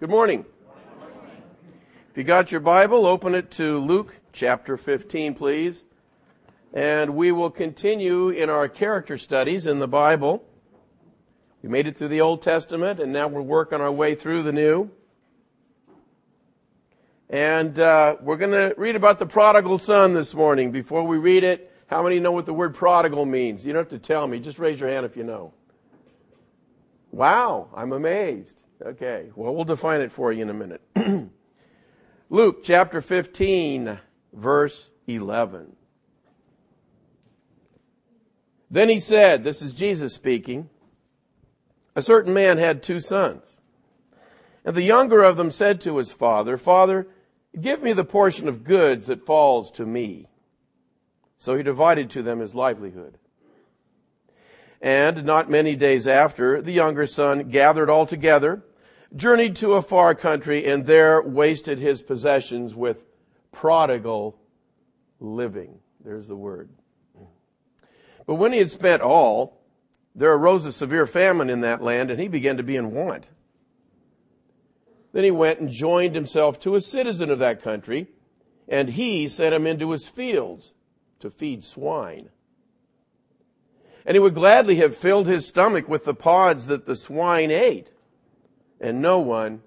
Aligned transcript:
Good 0.00 0.10
morning. 0.10 0.44
If 2.10 2.16
you 2.16 2.22
got 2.22 2.52
your 2.52 2.60
Bible, 2.60 3.04
open 3.04 3.34
it 3.34 3.50
to 3.52 3.78
Luke 3.78 4.14
chapter 4.32 4.76
15, 4.76 5.34
please. 5.34 5.82
And 6.72 7.16
we 7.16 7.32
will 7.32 7.50
continue 7.50 8.28
in 8.28 8.48
our 8.48 8.68
character 8.68 9.18
studies 9.18 9.66
in 9.66 9.80
the 9.80 9.88
Bible. 9.88 10.44
We 11.64 11.68
made 11.68 11.88
it 11.88 11.96
through 11.96 12.08
the 12.08 12.20
Old 12.20 12.42
Testament 12.42 13.00
and 13.00 13.12
now 13.12 13.26
we're 13.26 13.42
working 13.42 13.80
our 13.80 13.90
way 13.90 14.14
through 14.14 14.44
the 14.44 14.52
New. 14.52 14.88
And 17.28 17.76
uh, 17.80 18.18
we're 18.20 18.36
going 18.36 18.52
to 18.52 18.76
read 18.78 18.94
about 18.94 19.18
the 19.18 19.26
prodigal 19.26 19.78
son 19.78 20.12
this 20.12 20.32
morning. 20.32 20.70
Before 20.70 21.02
we 21.02 21.18
read 21.18 21.42
it, 21.42 21.72
how 21.88 22.04
many 22.04 22.20
know 22.20 22.30
what 22.30 22.46
the 22.46 22.54
word 22.54 22.76
prodigal 22.76 23.26
means? 23.26 23.66
You 23.66 23.72
don't 23.72 23.80
have 23.80 24.00
to 24.00 24.06
tell 24.06 24.28
me. 24.28 24.38
Just 24.38 24.60
raise 24.60 24.78
your 24.78 24.90
hand 24.90 25.06
if 25.06 25.16
you 25.16 25.24
know. 25.24 25.52
Wow, 27.10 27.68
I'm 27.74 27.92
amazed. 27.92 28.62
Okay, 28.80 29.30
well, 29.34 29.54
we'll 29.54 29.64
define 29.64 30.02
it 30.02 30.12
for 30.12 30.32
you 30.32 30.42
in 30.42 30.50
a 30.50 30.54
minute. 30.54 30.80
Luke 32.30 32.62
chapter 32.62 33.00
15, 33.00 33.98
verse 34.32 34.88
11. 35.08 35.74
Then 38.70 38.88
he 38.88 39.00
said, 39.00 39.42
this 39.42 39.62
is 39.62 39.72
Jesus 39.72 40.14
speaking, 40.14 40.68
a 41.96 42.02
certain 42.02 42.32
man 42.32 42.58
had 42.58 42.82
two 42.82 43.00
sons. 43.00 43.44
And 44.64 44.76
the 44.76 44.82
younger 44.82 45.24
of 45.24 45.36
them 45.36 45.50
said 45.50 45.80
to 45.80 45.96
his 45.96 46.12
father, 46.12 46.56
Father, 46.56 47.08
give 47.60 47.82
me 47.82 47.92
the 47.92 48.04
portion 48.04 48.46
of 48.46 48.62
goods 48.62 49.06
that 49.06 49.26
falls 49.26 49.72
to 49.72 49.86
me. 49.86 50.28
So 51.38 51.56
he 51.56 51.64
divided 51.64 52.10
to 52.10 52.22
them 52.22 52.38
his 52.38 52.54
livelihood. 52.54 53.18
And 54.80 55.24
not 55.24 55.50
many 55.50 55.74
days 55.74 56.06
after, 56.06 56.62
the 56.62 56.72
younger 56.72 57.06
son 57.06 57.48
gathered 57.48 57.90
all 57.90 58.06
together 58.06 58.62
journeyed 59.14 59.56
to 59.56 59.74
a 59.74 59.82
far 59.82 60.14
country 60.14 60.66
and 60.66 60.84
there 60.86 61.22
wasted 61.22 61.78
his 61.78 62.02
possessions 62.02 62.74
with 62.74 63.06
prodigal 63.52 64.38
living. 65.20 65.78
There's 66.04 66.28
the 66.28 66.36
word. 66.36 66.70
But 68.26 68.34
when 68.34 68.52
he 68.52 68.58
had 68.58 68.70
spent 68.70 69.02
all, 69.02 69.62
there 70.14 70.34
arose 70.34 70.64
a 70.66 70.72
severe 70.72 71.06
famine 71.06 71.48
in 71.48 71.62
that 71.62 71.82
land 71.82 72.10
and 72.10 72.20
he 72.20 72.28
began 72.28 72.58
to 72.58 72.62
be 72.62 72.76
in 72.76 72.92
want. 72.92 73.26
Then 75.12 75.24
he 75.24 75.30
went 75.30 75.60
and 75.60 75.70
joined 75.70 76.14
himself 76.14 76.60
to 76.60 76.74
a 76.74 76.80
citizen 76.80 77.30
of 77.30 77.38
that 77.38 77.62
country 77.62 78.08
and 78.68 78.90
he 78.90 79.28
sent 79.28 79.54
him 79.54 79.66
into 79.66 79.90
his 79.90 80.06
fields 80.06 80.74
to 81.20 81.30
feed 81.30 81.64
swine. 81.64 82.28
And 84.04 84.14
he 84.14 84.20
would 84.20 84.34
gladly 84.34 84.76
have 84.76 84.96
filled 84.96 85.26
his 85.26 85.46
stomach 85.46 85.88
with 85.88 86.04
the 86.04 86.14
pods 86.14 86.66
that 86.66 86.84
the 86.84 86.96
swine 86.96 87.50
ate 87.50 87.90
and 88.80 89.02
no 89.02 89.18
one 89.18 89.62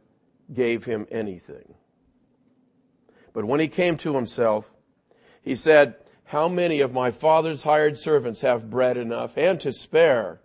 gave 0.54 0.86
him 0.86 1.08
anything. 1.12 1.74
But 3.34 3.46
when 3.46 3.60
he 3.60 3.68
came 3.68 3.98
to 3.98 4.16
himself, 4.16 4.72
he 5.42 5.56
said, 5.56 5.96
how 6.32 6.48
many 6.48 6.80
of 6.80 6.94
my 6.94 7.12
father's 7.12 7.64
hired 7.64 7.98
servants 7.98 8.40
have 8.40 8.70
bread 8.70 8.96
enough 8.96 9.38
and 9.38 9.60
to 9.60 9.74
spare, 9.74 10.40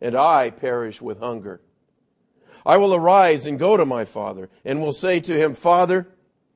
and 0.00 0.16
I 0.16 0.50
perish 0.50 1.00
with 1.00 1.20
hunger? 1.20 1.60
I 2.66 2.76
will 2.76 2.92
arise 2.92 3.46
and 3.46 3.56
go 3.56 3.76
to 3.76 3.86
my 3.86 4.04
father, 4.04 4.50
and 4.64 4.80
will 4.80 4.92
say 4.92 5.20
to 5.20 5.40
him, 5.40 5.54
Father, 5.54 6.08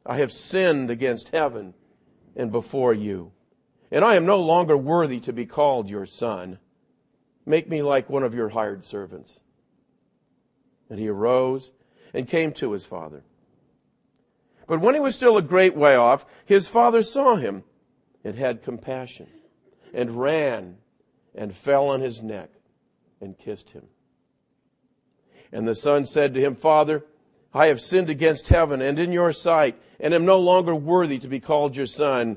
I 0.04 0.16
have 0.16 0.32
sinned 0.32 0.90
against 0.90 1.28
heaven 1.28 1.74
and 2.34 2.50
before 2.50 2.92
you, 2.92 3.30
and 3.92 4.04
I 4.04 4.16
am 4.16 4.26
no 4.26 4.40
longer 4.40 4.76
worthy 4.76 5.20
to 5.20 5.32
be 5.32 5.46
called 5.46 5.88
your 5.88 6.06
son. 6.06 6.58
Make 7.46 7.68
me 7.68 7.82
like 7.82 8.10
one 8.10 8.24
of 8.24 8.34
your 8.34 8.48
hired 8.48 8.84
servants. 8.84 9.38
And 10.92 11.00
he 11.00 11.08
arose 11.08 11.72
and 12.12 12.28
came 12.28 12.52
to 12.52 12.72
his 12.72 12.84
father. 12.84 13.22
But 14.66 14.82
when 14.82 14.92
he 14.92 15.00
was 15.00 15.14
still 15.14 15.38
a 15.38 15.42
great 15.42 15.74
way 15.74 15.96
off, 15.96 16.26
his 16.44 16.68
father 16.68 17.02
saw 17.02 17.36
him 17.36 17.64
and 18.22 18.34
had 18.34 18.62
compassion 18.62 19.26
and 19.94 20.20
ran 20.20 20.76
and 21.34 21.56
fell 21.56 21.88
on 21.88 22.02
his 22.02 22.20
neck 22.20 22.50
and 23.22 23.38
kissed 23.38 23.70
him. 23.70 23.86
And 25.50 25.66
the 25.66 25.74
son 25.74 26.04
said 26.04 26.34
to 26.34 26.42
him, 26.42 26.56
Father, 26.56 27.06
I 27.54 27.68
have 27.68 27.80
sinned 27.80 28.10
against 28.10 28.48
heaven 28.48 28.82
and 28.82 28.98
in 28.98 29.12
your 29.12 29.32
sight 29.32 29.80
and 29.98 30.12
am 30.12 30.26
no 30.26 30.38
longer 30.38 30.74
worthy 30.74 31.18
to 31.20 31.28
be 31.28 31.40
called 31.40 31.74
your 31.74 31.86
son. 31.86 32.36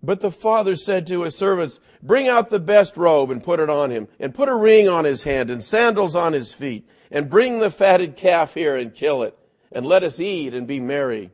But 0.00 0.20
the 0.20 0.30
father 0.30 0.76
said 0.76 1.08
to 1.08 1.22
his 1.22 1.34
servants, 1.34 1.80
bring 2.04 2.28
out 2.28 2.50
the 2.50 2.60
best 2.60 2.96
robe 2.96 3.32
and 3.32 3.42
put 3.42 3.58
it 3.58 3.68
on 3.68 3.90
him 3.90 4.06
and 4.20 4.32
put 4.32 4.48
a 4.48 4.54
ring 4.54 4.88
on 4.88 5.04
his 5.04 5.24
hand 5.24 5.50
and 5.50 5.64
sandals 5.64 6.14
on 6.14 6.34
his 6.34 6.52
feet 6.52 6.88
and 7.14 7.30
bring 7.30 7.60
the 7.60 7.70
fatted 7.70 8.16
calf 8.16 8.54
here 8.54 8.76
and 8.76 8.92
kill 8.92 9.22
it, 9.22 9.38
and 9.70 9.86
let 9.86 10.02
us 10.02 10.18
eat 10.18 10.52
and 10.52 10.66
be 10.66 10.80
merry. 10.80 11.30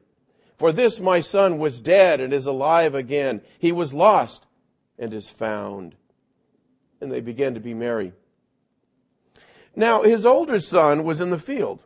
For 0.58 0.72
this 0.72 1.00
my 1.00 1.20
son 1.20 1.56
was 1.56 1.80
dead 1.80 2.20
and 2.20 2.34
is 2.34 2.44
alive 2.44 2.94
again. 2.94 3.40
He 3.58 3.72
was 3.72 3.94
lost 3.94 4.44
and 4.98 5.14
is 5.14 5.30
found. 5.30 5.96
And 7.00 7.10
they 7.10 7.22
began 7.22 7.54
to 7.54 7.60
be 7.60 7.72
merry. 7.72 8.12
Now 9.74 10.02
his 10.02 10.26
older 10.26 10.58
son 10.58 11.02
was 11.02 11.18
in 11.18 11.30
the 11.30 11.38
field. 11.38 11.82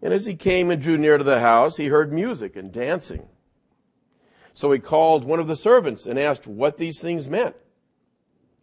And 0.00 0.14
as 0.14 0.26
he 0.26 0.36
came 0.36 0.70
and 0.70 0.80
drew 0.80 0.96
near 0.96 1.18
to 1.18 1.24
the 1.24 1.40
house, 1.40 1.76
he 1.76 1.88
heard 1.88 2.12
music 2.12 2.54
and 2.54 2.70
dancing. 2.70 3.26
So 4.54 4.70
he 4.70 4.78
called 4.78 5.24
one 5.24 5.40
of 5.40 5.48
the 5.48 5.56
servants 5.56 6.06
and 6.06 6.20
asked 6.20 6.46
what 6.46 6.78
these 6.78 7.00
things 7.00 7.26
meant. 7.26 7.56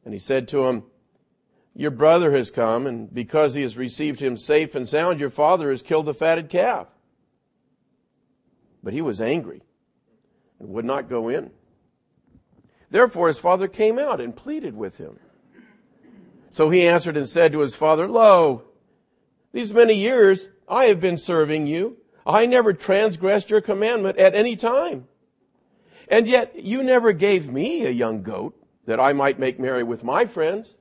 And 0.05 0.13
he 0.13 0.19
said 0.19 0.47
to 0.49 0.65
him, 0.65 0.85
your 1.79 1.91
brother 1.91 2.31
has 2.31 2.51
come, 2.51 2.85
and 2.85 3.11
because 3.13 3.53
he 3.53 3.61
has 3.61 3.77
received 3.77 4.19
him 4.19 4.35
safe 4.35 4.75
and 4.75 4.85
sound, 4.85 5.17
your 5.17 5.29
father 5.29 5.69
has 5.69 5.81
killed 5.81 6.07
the 6.07 6.13
fatted 6.13 6.49
calf. 6.49 6.87
But 8.83 8.91
he 8.91 8.99
was 8.99 9.21
angry 9.21 9.61
and 10.59 10.67
would 10.67 10.83
not 10.83 11.07
go 11.07 11.29
in. 11.29 11.51
Therefore 12.89 13.29
his 13.29 13.39
father 13.39 13.69
came 13.69 13.97
out 13.97 14.19
and 14.19 14.35
pleaded 14.35 14.75
with 14.75 14.97
him. 14.97 15.19
So 16.51 16.69
he 16.69 16.85
answered 16.85 17.15
and 17.15 17.29
said 17.29 17.53
to 17.53 17.59
his 17.59 17.75
father, 17.75 18.09
Lo, 18.09 18.63
these 19.53 19.73
many 19.73 19.93
years 19.93 20.49
I 20.67 20.85
have 20.85 20.99
been 20.99 21.17
serving 21.17 21.65
you. 21.65 21.95
I 22.27 22.45
never 22.45 22.73
transgressed 22.73 23.49
your 23.49 23.61
commandment 23.61 24.17
at 24.17 24.35
any 24.35 24.57
time. 24.57 25.07
And 26.09 26.27
yet 26.27 26.61
you 26.61 26.83
never 26.83 27.13
gave 27.13 27.49
me 27.49 27.85
a 27.85 27.89
young 27.89 28.21
goat 28.21 28.61
that 28.85 28.99
I 28.99 29.13
might 29.13 29.39
make 29.39 29.61
merry 29.61 29.83
with 29.83 30.03
my 30.03 30.25
friends. 30.25 30.75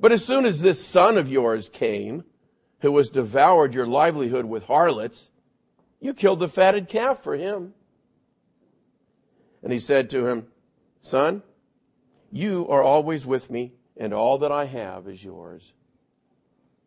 But 0.00 0.12
as 0.12 0.24
soon 0.24 0.46
as 0.46 0.62
this 0.62 0.84
son 0.84 1.18
of 1.18 1.28
yours 1.28 1.68
came, 1.68 2.24
who 2.80 2.96
has 2.96 3.10
devoured 3.10 3.74
your 3.74 3.86
livelihood 3.86 4.46
with 4.46 4.64
harlots, 4.64 5.28
you 6.00 6.14
killed 6.14 6.40
the 6.40 6.48
fatted 6.48 6.88
calf 6.88 7.22
for 7.22 7.36
him. 7.36 7.74
And 9.62 9.70
he 9.70 9.78
said 9.78 10.08
to 10.10 10.26
him, 10.26 10.46
Son, 11.02 11.42
you 12.32 12.66
are 12.68 12.82
always 12.82 13.26
with 13.26 13.50
me, 13.50 13.72
and 13.96 14.14
all 14.14 14.38
that 14.38 14.50
I 14.50 14.64
have 14.64 15.06
is 15.06 15.22
yours. 15.22 15.74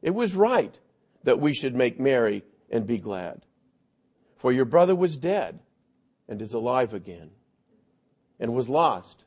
It 0.01 0.15
was 0.15 0.35
right 0.35 0.75
that 1.23 1.39
we 1.39 1.53
should 1.53 1.75
make 1.75 1.99
merry 1.99 2.43
and 2.71 2.87
be 2.87 2.97
glad. 2.97 3.45
For 4.37 4.51
your 4.51 4.65
brother 4.65 4.95
was 4.95 5.17
dead 5.17 5.59
and 6.27 6.41
is 6.41 6.53
alive 6.53 6.95
again, 6.95 7.29
and 8.39 8.55
was 8.55 8.67
lost 8.67 9.23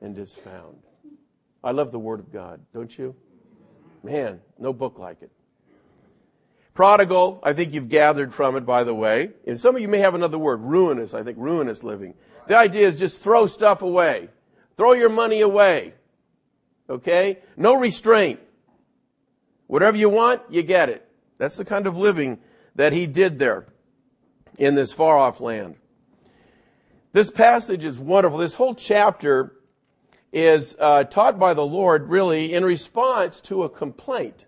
and 0.00 0.16
is 0.16 0.34
found. 0.34 0.78
I 1.64 1.70
love 1.72 1.92
the 1.92 1.98
Word 1.98 2.20
of 2.20 2.32
God, 2.32 2.60
don't 2.74 2.96
you? 2.96 3.14
Man, 4.02 4.40
no 4.58 4.72
book 4.72 4.98
like 4.98 5.22
it. 5.22 5.30
Prodigal, 6.74 7.40
I 7.42 7.52
think 7.52 7.72
you've 7.72 7.88
gathered 7.88 8.32
from 8.32 8.56
it, 8.56 8.64
by 8.64 8.82
the 8.84 8.94
way. 8.94 9.30
And 9.46 9.60
some 9.60 9.76
of 9.76 9.82
you 9.82 9.88
may 9.88 9.98
have 9.98 10.14
another 10.14 10.38
word, 10.38 10.62
ruinous, 10.62 11.12
I 11.12 11.22
think, 11.22 11.36
ruinous 11.38 11.84
living. 11.84 12.14
The 12.48 12.56
idea 12.56 12.88
is 12.88 12.96
just 12.96 13.22
throw 13.22 13.46
stuff 13.46 13.82
away. 13.82 14.30
Throw 14.76 14.94
your 14.94 15.10
money 15.10 15.42
away. 15.42 15.94
Okay? 16.88 17.38
No 17.56 17.74
restraint. 17.74 18.40
Whatever 19.66 19.96
you 19.98 20.08
want, 20.08 20.42
you 20.50 20.62
get 20.62 20.88
it. 20.88 21.06
That's 21.38 21.56
the 21.56 21.64
kind 21.64 21.86
of 21.86 21.96
living 21.96 22.38
that 22.74 22.92
he 22.92 23.06
did 23.06 23.38
there 23.38 23.66
in 24.58 24.74
this 24.74 24.92
far 24.92 25.18
off 25.18 25.40
land. 25.40 25.76
This 27.12 27.30
passage 27.30 27.84
is 27.84 27.98
wonderful. 27.98 28.38
This 28.38 28.54
whole 28.54 28.74
chapter 28.74 29.54
is 30.32 30.76
uh, 30.78 31.04
taught 31.04 31.38
by 31.38 31.54
the 31.54 31.66
Lord 31.66 32.08
really 32.08 32.54
in 32.54 32.64
response 32.64 33.40
to 33.42 33.64
a 33.64 33.68
complaint 33.68 34.46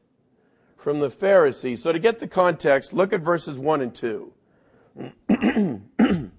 from 0.77 1.01
the 1.01 1.11
Pharisees. 1.11 1.83
So 1.83 1.93
to 1.93 1.99
get 1.99 2.19
the 2.19 2.29
context, 2.29 2.93
look 2.93 3.13
at 3.13 3.21
verses 3.21 3.59
1 3.59 3.81
and 3.81 3.95
2. 3.95 4.33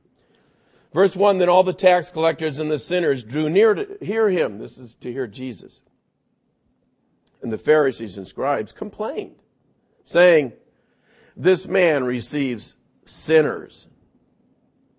Verse 0.94 1.16
1, 1.16 1.38
then 1.40 1.50
all 1.50 1.64
the 1.64 1.74
tax 1.74 2.10
collectors 2.10 2.58
and 2.58 2.72
the 2.72 2.80
sinners 2.80 3.24
drew 3.24 3.50
near 3.50 3.74
to 3.74 3.98
hear 4.02 4.30
him. 4.30 4.60
This 4.60 4.78
is 4.78 4.96
to 4.96 5.12
hear 5.12 5.28
Jesus. 5.28 5.82
And 7.42 7.52
the 7.52 7.58
Pharisees 7.58 8.18
and 8.18 8.28
scribes 8.28 8.72
complained, 8.72 9.36
saying, 10.06 10.54
this 11.36 11.68
man 11.68 12.06
receives 12.06 12.78
sinners 13.04 13.88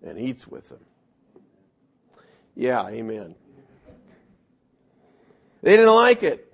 and 0.03 0.19
eats 0.19 0.47
with 0.47 0.69
them. 0.69 0.85
Yeah, 2.55 2.87
amen. 2.87 3.35
They 5.67 5.75
didn't 5.75 5.95
like 5.95 6.23
it. 6.23 6.49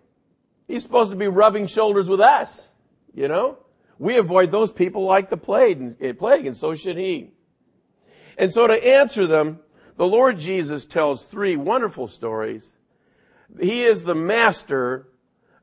He's 0.68 0.82
supposed 0.82 1.12
to 1.12 1.16
be 1.16 1.28
rubbing 1.28 1.68
shoulders 1.68 2.10
with 2.10 2.20
us, 2.20 2.70
you 3.14 3.28
know? 3.28 3.60
we 4.00 4.18
avoid 4.18 4.50
those 4.50 4.72
people 4.72 5.04
like 5.04 5.30
the 5.30 5.36
eh, 6.02 6.14
plague, 6.14 6.48
and, 6.48 6.58
so 6.58 6.74
should 6.74 6.98
he. 6.98 7.30
And 8.40 8.52
so 8.52 8.66
to 8.66 8.74
answer 8.74 9.28
them, 9.28 9.60
the 9.98 10.08
Lord 10.08 10.40
Jesus 10.40 10.86
tells 10.86 11.28
three 11.28 11.56
wonderful 11.56 12.08
stories. 12.08 12.74
He 13.62 13.84
is 13.84 14.04
the 14.04 14.16
master 14.16 15.10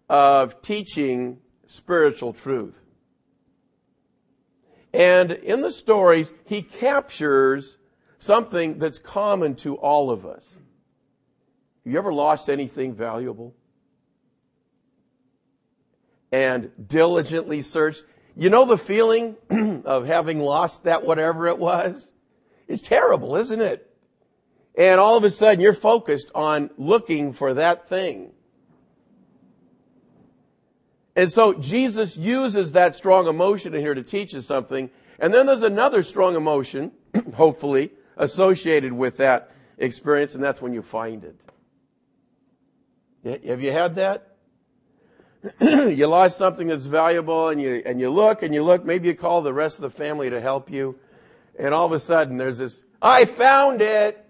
of 0.08 0.62
teaching 0.62 1.40
spiritual 1.66 2.32
truth. 2.32 2.78
And 4.94 5.32
in 5.32 5.60
the 5.60 5.72
stories, 5.72 6.32
he 6.44 6.62
captures 6.62 7.78
something 8.20 8.78
that's 8.78 9.00
common 9.00 9.56
to 9.56 9.74
all 9.74 10.12
of 10.12 10.24
us. 10.24 10.54
You 11.84 11.98
ever 11.98 12.12
lost 12.12 12.48
anything 12.48 12.94
valuable? 12.94 13.54
And 16.32 16.70
diligently 16.86 17.62
searched? 17.62 18.04
You 18.36 18.50
know 18.50 18.64
the 18.64 18.78
feeling 18.78 19.36
of 19.84 20.06
having 20.06 20.40
lost 20.40 20.84
that 20.84 21.04
whatever 21.04 21.46
it 21.48 21.58
was? 21.58 22.12
It's 22.68 22.82
terrible, 22.82 23.36
isn't 23.36 23.60
it? 23.60 23.86
And 24.76 25.00
all 25.00 25.16
of 25.16 25.24
a 25.24 25.30
sudden 25.30 25.60
you're 25.60 25.74
focused 25.74 26.30
on 26.34 26.70
looking 26.76 27.32
for 27.32 27.54
that 27.54 27.88
thing. 27.88 28.32
And 31.16 31.30
so 31.30 31.52
Jesus 31.54 32.16
uses 32.16 32.72
that 32.72 32.94
strong 32.94 33.26
emotion 33.26 33.74
in 33.74 33.80
here 33.80 33.94
to 33.94 34.02
teach 34.02 34.34
us 34.34 34.46
something. 34.46 34.90
And 35.18 35.34
then 35.34 35.46
there's 35.46 35.62
another 35.62 36.02
strong 36.02 36.36
emotion, 36.36 36.92
hopefully, 37.34 37.90
associated 38.16 38.92
with 38.92 39.16
that 39.16 39.50
experience, 39.76 40.34
and 40.34 40.44
that's 40.44 40.62
when 40.62 40.72
you 40.72 40.82
find 40.82 41.24
it. 41.24 41.36
Have 43.24 43.60
you 43.60 43.70
had 43.70 43.96
that? 43.96 44.36
you 45.60 46.06
lost 46.06 46.38
something 46.38 46.68
that's 46.68 46.86
valuable 46.86 47.48
and 47.48 47.60
you, 47.60 47.82
and 47.84 48.00
you 48.00 48.10
look 48.10 48.42
and 48.42 48.54
you 48.54 48.62
look, 48.62 48.84
maybe 48.84 49.08
you 49.08 49.14
call 49.14 49.42
the 49.42 49.52
rest 49.52 49.78
of 49.78 49.82
the 49.82 49.90
family 49.90 50.30
to 50.30 50.40
help 50.40 50.70
you, 50.70 50.98
and 51.58 51.74
all 51.74 51.86
of 51.86 51.92
a 51.92 51.98
sudden 51.98 52.36
there's 52.36 52.58
this, 52.58 52.82
I 53.00 53.24
found 53.24 53.80
it! 53.80 54.24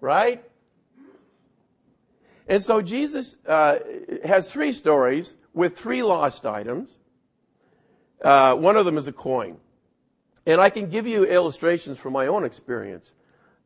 Right? 0.00 0.42
And 2.48 2.62
so 2.62 2.82
Jesus 2.82 3.36
uh, 3.46 3.78
has 4.24 4.50
three 4.50 4.72
stories 4.72 5.34
with 5.52 5.76
three 5.76 6.02
lost 6.02 6.46
items. 6.46 6.98
Uh, 8.22 8.56
one 8.56 8.76
of 8.76 8.86
them 8.86 8.98
is 8.98 9.06
a 9.08 9.12
coin. 9.12 9.56
And 10.46 10.60
I 10.60 10.70
can 10.70 10.88
give 10.88 11.06
you 11.06 11.24
illustrations 11.24 11.98
from 11.98 12.12
my 12.12 12.26
own 12.26 12.44
experience 12.44 13.12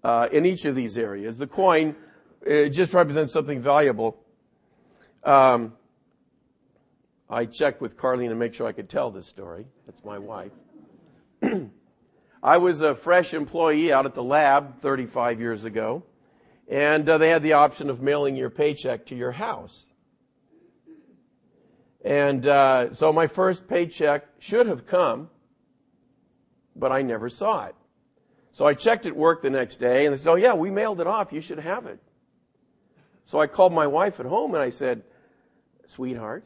uh, 0.03 0.29
in 0.33 0.45
each 0.45 0.65
of 0.65 0.75
these 0.75 0.99
areas. 0.99 1.39
The 1.39 1.47
coin 1.47 1.97
just 2.47 2.93
represents 2.93 3.33
something 3.33 3.61
valuable. 3.61 4.24
Um, 5.25 5.73
I 7.31 7.47
checked 7.47 7.81
with 7.81 7.97
Carlene 7.97 8.29
to 8.29 8.35
make 8.35 8.53
sure 8.53 8.67
I 8.67 8.73
could 8.73 8.91
tell 8.91 9.11
this 9.11 9.27
story. 9.27 9.67
That's 9.87 10.05
my 10.05 10.19
wife. 10.19 10.53
I 12.43 12.59
was 12.59 12.83
a 12.83 12.95
fresh 12.95 13.33
employee 13.33 13.91
out 13.91 14.05
at 14.05 14.15
the 14.15 14.23
lab 14.23 14.81
35 14.81 15.41
years 15.41 15.65
ago, 15.65 16.03
and 16.69 17.09
uh, 17.09 17.17
they 17.17 17.31
had 17.31 17.43
the 17.43 17.55
option 17.55 17.89
of 17.89 18.03
mailing 18.03 18.37
your 18.37 18.51
paycheck 18.51 19.07
to 19.07 19.15
your 19.15 19.33
house. 19.33 19.87
And 22.05 22.47
uh, 22.47 22.93
so 22.93 23.11
my 23.11 23.27
first 23.27 23.67
paycheck 23.67 24.27
should 24.39 24.67
have 24.67 24.87
come, 24.87 25.31
but 26.77 26.93
I 26.93 27.01
never 27.01 27.31
saw 27.31 27.65
it. 27.65 27.75
So 28.53 28.67
I 28.67 28.75
checked 28.75 29.07
at 29.07 29.17
work 29.17 29.41
the 29.41 29.49
next 29.49 29.77
day, 29.77 30.05
and 30.05 30.13
they 30.13 30.19
said, 30.19 30.31
"Oh 30.31 30.37
yeah, 30.37 30.53
we 30.53 30.71
mailed 30.71 31.01
it 31.01 31.07
off. 31.07 31.33
You 31.33 31.41
should 31.41 31.61
have 31.61 31.87
it." 31.87 31.99
So 33.25 33.41
I 33.41 33.47
called 33.47 33.73
my 33.73 33.87
wife 33.87 34.21
at 34.21 34.27
home 34.27 34.55
and 34.55 34.63
I 34.63 34.69
said, 34.69 35.03
"Sweetheart, 35.87 36.45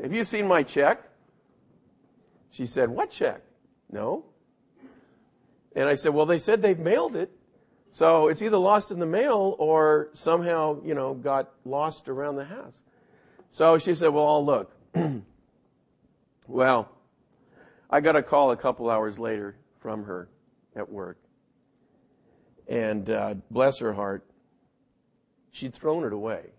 have 0.00 0.12
you 0.12 0.24
seen 0.24 0.46
my 0.46 0.62
check?" 0.62 1.08
She 2.50 2.66
said, 2.66 2.90
"What 2.90 3.10
check?" 3.10 3.42
"No." 3.90 4.24
And 5.76 5.88
I 5.88 5.94
said, 5.94 6.14
"Well, 6.14 6.26
they 6.26 6.38
said 6.38 6.62
they've 6.62 6.78
mailed 6.78 7.16
it." 7.16 7.30
So 7.92 8.28
it's 8.28 8.40
either 8.42 8.56
lost 8.56 8.90
in 8.90 8.98
the 8.98 9.06
mail 9.06 9.56
or 9.58 10.10
somehow, 10.14 10.80
you 10.84 10.94
know, 10.94 11.14
got 11.14 11.50
lost 11.64 12.08
around 12.08 12.36
the 12.36 12.44
house. 12.44 12.82
So 13.50 13.78
she 13.78 13.94
said, 13.94 14.08
well, 14.08 14.28
I'll 14.28 14.44
look. 14.44 14.72
well, 16.46 16.88
I 17.88 18.00
got 18.00 18.14
a 18.14 18.22
call 18.22 18.52
a 18.52 18.56
couple 18.56 18.88
hours 18.88 19.18
later 19.18 19.56
from 19.80 20.04
her 20.04 20.28
at 20.76 20.88
work. 20.88 21.18
And 22.68 23.10
uh, 23.10 23.34
bless 23.50 23.78
her 23.78 23.92
heart, 23.92 24.24
she'd 25.50 25.74
thrown 25.74 26.04
it 26.04 26.12
away. 26.12 26.50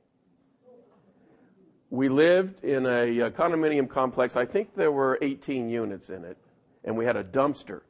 We 1.90 2.08
lived 2.08 2.64
in 2.64 2.86
a, 2.86 3.20
a 3.20 3.32
condominium 3.32 3.90
complex. 3.90 4.38
I 4.38 4.46
think 4.46 4.76
there 4.76 4.92
were 4.92 5.18
18 5.22 5.70
units 5.70 6.10
in 6.10 6.24
it, 6.24 6.38
and 6.86 6.96
we 6.96 7.04
had 7.04 7.18
a 7.18 7.24
dumpster 7.24 7.82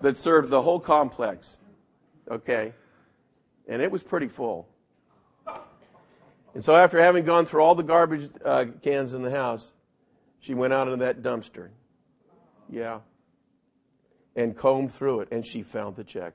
that 0.00 0.16
served 0.16 0.50
the 0.50 0.62
whole 0.62 0.80
complex. 0.80 1.58
Okay? 2.30 2.72
And 3.68 3.82
it 3.82 3.90
was 3.90 4.02
pretty 4.02 4.28
full. 4.28 4.68
And 6.54 6.64
so 6.64 6.74
after 6.74 7.00
having 7.00 7.24
gone 7.24 7.46
through 7.46 7.62
all 7.62 7.74
the 7.74 7.82
garbage 7.82 8.28
uh, 8.44 8.66
cans 8.82 9.14
in 9.14 9.22
the 9.22 9.30
house, 9.30 9.72
she 10.40 10.54
went 10.54 10.72
out 10.72 10.88
into 10.88 11.04
that 11.04 11.22
dumpster. 11.22 11.68
Yeah. 12.68 13.00
And 14.34 14.56
combed 14.56 14.92
through 14.92 15.20
it, 15.20 15.28
and 15.30 15.44
she 15.44 15.62
found 15.62 15.96
the 15.96 16.04
check. 16.04 16.34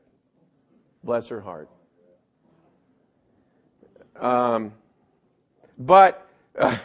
Bless 1.05 1.27
her 1.27 1.39
heart. 1.39 1.69
Um, 4.19 4.73
but 5.77 6.27
uh, 6.57 6.75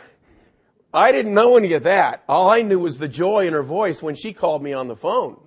I 0.94 1.10
didn't 1.10 1.32
know 1.32 1.56
any 1.56 1.72
of 1.72 1.84
that. 1.84 2.22
All 2.28 2.50
I 2.50 2.60
knew 2.60 2.78
was 2.78 2.98
the 2.98 3.08
joy 3.08 3.46
in 3.46 3.54
her 3.54 3.62
voice 3.62 4.02
when 4.02 4.14
she 4.14 4.34
called 4.34 4.62
me 4.62 4.74
on 4.74 4.88
the 4.88 4.96
phone. 4.96 5.40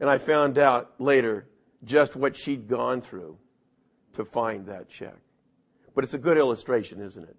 And 0.00 0.08
I 0.08 0.18
found 0.18 0.58
out 0.58 0.92
later 1.00 1.48
just 1.84 2.14
what 2.14 2.36
she'd 2.36 2.68
gone 2.68 3.00
through 3.00 3.36
to 4.12 4.24
find 4.24 4.66
that 4.66 4.88
check. 4.88 5.16
But 5.96 6.04
it's 6.04 6.14
a 6.14 6.18
good 6.18 6.38
illustration, 6.38 7.00
isn't 7.00 7.24
it? 7.24 7.36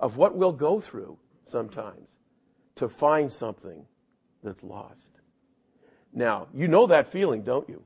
Of 0.00 0.16
what 0.16 0.34
we'll 0.34 0.52
go 0.52 0.80
through 0.80 1.18
sometimes 1.44 2.16
to 2.76 2.88
find 2.88 3.30
something 3.30 3.84
that's 4.42 4.62
lost. 4.62 5.10
Now, 6.14 6.46
you 6.54 6.68
know 6.68 6.86
that 6.86 7.08
feeling, 7.08 7.42
don't 7.42 7.68
you? 7.68 7.82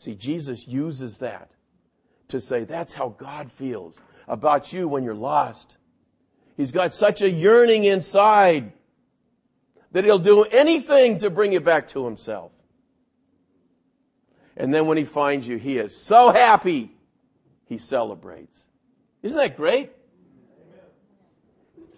See, 0.00 0.14
Jesus 0.14 0.66
uses 0.66 1.18
that 1.18 1.50
to 2.28 2.40
say 2.40 2.64
that's 2.64 2.94
how 2.94 3.10
God 3.10 3.52
feels 3.52 3.98
about 4.26 4.72
you 4.72 4.88
when 4.88 5.04
you're 5.04 5.14
lost. 5.14 5.76
He's 6.56 6.72
got 6.72 6.94
such 6.94 7.20
a 7.20 7.30
yearning 7.30 7.84
inside 7.84 8.72
that 9.92 10.04
he'll 10.04 10.18
do 10.18 10.44
anything 10.44 11.18
to 11.18 11.28
bring 11.28 11.52
you 11.52 11.60
back 11.60 11.88
to 11.88 12.06
himself. 12.06 12.50
And 14.56 14.72
then 14.72 14.86
when 14.86 14.96
he 14.96 15.04
finds 15.04 15.46
you, 15.46 15.58
he 15.58 15.76
is 15.76 15.94
so 15.94 16.32
happy, 16.32 16.92
he 17.66 17.76
celebrates. 17.76 18.58
Isn't 19.22 19.38
that 19.38 19.58
great? 19.58 19.92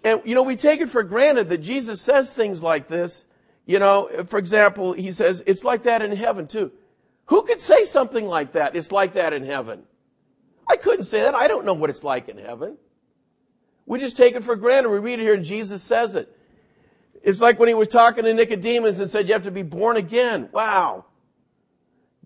And, 0.03 0.21
you 0.25 0.35
know, 0.35 0.43
we 0.43 0.57
take 0.57 0.81
it 0.81 0.89
for 0.89 1.03
granted 1.03 1.47
that 1.47 1.59
Jesus 1.59 2.01
says 2.01 2.33
things 2.33 2.61
like 2.61 2.89
this. 2.89 3.23
You 3.65 3.79
know, 3.79 4.09
for 4.27 4.39
example, 4.39 4.91
he 4.91 5.13
says, 5.13 5.41
it's 5.45 5.63
like 5.63 5.83
that 5.83 6.01
in 6.01 6.13
heaven 6.13 6.47
too. 6.47 6.73
Who 7.25 7.43
could 7.43 7.61
say 7.61 7.85
something 7.85 8.25
like 8.25 8.53
that? 8.53 8.75
It's 8.75 8.91
like 8.91 9.13
that 9.13 9.33
in 9.33 9.43
heaven. 9.43 9.83
I 10.69 10.75
couldn't 10.75 11.05
say 11.05 11.21
that. 11.21 11.35
I 11.35 11.47
don't 11.47 11.65
know 11.65 11.73
what 11.73 11.89
it's 11.89 12.03
like 12.03 12.29
in 12.29 12.37
heaven. 12.37 12.77
We 13.85 13.99
just 13.99 14.17
take 14.17 14.35
it 14.35 14.43
for 14.43 14.55
granted. 14.55 14.89
We 14.89 14.99
read 14.99 15.19
it 15.19 15.23
here 15.23 15.33
and 15.33 15.45
Jesus 15.45 15.83
says 15.83 16.15
it. 16.15 16.29
It's 17.21 17.41
like 17.41 17.59
when 17.59 17.69
he 17.69 17.75
was 17.75 17.87
talking 17.87 18.25
to 18.25 18.33
Nicodemus 18.33 18.99
and 18.99 19.09
said, 19.09 19.27
you 19.27 19.33
have 19.33 19.43
to 19.43 19.51
be 19.51 19.61
born 19.61 19.97
again. 19.97 20.49
Wow. 20.51 21.05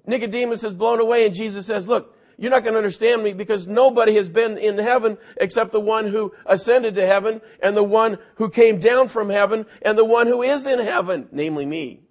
Nicodemus 0.05 0.63
is 0.63 0.73
blown 0.73 0.99
away 0.99 1.25
and 1.25 1.35
Jesus 1.35 1.65
says, 1.65 1.87
look, 1.87 2.15
you're 2.37 2.51
not 2.51 2.63
going 2.63 2.73
to 2.73 2.79
understand 2.79 3.23
me 3.23 3.33
because 3.33 3.65
nobody 3.65 4.15
has 4.15 4.29
been 4.29 4.57
in 4.57 4.77
heaven 4.77 5.17
except 5.41 5.71
the 5.71 5.79
one 5.79 6.05
who 6.05 6.33
ascended 6.45 6.95
to 6.95 7.05
heaven 7.05 7.41
and 7.61 7.75
the 7.75 7.83
one 7.83 8.19
who 8.35 8.49
came 8.49 8.79
down 8.79 9.07
from 9.07 9.29
heaven 9.29 9.65
and 9.81 9.97
the 9.97 10.05
one 10.05 10.27
who 10.27 10.43
is 10.43 10.65
in 10.65 10.79
heaven, 10.79 11.27
namely 11.31 11.65
me. 11.65 12.01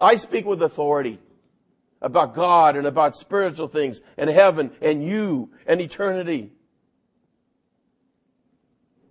I 0.00 0.16
speak 0.16 0.44
with 0.44 0.60
authority 0.62 1.20
about 2.04 2.34
God 2.34 2.76
and 2.76 2.86
about 2.86 3.16
spiritual 3.16 3.66
things 3.66 4.00
and 4.18 4.28
heaven 4.28 4.70
and 4.82 5.04
you 5.04 5.50
and 5.66 5.80
eternity. 5.80 6.52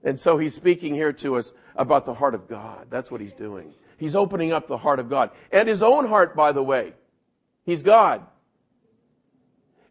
And 0.04 0.20
so 0.20 0.38
he's 0.38 0.54
speaking 0.54 0.94
here 0.94 1.12
to 1.14 1.38
us 1.38 1.54
about 1.76 2.06
the 2.06 2.14
heart 2.14 2.36
of 2.36 2.48
God. 2.48 2.88
That's 2.90 3.10
what 3.10 3.20
he's 3.20 3.34
doing. 3.34 3.74
He's 3.98 4.16
opening 4.16 4.52
up 4.52 4.68
the 4.68 4.78
heart 4.78 5.00
of 5.00 5.10
God 5.10 5.32
and 5.52 5.68
his 5.68 5.82
own 5.82 6.08
heart, 6.08 6.36
by 6.36 6.52
the 6.52 6.64
way. 6.64 6.94
He's 7.66 7.82
God. 7.82 8.26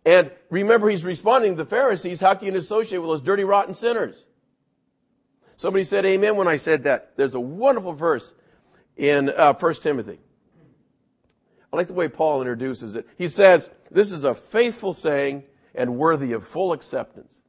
And 0.04 0.30
remember, 0.50 0.88
he's 0.88 1.04
responding 1.04 1.56
to 1.56 1.64
the 1.64 1.68
Pharisees, 1.68 2.20
how 2.20 2.34
can 2.34 2.52
you 2.52 2.58
associate 2.58 2.98
with 2.98 3.08
those 3.08 3.20
dirty, 3.20 3.44
rotten 3.44 3.74
sinners? 3.74 4.24
Somebody 5.56 5.84
said 5.84 6.04
amen 6.04 6.36
when 6.36 6.48
I 6.48 6.56
said 6.56 6.84
that. 6.84 7.16
There's 7.16 7.34
a 7.34 7.40
wonderful 7.40 7.92
verse 7.92 8.32
in 8.96 9.28
uh, 9.28 9.54
1 9.54 9.74
Timothy. 9.74 10.18
I 11.72 11.76
like 11.76 11.86
the 11.86 11.94
way 11.94 12.08
Paul 12.08 12.40
introduces 12.42 12.96
it. 12.96 13.08
He 13.16 13.28
says, 13.28 13.70
this 13.90 14.12
is 14.12 14.24
a 14.24 14.34
faithful 14.34 14.92
saying 14.92 15.44
and 15.74 15.96
worthy 15.96 16.32
of 16.32 16.46
full 16.46 16.72
acceptance. 16.72 17.40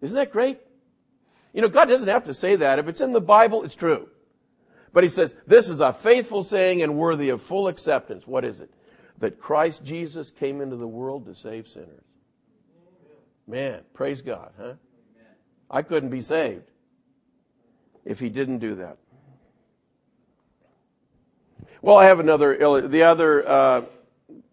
Isn't 0.00 0.16
that 0.16 0.32
great? 0.32 0.60
You 1.52 1.60
know, 1.60 1.68
God 1.68 1.88
doesn't 1.88 2.08
have 2.08 2.24
to 2.24 2.34
say 2.34 2.56
that. 2.56 2.78
If 2.78 2.88
it's 2.88 3.00
in 3.00 3.12
the 3.12 3.20
Bible, 3.20 3.64
it's 3.64 3.74
true. 3.74 4.08
But 4.92 5.04
he 5.04 5.10
says, 5.10 5.34
this 5.46 5.68
is 5.68 5.80
a 5.80 5.92
faithful 5.92 6.42
saying 6.42 6.82
and 6.82 6.96
worthy 6.96 7.28
of 7.28 7.42
full 7.42 7.68
acceptance. 7.68 8.26
What 8.26 8.44
is 8.44 8.60
it? 8.60 8.70
That 9.18 9.38
Christ 9.38 9.84
Jesus 9.84 10.30
came 10.30 10.60
into 10.60 10.76
the 10.76 10.88
world 10.88 11.26
to 11.26 11.34
save 11.34 11.68
sinners. 11.68 12.04
Man, 13.46 13.82
praise 13.92 14.22
God, 14.22 14.52
huh? 14.58 14.74
I 15.70 15.82
couldn't 15.82 16.10
be 16.10 16.22
saved 16.22 16.70
if 18.04 18.18
he 18.18 18.30
didn't 18.30 18.58
do 18.58 18.76
that. 18.76 18.96
Well, 21.82 21.96
I 21.96 22.06
have 22.06 22.20
another, 22.20 22.88
the 22.88 23.02
other 23.02 23.48
uh, 23.48 23.82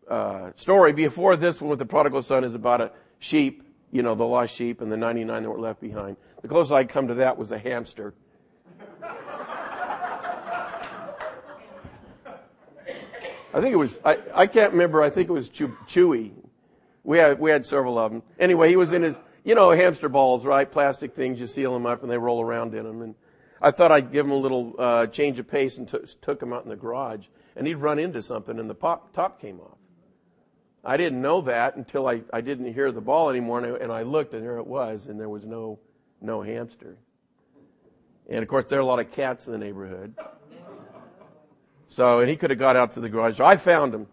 uh, 0.08 0.52
story 0.56 0.94
before 0.94 1.36
this 1.36 1.62
one 1.62 1.70
with 1.70 1.80
the 1.80 1.86
prodigal 1.86 2.22
son 2.22 2.44
is 2.44 2.56
about 2.56 2.82
a 2.82 2.92
sheep, 3.20 3.64
you 3.92 4.02
know, 4.02 4.16
the 4.16 4.26
lost 4.26 4.56
sheep 4.56 4.82
and 4.82 4.92
the 4.92 4.98
99 4.98 5.44
that 5.44 5.50
were 5.50 5.60
left 5.60 5.82
behind. 5.82 6.18
The 6.42 6.48
closest 6.48 6.74
I'd 6.74 6.90
come 6.90 7.08
to 7.08 7.16
that 7.16 7.38
was 7.38 7.52
a 7.52 7.58
hamster. 7.58 8.14
I 13.54 13.62
think 13.62 13.74
it 13.74 13.78
was, 13.78 14.00
I, 14.06 14.20
I 14.36 14.48
can't 14.48 14.74
remember, 14.74 15.02
I 15.02 15.10
think 15.10 15.30
it 15.30 15.34
was 15.34 15.50
Chewy. 15.50 16.32
We 17.04 17.18
had, 17.18 17.40
we 17.40 17.50
had 17.50 17.66
several 17.66 17.98
of 17.98 18.12
them. 18.12 18.22
Anyway, 18.38 18.70
he 18.70 18.76
was 18.76 18.94
in 18.94 19.02
his, 19.02 19.20
you 19.44 19.56
know, 19.56 19.72
hamster 19.72 20.10
balls, 20.10 20.46
right? 20.46 20.70
Plastic 20.70 21.16
things, 21.16 21.40
you 21.40 21.48
seal 21.48 21.74
them 21.74 21.86
up 21.86 22.04
and 22.04 22.12
they 22.12 22.18
roll 22.18 22.42
around 22.42 22.76
in 22.76 22.84
them. 22.84 23.02
And 23.02 23.16
I 23.62 23.72
thought 23.72 23.92
I'd 23.92 24.12
give 24.12 24.26
him 24.26 24.32
a 24.32 24.38
little, 24.38 24.76
uh, 24.78 25.08
change 25.08 25.40
of 25.40 25.48
pace 25.48 25.78
and 25.78 25.88
t- 25.88 25.98
took 26.22 26.42
him 26.42 26.54
out 26.54 26.64
in 26.64 26.70
the 26.70 26.76
garage 26.76 27.26
and 27.56 27.66
he'd 27.66 27.76
run 27.76 28.00
into 28.00 28.22
something 28.22 28.60
and 28.60 28.70
the 28.70 28.76
pop, 28.76 29.14
top 29.14 29.42
came 29.42 29.60
off. 29.60 29.78
I 30.86 30.98
didn't 30.98 31.22
know 31.22 31.42
that 31.42 31.76
until 31.76 32.08
I, 32.08 32.22
I 32.32 32.42
didn't 32.42 32.74
hear 32.74 32.92
the 32.92 33.02
ball 33.02 33.30
anymore 33.30 33.60
and 33.60 33.76
I, 33.76 33.80
and 33.80 33.92
I 33.92 34.04
looked 34.04 34.34
and 34.34 34.44
there 34.44 34.58
it 34.58 34.68
was 34.68 35.08
and 35.08 35.20
there 35.20 35.30
was 35.30 35.46
no, 35.46 35.80
no 36.22 36.42
hamster. 36.42 36.98
And 38.30 38.44
of 38.44 38.48
course 38.48 38.66
there 38.66 38.80
are 38.80 38.82
a 38.82 38.86
lot 38.86 39.00
of 39.00 39.12
cats 39.12 39.48
in 39.48 39.54
the 39.54 39.60
neighborhood. 39.60 40.16
So, 41.90 42.20
and 42.20 42.30
he 42.30 42.36
could 42.36 42.50
have 42.50 42.60
got 42.60 42.76
out 42.76 42.92
to 42.92 43.00
the 43.00 43.10
garage. 43.10 43.40
I 43.40 43.56
found 43.56 43.94
him. 43.94 44.08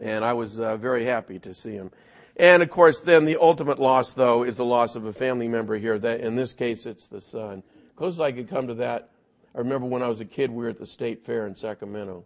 And 0.00 0.24
I 0.24 0.34
was 0.34 0.58
uh, 0.58 0.76
very 0.76 1.04
happy 1.04 1.38
to 1.40 1.54
see 1.54 1.72
him. 1.72 1.90
And 2.36 2.62
of 2.62 2.70
course, 2.70 3.00
then 3.00 3.24
the 3.24 3.40
ultimate 3.40 3.78
loss, 3.78 4.12
though, 4.14 4.42
is 4.42 4.56
the 4.56 4.64
loss 4.64 4.96
of 4.96 5.04
a 5.04 5.12
family 5.12 5.48
member 5.48 5.78
here. 5.78 5.98
That 5.98 6.20
in 6.20 6.34
this 6.34 6.52
case, 6.52 6.84
it's 6.84 7.06
the 7.06 7.20
son. 7.20 7.62
Closest 7.96 8.20
I 8.20 8.32
could 8.32 8.48
come 8.48 8.66
to 8.68 8.74
that, 8.74 9.10
I 9.54 9.58
remember 9.58 9.86
when 9.86 10.02
I 10.02 10.08
was 10.08 10.20
a 10.20 10.24
kid, 10.24 10.50
we 10.50 10.64
were 10.64 10.70
at 10.70 10.78
the 10.78 10.86
state 10.86 11.24
fair 11.24 11.46
in 11.46 11.54
Sacramento, 11.54 12.24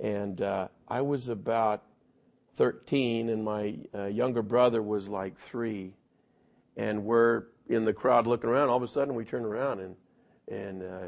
and 0.00 0.40
uh, 0.40 0.68
I 0.86 1.00
was 1.00 1.28
about 1.28 1.82
13, 2.56 3.28
and 3.28 3.44
my 3.44 3.76
uh, 3.94 4.04
younger 4.04 4.42
brother 4.42 4.82
was 4.82 5.08
like 5.08 5.36
three, 5.38 5.92
and 6.76 7.04
we're 7.04 7.44
in 7.68 7.84
the 7.84 7.92
crowd 7.92 8.26
looking 8.26 8.48
around. 8.48 8.68
All 8.68 8.76
of 8.76 8.82
a 8.82 8.88
sudden, 8.88 9.14
we 9.14 9.24
turn 9.24 9.44
around, 9.44 9.80
and 9.80 9.96
and 10.48 10.82
uh, 10.82 11.06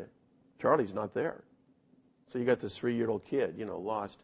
Charlie's 0.60 0.92
not 0.92 1.14
there. 1.14 1.44
So 2.32 2.38
you 2.38 2.44
got 2.44 2.60
this 2.60 2.76
three-year-old 2.76 3.24
kid, 3.24 3.54
you 3.56 3.64
know, 3.64 3.78
lost. 3.78 4.18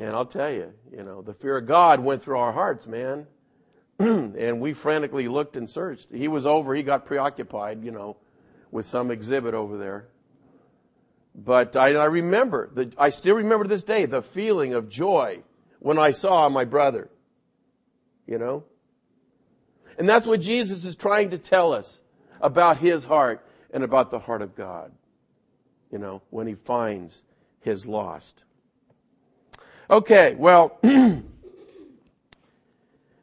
And 0.00 0.10
I'll 0.10 0.26
tell 0.26 0.50
you, 0.50 0.72
you 0.90 1.02
know, 1.02 1.20
the 1.20 1.34
fear 1.34 1.58
of 1.58 1.66
God 1.66 2.00
went 2.00 2.22
through 2.22 2.38
our 2.38 2.52
hearts, 2.52 2.86
man. 2.86 3.26
and 3.98 4.60
we 4.60 4.72
frantically 4.72 5.28
looked 5.28 5.56
and 5.56 5.68
searched. 5.68 6.08
He 6.10 6.28
was 6.28 6.46
over, 6.46 6.74
he 6.74 6.82
got 6.82 7.04
preoccupied, 7.04 7.84
you 7.84 7.90
know, 7.90 8.16
with 8.72 8.86
some 8.86 9.12
exhibit 9.12 9.54
over 9.54 9.78
there. 9.78 10.08
But 11.34 11.76
I, 11.76 11.94
I 11.94 12.06
remember, 12.06 12.68
the, 12.72 12.92
I 12.98 13.10
still 13.10 13.36
remember 13.36 13.68
this 13.68 13.84
day, 13.84 14.06
the 14.06 14.22
feeling 14.22 14.74
of 14.74 14.88
joy 14.88 15.42
when 15.78 15.98
I 15.98 16.10
saw 16.10 16.48
my 16.48 16.64
brother. 16.64 17.08
You 18.26 18.38
know? 18.38 18.64
And 19.98 20.08
that's 20.08 20.26
what 20.26 20.40
Jesus 20.40 20.84
is 20.84 20.96
trying 20.96 21.30
to 21.30 21.38
tell 21.38 21.72
us 21.72 22.00
about 22.40 22.78
his 22.78 23.04
heart 23.04 23.46
and 23.72 23.84
about 23.84 24.10
the 24.10 24.18
heart 24.18 24.42
of 24.42 24.56
God. 24.56 24.90
You 25.90 25.98
know, 25.98 26.22
when 26.30 26.46
he 26.46 26.54
finds 26.54 27.22
his 27.60 27.86
lost. 27.86 28.42
Okay, 29.90 30.34
well, 30.38 30.78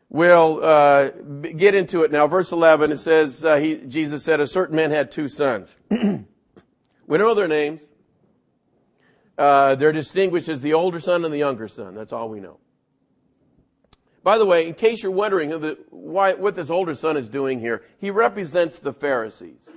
we'll 0.10 0.63
uh, 0.63 1.10
get 1.10 1.75
into 1.75 2.04
it 2.04 2.12
now. 2.12 2.28
Verse 2.28 2.51
11, 2.51 2.92
it 2.92 2.98
says, 2.98 3.46
uh, 3.46 3.58
he, 3.58 3.78
Jesus 3.78 4.24
said, 4.24 4.39
a 4.39 4.48
certain 4.48 4.75
man 4.75 4.92
had 4.92 5.12
two 5.12 5.28
sons. 5.28 5.70
we 5.89 7.18
know 7.18 7.34
their 7.34 7.48
names. 7.48 7.82
Uh, 9.38 9.75
they're 9.75 9.94
distinguished 9.94 10.50
as 10.50 10.62
the 10.62 10.74
older 10.74 11.00
son 11.00 11.24
and 11.24 11.34
the 11.34 11.38
younger 11.38 11.68
son. 11.68 11.96
That's 11.96 12.12
all 12.12 12.30
we 12.30 12.39
know. 12.39 12.60
By 14.22 14.38
the 14.38 14.46
way, 14.46 14.68
in 14.68 14.74
case 14.74 15.01
you're 15.01 15.13
wondering 15.13 15.51
why, 15.89 16.34
what 16.34 16.56
this 16.56 16.70
older 16.70 16.94
son 16.94 17.16
is 17.16 17.30
doing 17.30 17.60
here, 17.60 17.84
he 18.00 18.12
represents 18.12 18.80
the 18.80 18.92
Pharisees. 18.92 19.70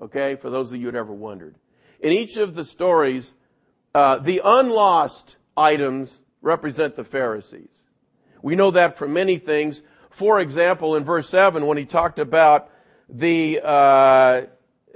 Okay, 0.00 0.36
for 0.36 0.50
those 0.50 0.70
of 0.72 0.78
you 0.78 0.86
who'd 0.86 0.94
ever 0.94 1.12
wondered. 1.12 1.56
In 2.00 2.12
each 2.12 2.36
of 2.36 2.54
the 2.54 2.64
stories, 2.64 3.32
uh, 3.94 4.18
the 4.18 4.42
unlost 4.44 5.38
items 5.56 6.22
represent 6.42 6.96
the 6.96 7.04
Pharisees. 7.04 7.85
We 8.46 8.54
know 8.54 8.70
that 8.70 8.96
from 8.96 9.12
many 9.12 9.38
things. 9.38 9.82
For 10.08 10.38
example, 10.38 10.94
in 10.94 11.02
verse 11.02 11.28
7, 11.28 11.66
when 11.66 11.76
he 11.76 11.84
talked 11.84 12.20
about 12.20 12.70
the 13.08 13.60
uh, 13.60 14.42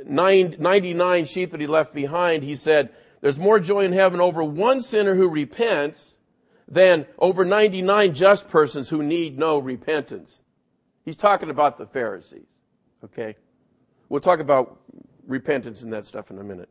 99 0.07 1.25
sheep 1.25 1.51
that 1.51 1.61
he 1.61 1.67
left 1.67 1.93
behind, 1.93 2.45
he 2.45 2.55
said, 2.55 2.91
there's 3.21 3.41
more 3.41 3.59
joy 3.59 3.81
in 3.81 3.91
heaven 3.91 4.21
over 4.21 4.45
one 4.45 4.83
sinner 4.83 5.17
who 5.17 5.29
repents 5.29 6.15
than 6.69 7.07
over 7.19 7.45
99 7.45 8.15
just 8.15 8.49
persons 8.49 8.89
who 8.89 9.03
need 9.03 9.37
no 9.37 9.59
repentance. 9.59 10.39
He's 11.05 11.17
talking 11.17 11.51
about 11.51 11.77
the 11.77 11.87
Pharisees. 11.87 12.47
Okay? 13.03 13.35
We'll 14.09 14.21
talk 14.21 14.39
about 14.39 14.79
repentance 15.27 15.83
and 15.83 15.93
that 15.93 16.07
stuff 16.07 16.31
in 16.31 16.39
a 16.39 16.45
minute. 16.45 16.69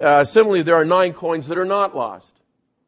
Uh, 0.00 0.24
similarly, 0.24 0.62
there 0.62 0.76
are 0.76 0.86
nine 0.86 1.12
coins 1.12 1.48
that 1.48 1.58
are 1.58 1.66
not 1.66 1.94
lost 1.94 2.40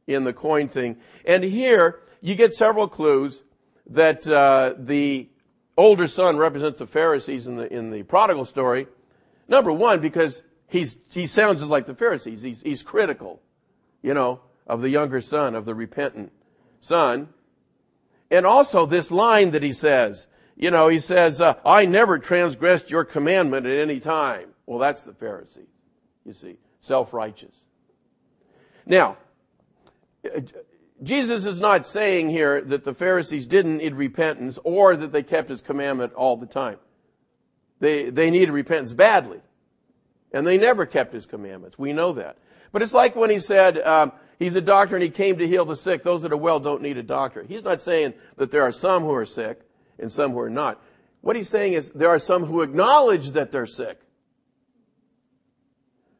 in 0.06 0.24
the 0.24 0.32
coin 0.32 0.68
thing. 0.68 0.96
And 1.26 1.44
here, 1.44 2.00
you 2.20 2.34
get 2.34 2.54
several 2.54 2.88
clues 2.88 3.42
that 3.90 4.26
uh, 4.26 4.74
the 4.78 5.28
older 5.76 6.06
son 6.06 6.36
represents 6.36 6.78
the 6.78 6.86
Pharisees 6.86 7.46
in 7.46 7.56
the 7.56 7.72
in 7.72 7.90
the 7.90 8.02
prodigal 8.02 8.44
story. 8.44 8.86
Number 9.48 9.72
one, 9.72 10.00
because 10.00 10.42
he's 10.66 10.98
he 11.10 11.26
sounds 11.26 11.60
just 11.60 11.70
like 11.70 11.86
the 11.86 11.94
Pharisees. 11.94 12.42
He's 12.42 12.62
he's 12.62 12.82
critical, 12.82 13.40
you 14.02 14.14
know, 14.14 14.40
of 14.66 14.82
the 14.82 14.88
younger 14.88 15.20
son, 15.20 15.54
of 15.54 15.64
the 15.64 15.74
repentant 15.74 16.32
son. 16.80 17.28
And 18.30 18.44
also 18.44 18.86
this 18.86 19.10
line 19.10 19.52
that 19.52 19.62
he 19.62 19.72
says, 19.72 20.26
you 20.56 20.70
know, 20.70 20.88
he 20.88 20.98
says, 20.98 21.40
uh, 21.40 21.54
"I 21.64 21.86
never 21.86 22.18
transgressed 22.18 22.90
your 22.90 23.04
commandment 23.04 23.66
at 23.66 23.78
any 23.78 24.00
time." 24.00 24.48
Well, 24.66 24.80
that's 24.80 25.04
the 25.04 25.14
Pharisees, 25.14 25.68
you 26.24 26.32
see, 26.32 26.56
self-righteous. 26.80 27.56
Now, 28.84 29.16
Jesus 31.02 31.44
is 31.44 31.60
not 31.60 31.86
saying 31.86 32.30
here 32.30 32.60
that 32.62 32.84
the 32.84 32.94
Pharisees 32.94 33.46
didn't 33.46 33.78
need 33.78 33.94
repentance 33.94 34.58
or 34.64 34.96
that 34.96 35.12
they 35.12 35.22
kept 35.22 35.50
his 35.50 35.60
commandment 35.60 36.14
all 36.14 36.36
the 36.36 36.46
time. 36.46 36.78
They, 37.80 38.08
they 38.08 38.30
needed 38.30 38.50
repentance 38.50 38.94
badly. 38.94 39.40
And 40.32 40.46
they 40.46 40.58
never 40.58 40.86
kept 40.86 41.12
his 41.12 41.26
commandments. 41.26 41.78
We 41.78 41.92
know 41.92 42.12
that. 42.12 42.38
But 42.72 42.82
it's 42.82 42.94
like 42.94 43.14
when 43.14 43.30
he 43.30 43.38
said, 43.38 43.78
um, 43.78 44.12
he's 44.38 44.54
a 44.54 44.60
doctor 44.60 44.96
and 44.96 45.02
he 45.02 45.10
came 45.10 45.38
to 45.38 45.46
heal 45.46 45.64
the 45.64 45.76
sick. 45.76 46.02
Those 46.02 46.22
that 46.22 46.32
are 46.32 46.36
well 46.36 46.60
don't 46.60 46.82
need 46.82 46.96
a 46.96 47.02
doctor. 47.02 47.42
He's 47.42 47.62
not 47.62 47.82
saying 47.82 48.14
that 48.36 48.50
there 48.50 48.62
are 48.62 48.72
some 48.72 49.02
who 49.02 49.14
are 49.14 49.26
sick 49.26 49.60
and 49.98 50.10
some 50.10 50.32
who 50.32 50.40
are 50.40 50.50
not. 50.50 50.82
What 51.20 51.36
he's 51.36 51.48
saying 51.48 51.74
is 51.74 51.90
there 51.90 52.08
are 52.08 52.18
some 52.18 52.44
who 52.44 52.62
acknowledge 52.62 53.32
that 53.32 53.50
they're 53.50 53.66
sick. 53.66 54.00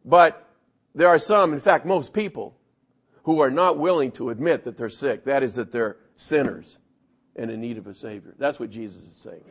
But 0.05 0.49
there 0.95 1.09
are 1.09 1.19
some, 1.19 1.53
in 1.53 1.61
fact, 1.61 1.85
most 1.85 2.13
people, 2.13 2.56
who 3.27 3.41
are 3.41 3.51
not 3.51 3.77
willing 3.77 4.13
to 4.13 4.31
admit 4.31 4.63
that 4.63 4.77
they're 4.77 4.89
sick. 4.89 5.25
That 5.25 5.43
is, 5.43 5.57
that 5.57 5.73
they're 5.73 5.97
sinners 6.17 6.79
and 7.35 7.51
in 7.51 7.61
need 7.61 7.77
of 7.77 7.89
a 7.89 7.93
Savior. 7.93 8.33
That's 8.39 8.61
what 8.61 8.71
Jesus 8.71 9.03
is 9.03 9.17
saying. 9.17 9.43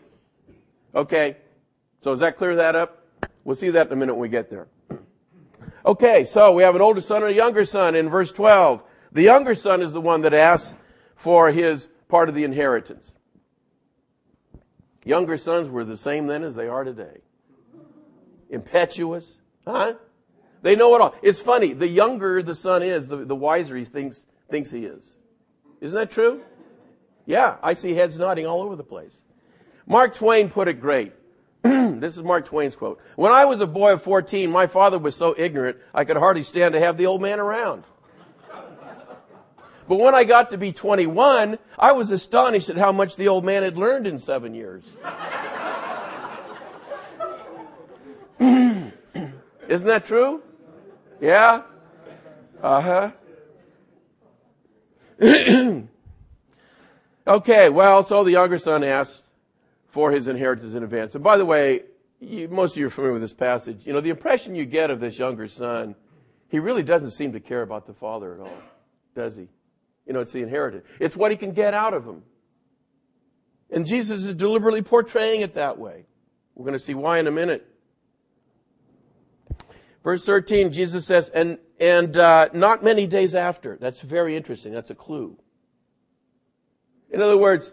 Okay, 0.96 1.36
so 2.01 2.12
does 2.12 2.22
that 2.22 2.38
clear 2.38 2.55
that 2.55 2.74
up? 2.77 3.05
We'll 3.44 3.58
see 3.58 3.72
that 3.72 3.88
in 3.88 3.94
a 3.94 3.96
minute 3.98 4.13
when 4.13 4.22
we 4.22 4.29
get 4.29 4.50
there. 4.50 4.67
Okay, 5.86 6.24
so 6.24 6.53
we 6.53 6.63
have 6.63 6.74
an 6.75 6.82
older 6.82 7.01
son 7.01 7.22
and 7.24 7.32
a 7.32 7.36
younger 7.36 7.65
son 7.65 7.96
in 7.96 8.10
verse 8.10 8.32
12. 8.32 8.82
The 9.12 9.24
younger 9.24 9.53
son 9.53 9.82
is 9.82 9.91
the 9.91 10.00
one 10.00 10.22
that 10.22 10.34
asks 10.34 10.77
for 11.17 11.51
his 11.51 11.89
part 12.08 12.29
of 12.29 12.36
the 12.36 12.46
inheritance. 12.46 13.13
Younger 15.03 15.36
sons 15.36 15.67
were 15.67 15.84
the 15.84 15.98
same 15.98 16.27
then 16.27 16.46
as 16.46 16.55
they 16.55 16.70
are 16.70 16.86
today. 16.86 17.20
Impetuous, 18.50 19.38
huh? 19.67 19.96
They 20.65 20.75
know 20.75 20.95
it 20.95 21.01
all. 21.01 21.13
It's 21.22 21.39
funny. 21.39 21.74
The 21.74 21.88
younger 21.88 22.41
the 22.41 22.55
son 22.55 22.81
is, 22.81 23.07
the, 23.07 23.17
the 23.17 23.36
wiser 23.36 23.77
he 23.77 23.86
thinks, 23.86 24.25
thinks 24.50 24.72
he 24.72 24.86
is. 24.86 25.15
Isn't 25.79 25.95
that 25.95 26.10
true? 26.10 26.41
Yeah, 27.27 27.57
I 27.62 27.75
see 27.75 27.93
heads 27.93 28.17
nodding 28.17 28.48
all 28.48 28.63
over 28.63 28.75
the 28.75 28.84
place. 28.84 29.15
Mark 29.86 30.15
Twain 30.15 30.50
put 30.50 30.67
it 30.67 30.81
great. 30.81 31.13
this 31.62 32.17
is 32.17 32.24
Mark 32.24 32.45
Twain's 32.45 32.75
quote. 32.75 33.00
When 33.15 33.31
I 33.31 33.45
was 33.45 33.62
a 33.62 33.67
boy 33.67 33.93
of 33.93 34.01
14, 34.01 34.50
my 34.50 34.65
father 34.65 34.98
was 34.98 35.15
so 35.15 35.36
ignorant, 35.38 35.77
I 35.93 36.03
could 36.03 36.17
hardly 36.17 36.41
stand 36.41 36.74
to 36.74 36.79
have 36.79 36.98
the 36.98 37.05
old 37.05 37.22
man 37.22 37.39
around. 37.39 37.84
But 39.88 40.00
when 40.00 40.15
I 40.15 40.24
got 40.24 40.50
to 40.50 40.57
be 40.57 40.72
21, 40.72 41.60
I 41.77 41.91
was 41.91 42.10
astonished 42.10 42.72
at 42.72 42.77
how 42.77 42.91
much 42.91 43.17
the 43.17 43.27
old 43.27 43.45
man 43.45 43.62
had 43.62 43.77
learned 43.77 44.07
in 44.07 44.17
seven 44.17 44.55
years. 44.55 44.84
Isn't 48.39 49.88
that 49.88 50.05
true? 50.05 50.41
Yeah? 51.25 51.63
Uh 52.62 52.82
huh. 52.82 53.12
okay, 57.27 57.70
well, 57.70 58.03
so 58.03 58.24
the 58.24 58.32
younger 58.32 58.60
son 58.60 58.84
asked 58.84 59.25
for 59.88 60.12
his 60.12 60.27
inheritance 60.27 60.75
in 60.75 60.84
advance. 60.84 61.15
And 61.15 61.24
by 61.24 61.38
the 61.38 61.46
way, 61.46 61.82
you, 62.20 62.48
most 62.48 62.74
of 62.74 62.77
you 62.77 62.86
are 62.86 62.91
familiar 62.91 63.13
with 63.13 63.24
this 63.24 63.34
passage. 63.34 63.82
You 63.86 63.94
know, 63.94 64.01
the 64.01 64.12
impression 64.12 64.53
you 64.53 64.65
get 64.65 64.91
of 64.91 65.00
this 65.00 65.17
younger 65.17 65.48
son, 65.48 65.96
he 66.50 66.60
really 66.60 66.84
doesn't 66.84 67.12
seem 67.12 67.34
to 67.34 67.39
care 67.39 67.63
about 67.63 67.88
the 67.88 67.94
father 67.94 68.36
at 68.36 68.41
all, 68.41 68.62
does 69.15 69.36
he? 69.36 69.48
You 70.05 70.13
know, 70.13 70.20
it's 70.20 70.32
the 70.32 70.44
inheritance. 70.44 70.86
It's 71.00 71.17
what 71.17 71.32
he 71.32 71.38
can 71.38 71.53
get 71.53 71.74
out 71.74 71.96
of 71.96 72.05
him. 72.05 72.22
And 73.72 73.88
Jesus 73.88 74.25
is 74.25 74.36
deliberately 74.36 74.84
portraying 74.84 75.41
it 75.41 75.55
that 75.55 75.79
way. 75.79 76.05
We're 76.53 76.65
going 76.65 76.74
to 76.74 76.79
see 76.79 76.94
why 76.94 77.17
in 77.17 77.25
a 77.25 77.32
minute. 77.32 77.67
Verse 80.05 80.24
13, 80.24 80.71
Jesus 80.71 81.03
says, 81.03 81.29
and, 81.29 81.57
and 81.79 82.15
uh, 82.15 82.50
not 82.53 82.83
many 82.83 83.07
days 83.07 83.33
after. 83.33 83.75
That's 83.81 84.00
very 84.00 84.38
interesting. 84.38 84.71
That's 84.71 84.91
a 84.91 84.95
clue. 84.95 85.35
In 87.09 87.24
other 87.24 87.35
words, 87.35 87.71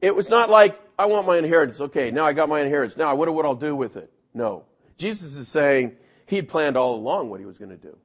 it 0.00 0.16
was 0.16 0.28
not 0.28 0.50
like, 0.50 0.76
I 0.98 1.06
want 1.06 1.24
my 1.24 1.38
inheritance. 1.38 1.80
Okay, 1.80 2.10
now 2.10 2.24
I 2.24 2.32
got 2.32 2.48
my 2.48 2.60
inheritance. 2.60 2.96
Now 2.96 3.08
I 3.08 3.12
wonder 3.12 3.30
what 3.30 3.46
I'll 3.46 3.54
do 3.54 3.76
with 3.76 3.96
it. 3.96 4.12
No. 4.34 4.64
Jesus 4.98 5.36
is 5.36 5.46
saying 5.46 5.94
he'd 6.26 6.48
planned 6.48 6.76
all 6.76 6.96
along 6.96 7.30
what 7.30 7.38
he 7.38 7.46
was 7.46 7.58
going 7.58 7.70
to 7.70 7.76
do. 7.76 7.96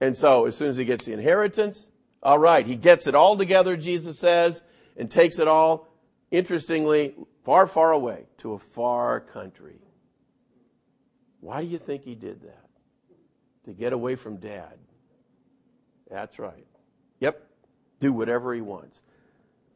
And 0.00 0.16
so 0.18 0.46
as 0.46 0.56
soon 0.56 0.70
as 0.70 0.76
he 0.76 0.84
gets 0.84 1.04
the 1.04 1.12
inheritance, 1.12 1.88
all 2.24 2.40
right, 2.40 2.66
he 2.66 2.74
gets 2.74 3.06
it 3.06 3.14
all 3.14 3.36
together, 3.36 3.76
Jesus 3.76 4.18
says, 4.18 4.64
and 4.96 5.08
takes 5.08 5.38
it 5.38 5.46
all, 5.46 5.86
interestingly, 6.32 7.14
far, 7.44 7.68
far 7.68 7.92
away 7.92 8.24
to 8.38 8.54
a 8.54 8.58
far 8.58 9.20
country. 9.20 9.76
Why 11.44 11.60
do 11.60 11.66
you 11.66 11.76
think 11.76 12.04
he 12.04 12.14
did 12.14 12.40
that? 12.40 12.68
To 13.66 13.74
get 13.74 13.92
away 13.92 14.14
from 14.14 14.38
dad. 14.38 14.78
That's 16.10 16.38
right. 16.38 16.66
Yep. 17.20 17.46
Do 18.00 18.14
whatever 18.14 18.54
he 18.54 18.62
wants. 18.62 19.02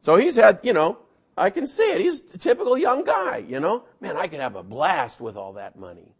So 0.01 0.15
he's 0.15 0.35
had, 0.35 0.61
you 0.63 0.73
know, 0.73 0.97
I 1.37 1.51
can 1.51 1.67
see 1.67 1.83
it. 1.83 2.01
He's 2.01 2.21
a 2.33 2.39
typical 2.39 2.75
young 2.75 3.03
guy, 3.03 3.45
you 3.47 3.59
know. 3.59 3.83
Man, 4.01 4.17
I 4.17 4.25
could 4.25 4.39
have 4.39 4.55
a 4.55 4.63
blast 4.63 5.21
with 5.21 5.37
all 5.37 5.53
that 5.53 5.77
money. 5.77 6.11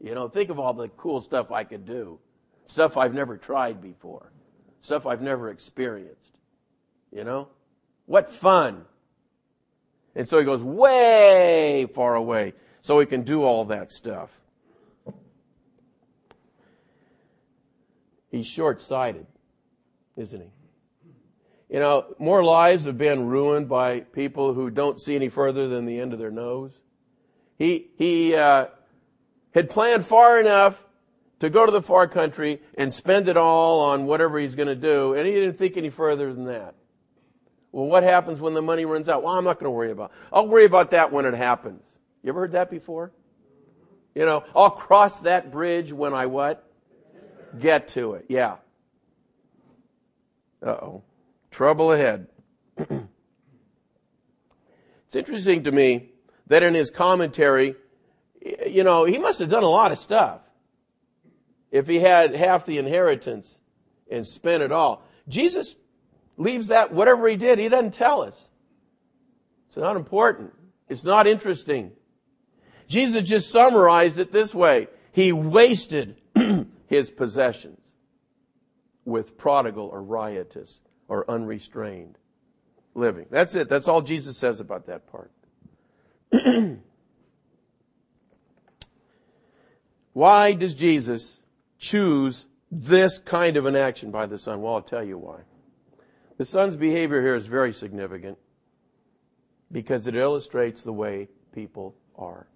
You 0.00 0.14
know, 0.14 0.26
think 0.26 0.48
of 0.48 0.58
all 0.58 0.72
the 0.72 0.88
cool 0.88 1.20
stuff 1.20 1.52
I 1.52 1.64
could 1.64 1.84
do. 1.84 2.18
Stuff 2.66 2.96
I've 2.96 3.12
never 3.12 3.36
tried 3.36 3.82
before. 3.82 4.32
Stuff 4.80 5.04
I've 5.04 5.20
never 5.20 5.50
experienced. 5.50 6.30
You 7.12 7.24
know? 7.24 7.48
What 8.06 8.32
fun. 8.32 8.86
And 10.14 10.26
so 10.26 10.38
he 10.38 10.46
goes 10.46 10.62
way 10.62 11.86
far 11.94 12.14
away 12.14 12.54
so 12.80 12.98
he 13.00 13.04
can 13.04 13.20
do 13.20 13.42
all 13.42 13.66
that 13.66 13.92
stuff. 13.92 14.30
He's 18.34 18.46
short 18.48 18.80
sighted, 18.80 19.26
isn't 20.16 20.40
he? 20.40 20.48
You 21.68 21.78
know, 21.78 22.16
more 22.18 22.42
lives 22.42 22.84
have 22.84 22.98
been 22.98 23.28
ruined 23.28 23.68
by 23.68 24.00
people 24.00 24.54
who 24.54 24.70
don't 24.70 25.00
see 25.00 25.14
any 25.14 25.28
further 25.28 25.68
than 25.68 25.86
the 25.86 26.00
end 26.00 26.12
of 26.12 26.18
their 26.18 26.32
nose. 26.32 26.76
He, 27.56 27.90
he, 27.96 28.34
uh, 28.34 28.66
had 29.54 29.70
planned 29.70 30.04
far 30.04 30.40
enough 30.40 30.84
to 31.38 31.48
go 31.48 31.64
to 31.64 31.70
the 31.70 31.80
far 31.80 32.08
country 32.08 32.60
and 32.76 32.92
spend 32.92 33.28
it 33.28 33.36
all 33.36 33.78
on 33.78 34.06
whatever 34.06 34.40
he's 34.40 34.56
going 34.56 34.66
to 34.66 34.74
do, 34.74 35.14
and 35.14 35.28
he 35.28 35.34
didn't 35.34 35.56
think 35.56 35.76
any 35.76 35.90
further 35.90 36.34
than 36.34 36.46
that. 36.46 36.74
Well, 37.70 37.86
what 37.86 38.02
happens 38.02 38.40
when 38.40 38.54
the 38.54 38.62
money 38.62 38.84
runs 38.84 39.08
out? 39.08 39.22
Well, 39.22 39.34
I'm 39.34 39.44
not 39.44 39.60
going 39.60 39.66
to 39.66 39.70
worry 39.70 39.92
about. 39.92 40.10
It. 40.10 40.16
I'll 40.32 40.48
worry 40.48 40.64
about 40.64 40.90
that 40.90 41.12
when 41.12 41.24
it 41.24 41.34
happens. 41.34 41.86
You 42.24 42.30
ever 42.30 42.40
heard 42.40 42.52
that 42.52 42.68
before? 42.68 43.12
You 44.12 44.26
know, 44.26 44.42
I'll 44.56 44.70
cross 44.70 45.20
that 45.20 45.52
bridge 45.52 45.92
when 45.92 46.14
I 46.14 46.26
what? 46.26 46.68
Get 47.58 47.88
to 47.88 48.14
it. 48.14 48.26
Yeah. 48.28 48.56
Uh 50.64 50.70
oh. 50.70 51.02
Trouble 51.50 51.92
ahead. 51.92 52.26
it's 52.76 53.08
interesting 55.14 55.64
to 55.64 55.72
me 55.72 56.10
that 56.48 56.62
in 56.62 56.74
his 56.74 56.90
commentary, 56.90 57.76
you 58.66 58.84
know, 58.84 59.04
he 59.04 59.18
must 59.18 59.38
have 59.38 59.50
done 59.50 59.62
a 59.62 59.68
lot 59.68 59.92
of 59.92 59.98
stuff. 59.98 60.40
If 61.70 61.86
he 61.86 61.98
had 61.98 62.34
half 62.34 62.66
the 62.66 62.78
inheritance 62.78 63.60
and 64.10 64.26
spent 64.26 64.62
it 64.62 64.72
all. 64.72 65.02
Jesus 65.28 65.74
leaves 66.36 66.68
that, 66.68 66.92
whatever 66.92 67.28
he 67.28 67.36
did, 67.36 67.58
he 67.58 67.68
doesn't 67.68 67.94
tell 67.94 68.22
us. 68.22 68.48
It's 69.68 69.76
not 69.76 69.96
important. 69.96 70.52
It's 70.88 71.04
not 71.04 71.26
interesting. 71.26 71.92
Jesus 72.88 73.24
just 73.24 73.50
summarized 73.50 74.18
it 74.18 74.30
this 74.30 74.54
way. 74.54 74.88
He 75.12 75.32
wasted 75.32 76.16
his 76.94 77.10
possessions 77.10 77.90
with 79.04 79.36
prodigal 79.36 79.88
or 79.88 80.02
riotous 80.02 80.80
or 81.08 81.28
unrestrained 81.30 82.16
living. 82.94 83.26
That's 83.30 83.54
it. 83.54 83.68
That's 83.68 83.88
all 83.88 84.00
Jesus 84.00 84.38
says 84.38 84.60
about 84.60 84.86
that 84.86 85.02
part. 85.06 85.30
why 90.12 90.52
does 90.52 90.74
Jesus 90.74 91.40
choose 91.78 92.46
this 92.70 93.18
kind 93.18 93.56
of 93.56 93.66
an 93.66 93.76
action 93.76 94.10
by 94.10 94.26
the 94.26 94.38
Son? 94.38 94.62
Well, 94.62 94.74
I'll 94.74 94.82
tell 94.82 95.04
you 95.04 95.18
why. 95.18 95.40
The 96.38 96.44
Son's 96.44 96.76
behavior 96.76 97.20
here 97.20 97.34
is 97.34 97.46
very 97.46 97.72
significant 97.72 98.38
because 99.70 100.06
it 100.06 100.14
illustrates 100.14 100.82
the 100.82 100.92
way 100.92 101.28
people 101.52 101.96
are. 102.16 102.46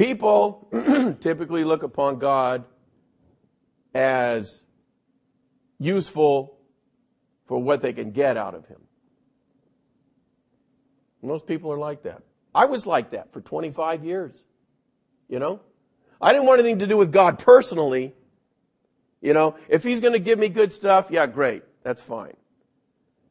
People 0.00 0.66
typically 1.20 1.62
look 1.62 1.82
upon 1.82 2.18
God 2.18 2.64
as 3.92 4.64
useful 5.78 6.56
for 7.44 7.62
what 7.62 7.82
they 7.82 7.92
can 7.92 8.10
get 8.12 8.38
out 8.38 8.54
of 8.54 8.64
him. 8.64 8.80
Most 11.20 11.46
people 11.46 11.70
are 11.70 11.76
like 11.76 12.04
that. 12.04 12.22
I 12.54 12.64
was 12.64 12.86
like 12.86 13.10
that 13.10 13.34
for 13.34 13.42
25 13.42 14.02
years. 14.02 14.42
You 15.28 15.38
know? 15.38 15.60
I 16.18 16.32
didn't 16.32 16.46
want 16.46 16.60
anything 16.60 16.78
to 16.78 16.86
do 16.86 16.96
with 16.96 17.12
God 17.12 17.38
personally. 17.38 18.14
You 19.20 19.34
know, 19.34 19.56
if 19.68 19.84
he's 19.84 20.00
going 20.00 20.14
to 20.14 20.18
give 20.18 20.38
me 20.38 20.48
good 20.48 20.72
stuff, 20.72 21.08
yeah, 21.10 21.26
great. 21.26 21.62
That's 21.82 22.00
fine. 22.00 22.38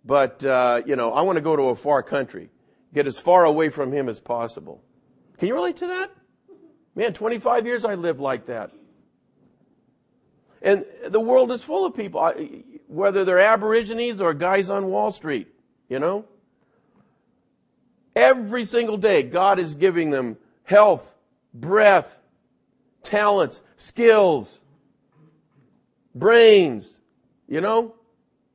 But, 0.06 0.46
uh, 0.46 0.84
you 0.86 0.96
know, 0.96 1.14
I 1.14 1.24
want 1.24 1.38
to 1.38 1.42
go 1.42 1.56
to 1.56 1.64
a 1.64 1.76
far 1.76 2.04
country. 2.04 2.52
Get 2.94 3.08
as 3.08 3.18
far 3.18 3.46
away 3.46 3.70
from 3.70 3.92
him 3.92 4.08
as 4.08 4.20
possible. 4.20 4.84
Can 5.40 5.48
you 5.48 5.56
relate 5.56 5.78
to 5.78 5.88
that? 5.88 6.12
Man, 7.00 7.14
25 7.14 7.66
years 7.66 7.86
I 7.86 7.96
lived 7.96 8.20
like 8.20 8.48
that. 8.48 8.72
And 10.62 10.86
the 11.08 11.22
world 11.22 11.50
is 11.50 11.64
full 11.64 11.86
of 11.86 11.96
people, 11.96 12.30
whether 12.88 13.24
they're 13.24 13.40
aborigines 13.40 14.20
or 14.20 14.34
guys 14.34 14.70
on 14.70 14.88
Wall 14.88 15.10
Street, 15.10 15.48
you 15.88 15.98
know? 15.98 16.26
Every 18.18 18.66
single 18.66 18.98
day, 18.98 19.24
God 19.24 19.60
is 19.60 19.76
giving 19.76 20.10
them 20.10 20.36
health, 20.64 21.16
breath, 21.54 22.20
talents, 23.02 23.62
skills, 23.78 24.60
brains, 26.14 27.00
you 27.48 27.62
know? 27.62 27.96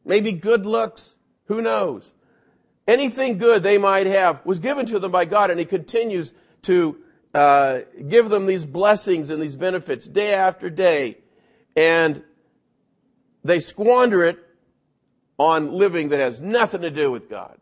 Maybe 0.05 0.33
good 0.33 0.67
looks. 0.67 1.17
Who 1.47 1.63
knows? 1.63 2.13
Anything 2.87 3.39
good 3.39 3.63
they 3.63 3.79
might 3.79 4.07
have 4.07 4.45
was 4.45 4.59
given 4.59 4.85
to 4.85 4.99
them 4.99 5.13
by 5.13 5.25
God, 5.25 5.49
and 5.49 5.59
He 5.59 5.65
continues 5.65 6.35
to 6.65 6.99
uh, 7.35 7.81
give 8.09 8.29
them 8.29 8.47
these 8.47 8.65
blessings 8.65 9.31
and 9.31 9.43
these 9.43 9.57
benefits 9.57 10.07
day 10.07 10.35
after 10.35 10.71
day 10.71 11.19
and 11.77 12.23
they 13.43 13.61
squander 13.61 14.25
it 14.25 14.39
on 15.39 15.73
living 15.73 16.11
that 16.11 16.21
has 16.21 16.41
nothing 16.41 16.83
to 16.83 16.91
do 16.91 17.11
with 17.11 17.29
God. 17.29 17.59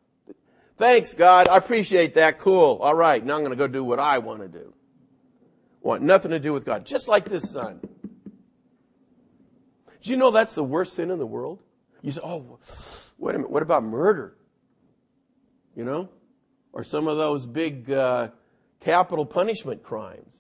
Thanks, 0.77 1.15
God. 1.15 1.49
I 1.49 1.57
appreciate 1.57 2.15
that. 2.15 2.39
Cool. 2.39 2.79
All 2.81 2.95
right. 2.95 3.25
Now 3.25 3.35
I'm 3.35 3.41
going 3.41 3.51
to 3.51 3.57
go 3.57 3.67
do 3.67 3.85
what 3.85 3.99
I 3.99 4.19
want 4.19 4.41
to 4.41 4.49
do. 4.49 4.73
Want 5.81 6.03
nothing 6.03 6.31
to 6.31 6.39
do 6.39 6.53
with 6.53 6.65
God. 6.65 6.87
Just 6.87 7.09
like 7.09 7.25
this 7.25 7.51
son. 7.51 7.81
Do 10.03 10.11
you 10.11 10.17
know 10.17 10.31
that's 10.31 10.55
the 10.55 10.65
worst 10.65 10.95
sin 10.95 11.11
in 11.11 11.19
the 11.19 11.27
world? 11.27 11.61
You 12.03 12.11
say, 12.11 12.21
oh, 12.23 12.59
wait 13.19 13.35
a 13.35 13.39
minute. 13.39 13.51
What 13.51 13.63
about 13.63 13.85
murder? 13.85 14.37
You 15.77 15.85
know? 15.85 16.09
Or 16.73 16.85
some 16.85 17.07
of 17.07 17.17
those 17.17 17.47
big 17.47 17.91
uh, 17.91 18.29
capital 18.85 19.25
punishment 19.25 19.83
crimes. 19.83 20.35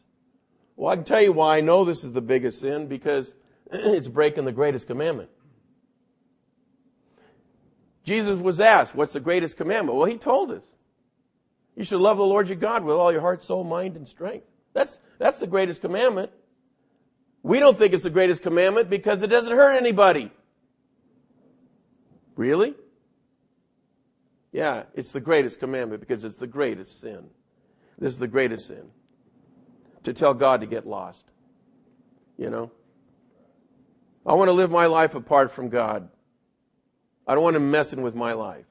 Well, 0.77 0.91
I 0.91 0.97
can 0.97 1.05
tell 1.05 1.23
you 1.23 1.33
why 1.33 1.59
I 1.59 1.61
know 1.61 1.85
this 1.85 2.05
is 2.05 2.13
the 2.13 2.21
biggest 2.21 2.61
sin 2.61 2.87
because 2.87 3.35
it's 3.73 4.09
breaking 4.09 4.45
the 4.45 4.53
greatest 4.53 4.87
commandment. 4.87 5.31
Jesus 8.05 8.41
was 8.41 8.61
asked, 8.61 8.95
what's 8.95 9.13
the 9.13 9.21
greatest 9.21 9.57
commandment? 9.57 9.97
Well, 9.97 10.07
he 10.07 10.19
told 10.19 10.51
us. 10.51 10.65
You 11.77 11.85
should 11.85 12.01
love 12.01 12.19
the 12.19 12.25
Lord 12.25 12.49
your 12.49 12.57
God 12.57 12.85
with 12.85 12.97
all 12.97 13.13
your 13.13 13.21
heart, 13.21 13.45
soul, 13.45 13.65
mind, 13.65 13.97
and 13.97 14.07
strength. 14.07 14.47
That's, 14.75 14.99
that's 15.19 15.39
the 15.39 15.47
greatest 15.47 15.81
commandment. 15.81 16.31
We 17.43 17.59
don't 17.59 17.79
think 17.79 17.93
it's 17.93 18.03
the 18.03 18.11
greatest 18.11 18.43
commandment 18.43 18.91
because 18.91 19.23
it 19.23 19.29
doesn't 19.29 19.53
hurt 19.53 19.75
anybody. 19.75 20.31
Really? 22.37 22.75
Yeah, 24.53 24.85
it's 24.95 25.13
the 25.13 25.21
greatest 25.21 25.61
commandment 25.61 26.01
because 26.01 26.25
it's 26.25 26.39
the 26.39 26.47
greatest 26.47 27.01
sin. 27.01 27.25
This 28.03 28.15
is 28.15 28.19
the 28.19 28.27
greatest 28.27 28.67
sin. 28.67 28.91
To 30.03 30.13
tell 30.13 30.35
God 30.35 30.63
to 30.63 30.67
get 30.67 30.89
lost. 30.89 31.25
You 32.37 32.51
know? 32.51 32.73
I 34.27 34.35
want 34.35 34.49
to 34.49 34.53
live 34.53 34.73
my 34.73 34.87
life 34.87 35.15
apart 35.15 35.53
from 35.53 35.69
God. 35.69 36.09
I 37.29 37.37
don't 37.37 37.45
want 37.45 37.55
him 37.55 37.71
messing 37.71 38.03
with 38.03 38.17
my 38.17 38.33
life. 38.33 38.65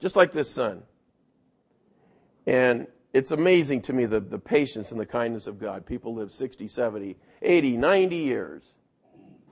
Just 0.00 0.16
like 0.16 0.32
this 0.32 0.50
son. 0.50 0.82
And 2.44 2.88
it's 3.12 3.30
amazing 3.30 3.82
to 3.82 3.92
me 3.92 4.04
the, 4.06 4.18
the 4.18 4.40
patience 4.40 4.90
and 4.90 4.98
the 4.98 5.06
kindness 5.06 5.46
of 5.46 5.60
God. 5.60 5.86
People 5.86 6.16
live 6.16 6.32
60, 6.32 6.66
70, 6.66 7.16
80, 7.40 7.76
90 7.76 8.16
years. 8.16 8.64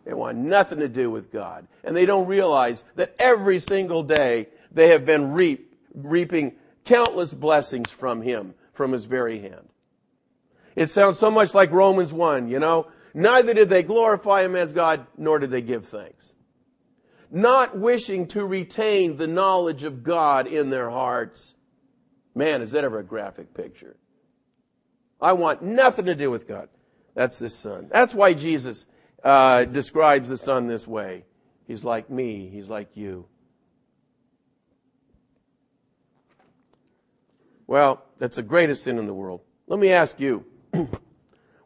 They 0.05 0.13
want 0.13 0.39
nothing 0.39 0.81
to 0.81 0.89
do 0.89 1.09
with 1.09 1.31
God. 1.31 1.69
And 1.85 1.95
they 1.95 2.05
don't 2.05 2.27
realize 2.27 2.83
that 2.97 3.15
every 3.21 3.61
single 3.61 4.03
day 4.03 4.49
they 4.73 4.89
have 4.89 5.07
been 5.07 5.31
reap, 5.31 5.73
reaping 5.95 6.57
countless 6.85 7.33
blessings 7.33 7.93
from 7.93 8.23
Him, 8.23 8.55
from 8.81 8.93
His 8.93 9.05
very 9.05 9.41
hand. 9.41 9.69
It 10.75 10.89
sounds 10.89 11.19
so 11.19 11.31
much 11.31 11.53
like 11.53 11.71
Romans 11.71 12.13
1, 12.13 12.49
you 12.49 12.59
know. 12.59 12.87
Neither 13.13 13.53
did 13.53 13.69
they 13.69 13.83
glorify 13.83 14.43
Him 14.43 14.57
as 14.57 14.73
God, 14.73 15.07
nor 15.19 15.39
did 15.39 15.51
they 15.51 15.61
give 15.61 15.87
thanks. 15.87 16.35
Not 17.31 17.77
wishing 17.77 18.27
to 18.29 18.45
retain 18.45 19.19
the 19.19 19.27
knowledge 19.27 19.85
of 19.85 20.03
God 20.03 20.47
in 20.47 20.71
their 20.71 20.89
hearts 20.89 21.55
Man, 22.35 22.63
is 22.63 22.71
that 22.73 22.85
ever 22.85 23.01
a 23.01 23.05
graphic 23.05 23.55
picture? 23.55 23.97
I 25.21 25.33
want 25.35 25.63
nothing 25.63 26.07
to 26.07 26.15
do 26.15 26.31
with 26.31 26.47
God. 26.47 26.69
That's 27.15 27.39
this 27.39 27.55
son. 27.55 27.89
That's 27.91 28.15
why 28.15 28.35
Jesus 28.35 28.87
uh, 29.23 29.65
describes 29.65 30.29
the 30.29 30.37
son 30.37 30.67
this 30.67 30.87
way. 30.87 31.25
He's 31.67 31.85
like 31.85 32.09
me. 32.09 32.49
He's 32.49 32.69
like 32.69 32.97
you. 32.97 33.27
Well, 37.67 38.03
that's 38.21 38.37
the 38.37 38.43
greatest 38.43 38.85
sin 38.85 38.99
in 38.99 39.07
the 39.07 39.15
world. 39.15 39.41
Let 39.67 39.81
me 39.81 39.89
ask 39.91 40.21
you, 40.21 40.45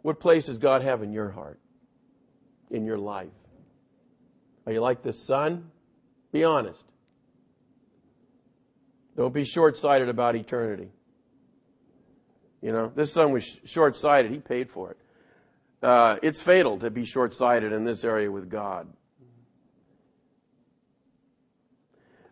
what 0.02 0.20
place 0.20 0.44
does 0.44 0.58
God 0.58 0.82
have 0.82 1.02
in 1.02 1.12
your 1.12 1.30
heart, 1.30 1.58
in 2.70 2.86
your 2.86 2.96
life? 2.96 3.32
Are 4.64 4.72
you 4.72 4.80
like 4.80 5.02
this 5.02 5.26
son? 5.26 5.70
Be 6.32 6.44
honest. 6.44 6.82
Don't 9.16 9.34
be 9.34 9.44
short-sighted 9.44 10.08
about 10.08 10.36
eternity. 10.36 10.90
You 12.62 12.72
know, 12.72 12.92
this 12.94 13.12
son 13.12 13.32
was 13.32 13.60
short-sighted. 13.64 14.30
He 14.30 14.38
paid 14.38 14.70
for 14.70 14.92
it. 14.92 14.96
Uh, 15.82 16.18
it's 16.22 16.40
fatal 16.40 16.78
to 16.78 16.88
be 16.88 17.04
short-sighted 17.04 17.72
in 17.72 17.84
this 17.84 18.04
area 18.04 18.30
with 18.30 18.48
God. 18.48 18.86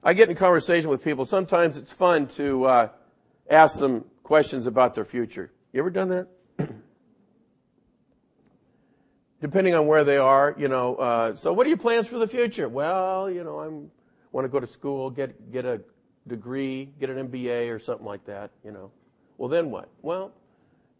I 0.02 0.14
get 0.14 0.30
in 0.30 0.36
conversation 0.36 0.90
with 0.90 1.02
people. 1.02 1.24
Sometimes 1.24 1.76
it's 1.76 1.92
fun 1.92 2.28
to 2.28 2.64
uh, 2.64 2.88
ask 3.50 3.78
them 3.78 4.04
questions 4.22 4.66
about 4.66 4.94
their 4.94 5.04
future. 5.04 5.52
You 5.72 5.80
ever 5.80 5.90
done 5.90 6.08
that? 6.08 6.28
Depending 9.40 9.74
on 9.74 9.86
where 9.86 10.04
they 10.04 10.18
are, 10.18 10.54
you 10.58 10.68
know. 10.68 10.94
Uh, 10.96 11.34
so, 11.34 11.52
what 11.52 11.66
are 11.66 11.68
your 11.68 11.78
plans 11.78 12.06
for 12.06 12.18
the 12.18 12.28
future? 12.28 12.68
Well, 12.68 13.30
you 13.30 13.42
know, 13.42 13.58
I'm 13.60 13.90
want 14.32 14.46
to 14.46 14.48
go 14.48 14.58
to 14.58 14.66
school, 14.66 15.10
get 15.10 15.52
get 15.52 15.64
a 15.64 15.80
degree, 16.26 16.90
get 16.98 17.10
an 17.10 17.28
MBA 17.28 17.74
or 17.74 17.78
something 17.78 18.06
like 18.06 18.24
that, 18.26 18.50
you 18.64 18.72
know. 18.72 18.90
Well, 19.38 19.48
then 19.48 19.70
what? 19.70 19.88
Well, 20.00 20.32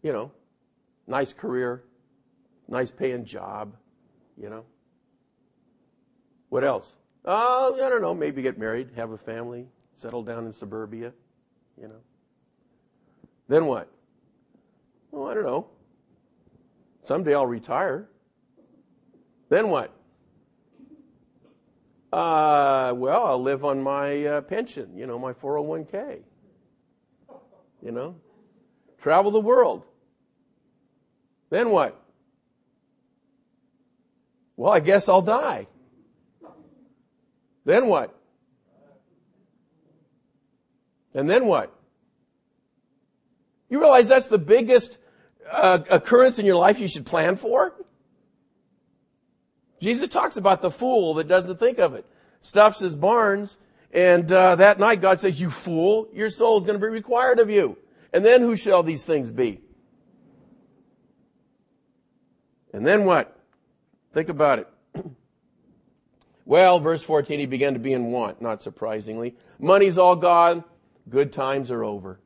you 0.01 0.13
know, 0.13 0.31
nice 1.07 1.33
career, 1.33 1.83
nice 2.67 2.91
paying 2.91 3.25
job, 3.25 3.75
you 4.37 4.49
know. 4.49 4.65
What 6.49 6.63
else? 6.63 6.95
Oh, 7.25 7.75
I 7.75 7.89
don't 7.89 8.01
know, 8.01 8.13
maybe 8.13 8.41
get 8.41 8.57
married, 8.57 8.89
have 8.95 9.11
a 9.11 9.17
family, 9.17 9.65
settle 9.95 10.23
down 10.23 10.45
in 10.45 10.53
suburbia, 10.53 11.13
you 11.81 11.87
know. 11.87 12.01
Then 13.47 13.65
what? 13.65 13.89
Oh, 15.11 15.27
I 15.27 15.33
don't 15.33 15.43
know. 15.43 15.67
Someday 17.03 17.35
I'll 17.35 17.47
retire. 17.47 18.07
Then 19.49 19.69
what? 19.69 19.93
Uh, 22.11 22.93
well, 22.95 23.25
I'll 23.25 23.41
live 23.41 23.65
on 23.65 23.81
my 23.81 24.25
uh, 24.25 24.41
pension, 24.41 24.95
you 24.95 25.07
know, 25.07 25.17
my 25.17 25.33
401k. 25.33 26.21
You 27.81 27.91
know, 27.91 28.15
travel 29.01 29.31
the 29.31 29.39
world. 29.39 29.83
Then 31.49 31.71
what? 31.71 31.99
Well, 34.55 34.71
I 34.71 34.79
guess 34.79 35.09
I'll 35.09 35.21
die. 35.21 35.67
Then 37.65 37.87
what? 37.87 38.17
And 41.13 41.29
then 41.29 41.45
what? 41.45 41.75
You 43.73 43.79
realize 43.79 44.07
that's 44.07 44.27
the 44.27 44.37
biggest 44.37 44.99
uh, 45.51 45.79
occurrence 45.89 46.37
in 46.37 46.45
your 46.45 46.57
life 46.57 46.79
you 46.79 46.87
should 46.87 47.07
plan 47.07 47.37
for? 47.37 47.73
Jesus 49.81 50.09
talks 50.09 50.37
about 50.37 50.61
the 50.61 50.69
fool 50.69 51.15
that 51.15 51.27
doesn't 51.27 51.57
think 51.57 51.79
of 51.79 51.95
it. 51.95 52.05
Stuffs 52.41 52.77
his 52.77 52.95
barns, 52.95 53.57
and 53.91 54.31
uh, 54.31 54.57
that 54.57 54.77
night 54.77 55.01
God 55.01 55.19
says, 55.19 55.41
"You 55.41 55.49
fool, 55.49 56.07
your 56.13 56.29
soul 56.29 56.59
is 56.59 56.65
going 56.65 56.79
to 56.79 56.85
be 56.85 56.87
required 56.87 57.39
of 57.39 57.49
you." 57.49 57.75
And 58.13 58.23
then 58.23 58.41
who 58.41 58.55
shall 58.55 58.83
these 58.83 59.07
things 59.07 59.31
be? 59.31 59.59
And 62.73 62.85
then 62.85 63.05
what? 63.05 63.35
Think 64.13 64.29
about 64.29 64.59
it. 64.59 64.67
well, 66.45 66.79
verse 66.79 67.01
14, 67.01 67.39
he 67.39 67.47
began 67.47 67.73
to 67.73 67.79
be 67.79 67.93
in 67.93 68.11
want, 68.11 68.39
not 68.39 68.61
surprisingly. 68.61 69.35
Money's 69.57 69.97
all 69.97 70.15
gone. 70.15 70.63
Good 71.09 71.33
times 71.33 71.71
are 71.71 71.83
over. 71.83 72.19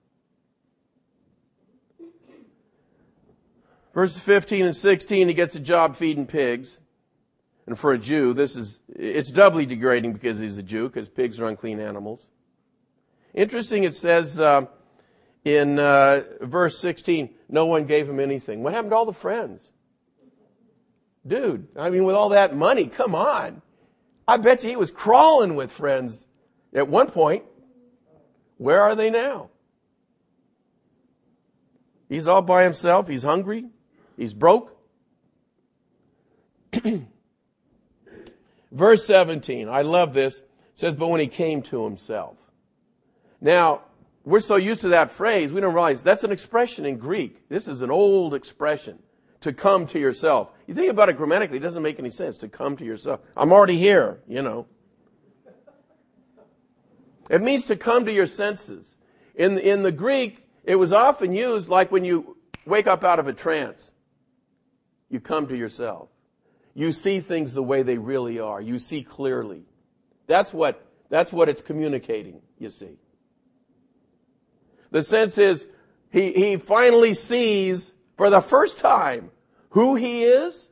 Verses 3.98 4.22
15 4.22 4.66
and 4.66 4.76
16, 4.76 5.28
he 5.28 5.34
gets 5.34 5.56
a 5.56 5.60
job 5.60 5.96
feeding 5.96 6.28
pigs. 6.28 6.78
And 7.66 7.80
for 7.80 7.94
a 7.94 7.98
Jew, 7.98 8.32
this 8.36 8.56
is, 8.56 8.80
it's 8.96 9.32
doubly 9.32 9.66
degrading 9.66 10.14
because 10.14 10.38
he's 10.38 10.60
a 10.60 10.62
Jew, 10.62 10.88
because 10.88 11.10
pigs 11.10 11.40
are 11.40 11.48
unclean 11.48 11.80
animals. 11.80 12.28
Interesting, 13.34 13.86
it 13.86 13.96
says 13.96 14.40
uh, 14.40 14.68
in 15.44 15.80
uh, 15.80 16.22
verse 16.42 16.78
16, 16.78 17.32
no 17.50 17.66
one 17.66 17.86
gave 17.86 18.08
him 18.08 18.20
anything. 18.20 18.62
What 18.62 18.76
happened 18.76 18.92
to 18.92 18.98
all 18.98 19.08
the 19.08 19.14
friends? 19.14 19.72
Dude, 21.26 21.68
I 21.76 21.90
mean, 21.90 22.04
with 22.04 22.16
all 22.16 22.30
that 22.30 22.56
money, 22.56 22.86
come 22.86 23.16
on. 23.16 23.64
I 24.28 24.38
bet 24.38 24.64
you 24.64 24.70
he 24.70 24.76
was 24.76 24.92
crawling 24.92 25.56
with 25.56 25.72
friends 25.72 26.28
at 26.72 26.88
one 26.88 27.10
point. 27.10 27.46
Where 28.58 28.84
are 28.84 28.96
they 28.96 29.10
now? 29.10 29.50
He's 32.08 32.28
all 32.28 32.44
by 32.44 32.64
himself. 32.64 33.08
He's 33.08 33.24
hungry. 33.24 33.72
He's 34.18 34.34
broke. 34.34 34.76
Verse 38.72 39.06
17, 39.06 39.70
I 39.70 39.84
love 39.84 40.14
this, 40.14 40.42
says, 40.76 40.96
but 40.96 41.08
when 41.08 41.22
he 41.22 41.28
came 41.28 41.62
to 41.64 41.84
himself. 41.86 42.38
Now, 43.40 43.84
we're 44.26 44.42
so 44.42 44.58
used 44.58 44.82
to 44.82 44.90
that 44.90 45.12
phrase, 45.12 45.54
we 45.54 45.62
don't 45.62 45.74
realize 45.74 46.04
that's 46.04 46.26
an 46.26 46.32
expression 46.32 46.86
in 46.86 46.98
Greek. 46.98 47.48
This 47.48 47.70
is 47.70 47.82
an 47.82 47.92
old 47.92 48.34
expression. 48.34 49.00
To 49.42 49.54
come 49.54 49.86
to 49.88 50.00
yourself. 50.00 50.50
You 50.66 50.74
think 50.74 50.90
about 50.90 51.10
it 51.10 51.16
grammatically, 51.16 51.58
it 51.58 51.62
doesn't 51.62 51.84
make 51.84 52.00
any 52.00 52.10
sense 52.10 52.38
to 52.40 52.50
come 52.50 52.76
to 52.78 52.84
yourself. 52.84 53.22
I'm 53.38 53.54
already 53.54 53.78
here, 53.78 54.20
you 54.28 54.42
know. 54.42 54.66
It 57.30 57.42
means 57.42 57.66
to 57.66 57.76
come 57.76 58.06
to 58.06 58.12
your 58.12 58.26
senses. 58.26 58.96
In, 59.36 59.60
in 59.60 59.84
the 59.84 59.92
Greek, 59.92 60.44
it 60.64 60.76
was 60.76 60.92
often 60.92 61.34
used 61.34 61.70
like 61.70 61.92
when 61.92 62.04
you 62.04 62.36
wake 62.66 62.88
up 62.88 63.04
out 63.04 63.20
of 63.20 63.28
a 63.28 63.34
trance. 63.34 63.92
You 65.10 65.20
come 65.20 65.48
to 65.48 65.58
yourself. 65.58 66.10
You 66.74 66.92
see 66.92 67.20
things 67.22 67.54
the 67.54 67.64
way 67.64 67.82
they 67.82 67.98
really 67.98 68.40
are. 68.40 68.62
You 68.62 68.78
see 68.78 69.02
clearly. 69.04 69.64
That's 70.28 70.54
what, 70.54 70.86
that's 71.10 71.34
what 71.34 71.50
it's 71.50 71.62
communicating, 71.62 72.42
you 72.60 72.70
see. 72.70 73.00
The 74.92 75.02
sense 75.02 75.38
is, 75.38 75.66
he, 76.10 76.32
he 76.32 76.58
finally 76.58 77.14
sees 77.14 77.94
for 78.16 78.30
the 78.30 78.42
first 78.42 78.78
time 78.80 79.32
who 79.70 79.96
he 79.96 80.24
is, 80.24 80.68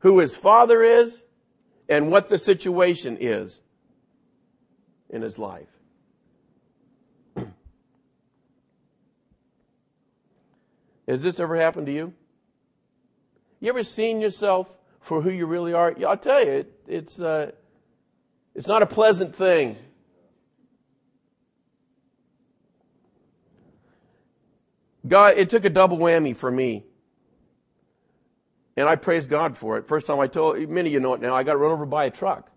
who 0.00 0.18
his 0.18 0.34
father 0.34 0.82
is, 0.82 1.22
and 1.88 2.10
what 2.10 2.28
the 2.28 2.38
situation 2.38 3.16
is 3.20 3.60
in 5.10 5.22
his 5.22 5.38
life. 5.38 5.68
Has 11.08 11.22
this 11.22 11.40
ever 11.40 11.56
happened 11.56 11.86
to 11.86 11.92
you? 11.92 12.12
You 13.60 13.68
ever 13.70 13.82
seen 13.82 14.20
yourself 14.20 14.76
for 15.00 15.20
who 15.22 15.30
you 15.30 15.46
really 15.46 15.72
are, 15.72 15.94
I'll 16.06 16.16
tell 16.16 16.44
you, 16.44 16.50
it, 16.52 16.72
it's, 16.86 17.20
uh, 17.20 17.52
it's 18.54 18.68
not 18.68 18.82
a 18.82 18.86
pleasant 18.86 19.34
thing. 19.34 19.76
God, 25.06 25.38
it 25.38 25.48
took 25.48 25.64
a 25.64 25.70
double 25.70 25.96
whammy 25.96 26.36
for 26.36 26.50
me. 26.50 26.84
And 28.76 28.88
I 28.88 28.96
praise 28.96 29.26
God 29.26 29.56
for 29.56 29.76
it. 29.78 29.88
First 29.88 30.06
time 30.06 30.20
I 30.20 30.28
told, 30.28 30.56
many 30.68 30.90
of 30.90 30.92
you 30.92 31.00
know 31.00 31.14
it 31.14 31.20
now, 31.20 31.34
I 31.34 31.42
got 31.42 31.58
run 31.58 31.72
over 31.72 31.86
by 31.86 32.04
a 32.04 32.10
truck. 32.10 32.50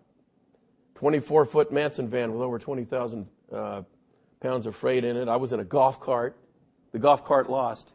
24 0.96 1.46
foot 1.46 1.72
Manson 1.72 2.08
van 2.08 2.32
with 2.32 2.42
over 2.42 2.60
20,000 2.60 3.26
uh, 3.50 3.82
pounds 4.40 4.66
of 4.66 4.76
freight 4.76 5.04
in 5.04 5.16
it. 5.16 5.28
I 5.28 5.36
was 5.36 5.52
in 5.52 5.58
a 5.58 5.64
golf 5.64 5.98
cart. 5.98 6.36
The 6.92 7.00
golf 7.00 7.24
cart 7.24 7.50
lost. 7.50 7.90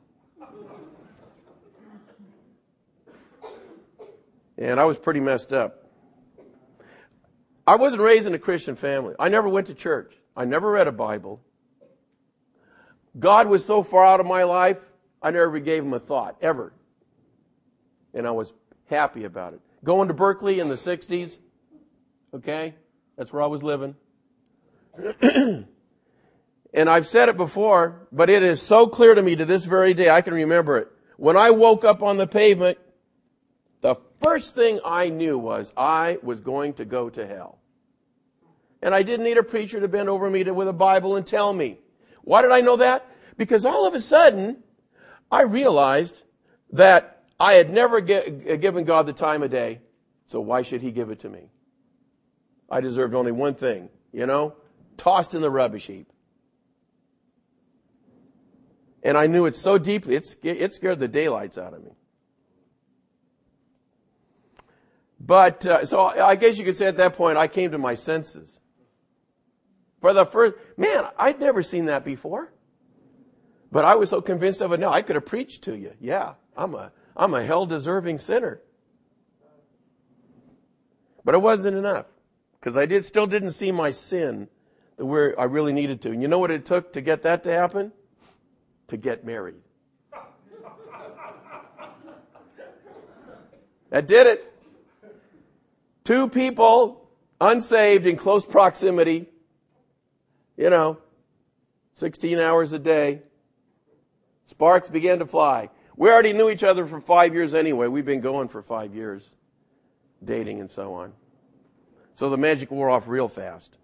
And 4.58 4.80
I 4.80 4.86
was 4.86 4.98
pretty 4.98 5.20
messed 5.20 5.54
up. 5.54 5.84
I 7.66 7.76
wasn't 7.76 8.02
raised 8.02 8.28
in 8.28 8.34
a 8.34 8.40
Christian 8.40 8.76
family. 8.76 9.14
I 9.20 9.30
never 9.30 9.50
went 9.50 9.68
to 9.68 9.74
church. 9.74 10.14
I 10.36 10.46
never 10.46 10.72
read 10.72 10.88
a 10.88 10.92
Bible. 10.92 11.42
God 13.20 13.48
was 13.48 13.66
so 13.66 13.84
far 13.84 14.06
out 14.06 14.20
of 14.20 14.26
my 14.26 14.44
life, 14.44 14.78
I 15.22 15.32
never 15.32 15.60
gave 15.60 15.84
him 15.84 15.94
a 15.94 16.00
thought, 16.00 16.38
ever. 16.42 16.74
And 18.14 18.28
I 18.28 18.32
was 18.32 18.54
happy 18.86 19.24
about 19.24 19.54
it. 19.54 19.62
Going 19.84 20.08
to 20.08 20.14
Berkeley 20.14 20.60
in 20.60 20.68
the 20.68 20.76
60s, 20.76 21.38
okay? 22.34 22.76
That's 23.18 23.34
where 23.34 23.42
I 23.42 23.48
was 23.48 23.64
living. 23.64 23.96
and 25.22 25.68
I've 26.76 27.08
said 27.08 27.30
it 27.30 27.38
before, 27.38 28.08
but 28.12 28.30
it 28.30 28.44
is 28.44 28.62
so 28.62 28.88
clear 28.88 29.16
to 29.16 29.22
me 29.22 29.36
to 29.36 29.46
this 29.46 29.66
very 29.66 29.94
day, 29.94 30.10
I 30.10 30.22
can 30.22 30.34
remember 30.34 30.78
it. 30.78 30.88
When 31.18 31.36
I 31.36 31.50
woke 31.52 31.84
up 31.84 32.04
on 32.04 32.18
the 32.18 32.28
pavement, 32.28 32.78
first 34.28 34.56
thing 34.56 34.82
I 34.84 35.10
knew 35.10 35.38
was 35.38 35.72
I 35.78 36.18
was 36.22 36.42
going 36.42 36.74
to 36.74 36.86
go 36.86 37.10
to 37.10 37.26
hell. 37.26 37.60
And 38.82 38.94
I 38.94 39.02
didn't 39.02 39.26
need 39.26 39.38
a 39.38 39.44
preacher 39.44 39.80
to 39.80 39.88
bend 39.88 40.10
over 40.10 40.30
me 40.30 40.44
to, 40.44 40.54
with 40.54 40.68
a 40.68 40.74
Bible 40.74 41.16
and 41.16 41.26
tell 41.26 41.54
me. 41.54 41.80
Why 42.24 42.42
did 42.42 42.52
I 42.52 42.60
know 42.60 42.76
that? 42.76 43.06
Because 43.38 43.64
all 43.64 43.88
of 43.88 43.94
a 43.94 44.02
sudden, 44.02 44.62
I 45.32 45.44
realized 45.44 46.22
that 46.74 47.24
I 47.40 47.54
had 47.54 47.72
never 47.72 48.02
get, 48.02 48.60
given 48.60 48.84
God 48.84 49.06
the 49.06 49.14
time 49.14 49.44
of 49.44 49.50
day, 49.50 49.80
so 50.26 50.42
why 50.42 50.62
should 50.62 50.82
He 50.82 50.92
give 50.92 51.10
it 51.10 51.20
to 51.20 51.30
me? 51.30 51.50
I 52.70 52.82
deserved 52.82 53.16
only 53.16 53.32
one 53.32 53.56
thing, 53.56 53.90
you 54.12 54.26
know? 54.26 54.56
Tossed 54.98 55.36
in 55.36 55.42
the 55.42 55.50
rubbish 55.50 55.88
heap. 55.88 56.12
And 59.04 59.18
I 59.18 59.28
knew 59.28 59.46
it 59.46 59.56
so 59.56 59.78
deeply, 59.78 60.16
it, 60.16 60.38
it 60.44 60.74
scared 60.74 61.00
the 61.00 61.08
daylights 61.08 61.58
out 61.58 61.74
of 61.74 61.82
me. 61.82 61.97
But, 65.20 65.66
uh, 65.66 65.86
so 65.86 66.00
I 66.00 66.36
guess 66.36 66.58
you 66.58 66.66
could 66.66 66.78
say 66.78 66.86
at 66.86 66.98
that 66.98 67.14
point, 67.14 67.38
I 67.38 67.48
came 67.48 67.72
to 67.72 67.78
my 67.78 67.96
senses. 67.96 68.60
For 70.00 70.14
the 70.14 70.26
first, 70.26 70.56
man, 70.78 71.06
I'd 71.18 71.40
never 71.40 71.64
seen 71.64 71.86
that 71.86 72.06
before. 72.06 72.54
But 73.72 73.84
I 73.84 73.96
was 73.96 74.10
so 74.10 74.22
convinced 74.22 74.62
of 74.62 74.72
it 74.72 74.80
now, 74.80 74.90
I 74.90 75.02
could 75.02 75.16
have 75.16 75.26
preached 75.26 75.64
to 75.64 75.78
you. 75.78 75.94
Yeah, 76.00 76.34
I'm 76.56 76.76
a, 76.76 76.92
I'm 77.16 77.34
a 77.34 77.44
hell 77.44 77.66
deserving 77.66 78.20
sinner. 78.20 78.62
But 81.26 81.36
it 81.36 81.42
wasn't 81.42 81.76
enough. 81.76 82.06
Because 82.60 82.78
I 82.78 82.86
did, 82.86 83.04
still 83.04 83.28
didn't 83.28 83.52
see 83.52 83.72
my 83.72 83.92
sin 83.92 84.48
the 84.98 85.06
way 85.06 85.34
I 85.38 85.46
really 85.46 85.74
needed 85.74 86.02
to. 86.04 86.12
And 86.12 86.22
you 86.22 86.28
know 86.28 86.40
what 86.40 86.52
it 86.52 86.66
took 86.66 86.94
to 86.94 87.02
get 87.02 87.24
that 87.24 87.44
to 87.44 87.52
happen? 87.52 87.92
To 88.88 88.98
get 88.98 89.26
married. 89.26 89.56
That 93.90 94.08
did 94.08 94.28
it. 94.28 94.54
Two 96.08 96.30
people, 96.30 97.06
unsaved, 97.42 98.06
in 98.06 98.16
close 98.16 98.46
proximity, 98.46 99.26
you 100.56 100.70
know, 100.70 101.00
16 101.96 102.40
hours 102.40 102.72
a 102.72 102.80
day. 102.80 103.24
Sparks 104.46 104.88
began 104.88 105.20
to 105.20 105.26
fly. 105.26 105.70
We 105.98 106.10
already 106.10 106.32
knew 106.32 106.50
each 106.50 106.64
other 106.64 106.86
for 106.86 107.02
five 107.02 107.34
years 107.34 107.54
anyway. 107.54 107.88
We've 107.88 108.06
been 108.06 108.22
going 108.22 108.48
for 108.48 108.62
five 108.62 108.96
years, 108.96 109.30
dating 110.24 110.62
and 110.62 110.72
so 110.72 110.94
on. 110.94 111.12
So 112.16 112.30
the 112.30 112.38
magic 112.38 112.72
wore 112.72 112.90
off 112.90 113.10
real 113.10 113.28
fast. 113.28 113.76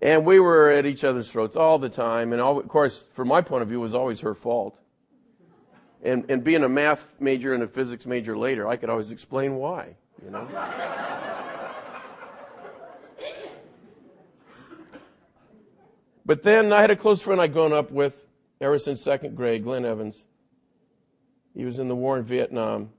And 0.00 0.24
we 0.24 0.40
were 0.40 0.70
at 0.70 0.86
each 0.86 1.04
other's 1.04 1.30
throats 1.30 1.56
all 1.56 1.78
the 1.78 1.90
time. 1.90 2.32
And 2.32 2.40
all, 2.40 2.58
of 2.58 2.68
course, 2.68 3.04
from 3.12 3.28
my 3.28 3.42
point 3.42 3.60
of 3.60 3.68
view, 3.68 3.80
it 3.80 3.82
was 3.82 3.92
always 3.92 4.20
her 4.20 4.34
fault. 4.34 4.78
And, 6.02 6.24
and 6.30 6.42
being 6.42 6.64
a 6.64 6.70
math 6.70 7.12
major 7.20 7.52
and 7.52 7.62
a 7.62 7.68
physics 7.68 8.06
major 8.06 8.34
later, 8.34 8.66
I 8.66 8.76
could 8.76 8.88
always 8.88 9.12
explain 9.12 9.56
why, 9.56 9.96
you 10.24 10.30
know? 10.30 10.48
but 16.24 16.42
then 16.42 16.72
I 16.72 16.80
had 16.80 16.90
a 16.90 16.96
close 16.96 17.22
friend 17.22 17.40
I'd 17.40 17.52
grown 17.52 17.72
up 17.72 17.90
with 17.90 18.26
ever 18.60 18.78
since 18.78 19.02
second 19.02 19.36
grade, 19.36 19.64
Glenn 19.64 19.84
Evans. 19.84 20.24
He 21.54 21.64
was 21.64 21.78
in 21.78 21.88
the 21.88 21.96
war 21.96 22.18
in 22.18 22.24
Vietnam. 22.24 22.90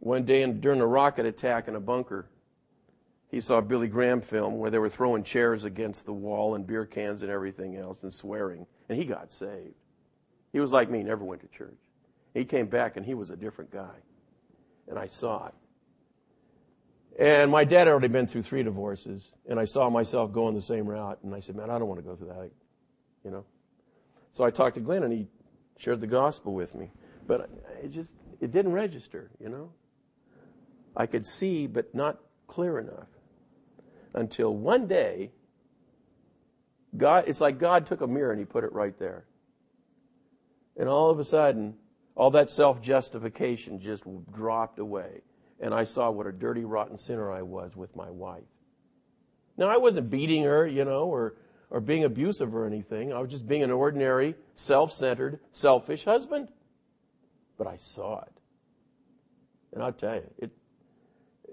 One 0.00 0.24
day 0.24 0.44
during 0.46 0.80
a 0.80 0.86
rocket 0.86 1.26
attack 1.26 1.68
in 1.68 1.76
a 1.76 1.80
bunker, 1.80 2.26
he 3.30 3.40
saw 3.40 3.58
a 3.58 3.62
Billy 3.62 3.88
Graham 3.88 4.20
film 4.20 4.58
where 4.58 4.70
they 4.70 4.78
were 4.78 4.88
throwing 4.88 5.24
chairs 5.24 5.64
against 5.64 6.06
the 6.06 6.12
wall 6.12 6.54
and 6.54 6.66
beer 6.66 6.86
cans 6.86 7.22
and 7.22 7.30
everything 7.30 7.76
else 7.76 8.02
and 8.02 8.12
swearing. 8.12 8.66
And 8.88 8.98
he 8.98 9.04
got 9.04 9.32
saved. 9.32 9.74
He 10.52 10.60
was 10.60 10.72
like 10.72 10.88
me, 10.88 11.02
never 11.02 11.24
went 11.24 11.40
to 11.40 11.48
church. 11.48 11.78
He 12.32 12.44
came 12.44 12.66
back 12.66 12.96
and 12.96 13.04
he 13.04 13.14
was 13.14 13.30
a 13.30 13.36
different 13.36 13.72
guy. 13.72 13.96
And 14.88 14.98
I 14.98 15.06
saw 15.06 15.48
it. 15.48 15.54
And 17.18 17.50
my 17.50 17.64
dad 17.64 17.80
had 17.80 17.88
already 17.88 18.08
been 18.08 18.26
through 18.26 18.42
three 18.42 18.62
divorces, 18.62 19.32
and 19.48 19.60
I 19.60 19.66
saw 19.66 19.88
myself 19.88 20.32
going 20.32 20.54
the 20.54 20.62
same 20.62 20.86
route. 20.86 21.18
And 21.22 21.34
I 21.34 21.40
said, 21.40 21.54
man, 21.54 21.70
I 21.70 21.78
don't 21.78 21.86
want 21.86 22.00
to 22.00 22.06
go 22.06 22.16
through 22.16 22.28
that, 22.28 22.50
you 23.24 23.30
know. 23.30 23.44
So 24.32 24.42
I 24.42 24.50
talked 24.50 24.74
to 24.74 24.80
Glenn, 24.80 25.04
and 25.04 25.12
he 25.12 25.28
shared 25.78 26.00
the 26.00 26.08
gospel 26.08 26.54
with 26.54 26.74
me. 26.74 26.90
But 27.26 27.48
it 27.82 27.92
just, 27.92 28.12
it 28.40 28.50
didn't 28.50 28.72
register, 28.72 29.30
you 29.40 29.48
know. 29.48 29.72
I 30.96 31.06
could 31.06 31.26
see, 31.26 31.66
but 31.68 31.94
not 31.94 32.18
clear 32.48 32.78
enough. 32.78 33.08
Until 34.12 34.56
one 34.56 34.86
day, 34.86 35.30
God, 36.96 37.24
it's 37.26 37.40
like 37.40 37.58
God 37.58 37.86
took 37.86 38.00
a 38.00 38.06
mirror 38.06 38.30
and 38.30 38.38
he 38.38 38.44
put 38.44 38.64
it 38.64 38.72
right 38.72 38.96
there. 38.98 39.24
And 40.76 40.88
all 40.88 41.10
of 41.10 41.18
a 41.18 41.24
sudden, 41.24 41.74
all 42.14 42.30
that 42.32 42.50
self-justification 42.50 43.80
just 43.80 44.04
dropped 44.32 44.78
away. 44.78 45.22
And 45.60 45.72
I 45.72 45.84
saw 45.84 46.10
what 46.10 46.26
a 46.26 46.32
dirty, 46.32 46.64
rotten 46.64 46.98
sinner 46.98 47.30
I 47.30 47.42
was 47.42 47.76
with 47.76 47.94
my 47.96 48.10
wife. 48.10 48.42
Now, 49.56 49.68
I 49.68 49.76
wasn't 49.76 50.10
beating 50.10 50.42
her, 50.42 50.66
you 50.66 50.84
know, 50.84 51.04
or, 51.04 51.36
or 51.70 51.80
being 51.80 52.04
abusive 52.04 52.54
or 52.54 52.66
anything. 52.66 53.12
I 53.12 53.20
was 53.20 53.30
just 53.30 53.46
being 53.46 53.62
an 53.62 53.70
ordinary, 53.70 54.34
self-centered, 54.56 55.38
selfish 55.52 56.04
husband. 56.04 56.48
But 57.56 57.68
I 57.68 57.76
saw 57.76 58.22
it. 58.22 58.32
And 59.72 59.82
I'll 59.82 59.92
tell 59.92 60.16
you, 60.16 60.30
it, 60.38 60.50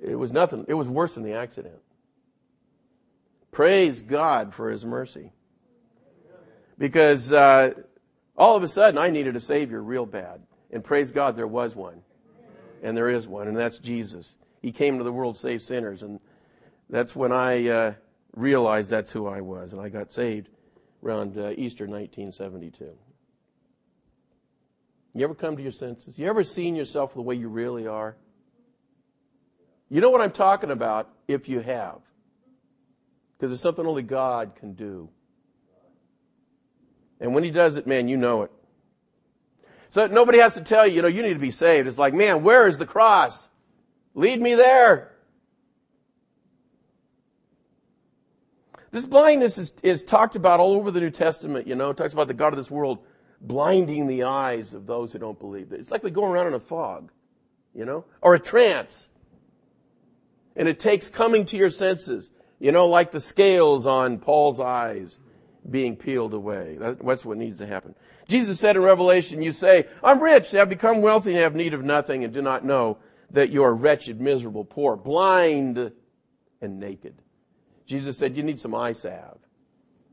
it 0.02 0.16
was 0.16 0.32
nothing, 0.32 0.66
it 0.68 0.74
was 0.74 0.90
worse 0.90 1.16
than 1.16 1.24
the 1.24 1.34
accident. 1.34 1.80
Praise 3.52 4.02
God 4.02 4.54
for 4.54 4.70
His 4.70 4.84
mercy. 4.84 5.32
Because 6.78 7.32
uh, 7.32 7.74
all 8.36 8.56
of 8.56 8.64
a 8.64 8.68
sudden 8.68 8.98
I 8.98 9.10
needed 9.10 9.36
a 9.36 9.40
Savior 9.40 9.82
real 9.82 10.06
bad. 10.08 10.42
And 10.72 10.84
praise 10.84 11.12
God 11.12 11.36
there 11.36 11.48
was 11.48 11.76
one. 11.76 12.02
And 12.82 12.98
there 12.98 13.10
is 13.10 13.28
one, 13.28 13.48
and 13.48 13.56
that's 13.56 13.78
Jesus. 13.78 14.36
He 14.62 14.72
came 14.72 14.98
to 14.98 15.04
the 15.04 15.12
world 15.12 15.36
to 15.36 15.42
save 15.42 15.62
sinners. 15.62 16.04
And 16.04 16.20
that's 16.90 17.16
when 17.16 17.32
I 17.32 17.68
uh, 17.68 17.94
realized 18.36 18.90
that's 18.90 19.12
who 19.12 19.28
I 19.28 19.42
was. 19.42 19.74
And 19.74 19.82
I 19.82 19.90
got 19.90 20.14
saved 20.14 20.50
around 21.04 21.38
uh, 21.38 21.52
Easter 21.52 21.86
1972. 21.86 22.92
You 25.14 25.24
ever 25.24 25.36
come 25.36 25.58
to 25.58 25.64
your 25.64 25.72
senses? 25.72 26.18
You 26.18 26.28
ever 26.28 26.44
seen 26.44 26.76
yourself 26.76 27.14
the 27.14 27.22
way 27.22 27.36
you 27.36 27.50
really 27.50 27.88
are? 27.88 28.16
You 29.90 30.00
know 30.00 30.10
what 30.10 30.22
I'm 30.22 30.32
talking 30.32 30.72
about 30.72 31.10
if 31.28 31.50
you 31.50 31.60
have. 31.60 32.00
Because 33.38 33.52
it's 33.52 33.62
something 33.62 33.86
only 33.86 34.04
God 34.04 34.56
can 34.56 34.74
do. 34.74 35.10
And 37.20 37.34
when 37.34 37.44
He 37.44 37.52
does 37.52 37.76
it, 37.76 37.86
man, 37.86 38.08
you 38.08 38.16
know 38.18 38.44
it. 38.44 38.52
So 39.92 40.08
nobody 40.08 40.40
has 40.40 40.54
to 40.56 40.62
tell 40.62 40.88
you, 40.88 40.96
you 40.96 41.02
know, 41.02 41.10
you 41.10 41.22
need 41.22 41.34
to 41.34 41.40
be 41.40 41.52
saved. 41.52 41.88
It's 41.88 41.98
like, 41.98 42.14
man, 42.14 42.44
where 42.44 42.68
is 42.68 42.78
the 42.78 42.86
cross? 42.86 43.50
Lead 44.16 44.42
me 44.42 44.56
there. 44.56 45.12
This 48.92 49.06
blindness 49.06 49.58
is, 49.58 49.74
is 49.84 50.04
talked 50.04 50.36
about 50.36 50.60
all 50.60 50.74
over 50.74 50.92
the 50.92 51.02
New 51.02 51.10
Testament, 51.10 51.68
you 51.68 51.76
know. 51.76 51.92
It 51.92 51.98
talks 51.98 52.14
about 52.14 52.28
the 52.28 52.34
God 52.34 52.54
of 52.54 52.58
this 52.58 52.72
world 52.72 53.00
blinding 53.42 54.08
the 54.08 54.24
eyes 54.24 54.74
of 54.74 54.86
those 54.86 55.12
who 55.12 55.20
don't 55.20 55.40
believe. 55.40 55.74
It's 55.74 55.92
like 55.92 56.04
we 56.04 56.12
go 56.12 56.26
around 56.26 56.48
in 56.48 56.54
a 56.54 56.60
fog, 56.60 57.12
you 57.74 57.84
know, 57.86 58.06
or 58.22 58.36
a 58.36 58.40
trance. 58.40 59.08
And 60.56 60.68
it 60.68 60.80
takes 60.80 61.10
coming 61.10 61.46
to 61.46 61.58
your 61.58 61.70
senses. 61.70 62.32
You 62.60 62.72
know, 62.72 62.88
like 62.88 63.12
the 63.12 63.20
scales 63.20 63.86
on 63.86 64.20
Paul's 64.20 64.60
eyes 64.60 65.18
being 65.70 65.96
peeled 65.96 66.34
away. 66.34 66.78
That's 66.80 67.24
what 67.24 67.38
needs 67.38 67.60
to 67.60 67.68
happen. 67.68 67.96
Jesus 68.28 68.60
said 68.60 68.76
in 68.76 68.82
Revelation, 68.82 69.42
you 69.42 69.52
say, 69.52 69.86
I'm 70.04 70.22
rich, 70.22 70.54
I 70.56 70.60
have 70.60 70.70
become 70.70 71.02
wealthy 71.02 71.34
and 71.34 71.42
have 71.42 71.56
need 71.56 71.74
of 71.74 71.84
nothing 71.84 72.24
and 72.24 72.34
do 72.34 72.42
not 72.42 72.66
know 72.66 72.98
that 73.32 73.52
you 73.52 73.64
are 73.64 73.74
wretched, 73.74 74.20
miserable, 74.20 74.66
poor, 74.66 74.96
blind, 74.96 75.92
and 76.62 76.80
naked. 76.80 77.16
Jesus 77.86 78.18
said 78.18 78.36
you 78.36 78.44
need 78.44 78.60
some 78.60 78.74
eye 78.74 78.94
salve 78.94 79.40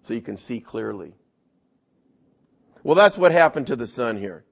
so 0.03 0.15
you 0.15 0.21
can 0.21 0.37
see 0.37 0.61
clearly. 0.61 1.15
Well, 2.83 2.95
that's 2.95 3.19
what 3.19 3.33
happened 3.33 3.67
to 3.69 3.77
the 3.77 3.87
son 3.87 4.17
here. 4.17 4.45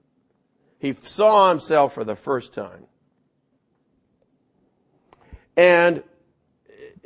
He 0.79 0.93
saw 0.93 1.49
himself 1.49 1.93
for 1.93 2.03
the 2.03 2.15
first 2.15 2.53
time. 2.53 2.85
And 5.55 6.03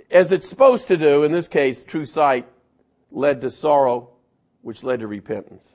as 0.09 0.31
it's 0.31 0.49
supposed 0.49 0.87
to 0.89 0.97
do, 0.97 1.23
in 1.23 1.31
this 1.31 1.47
case, 1.47 1.83
true 1.83 2.05
sight 2.05 2.47
led 3.11 3.41
to 3.41 3.49
sorrow, 3.49 4.11
which 4.61 4.83
led 4.83 5.01
to 5.01 5.07
repentance. 5.07 5.67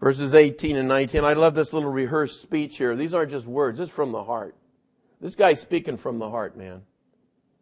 Verses 0.00 0.34
18 0.34 0.76
and 0.76 0.88
19. 0.88 1.24
I 1.24 1.34
love 1.34 1.54
this 1.54 1.72
little 1.72 1.90
rehearsed 1.90 2.40
speech 2.40 2.78
here. 2.78 2.96
These 2.96 3.12
aren't 3.12 3.30
just 3.30 3.46
words, 3.46 3.80
it's 3.80 3.90
from 3.90 4.12
the 4.12 4.24
heart. 4.24 4.56
This 5.20 5.34
guy's 5.34 5.60
speaking 5.60 5.98
from 5.98 6.18
the 6.18 6.30
heart, 6.30 6.56
man. 6.56 6.82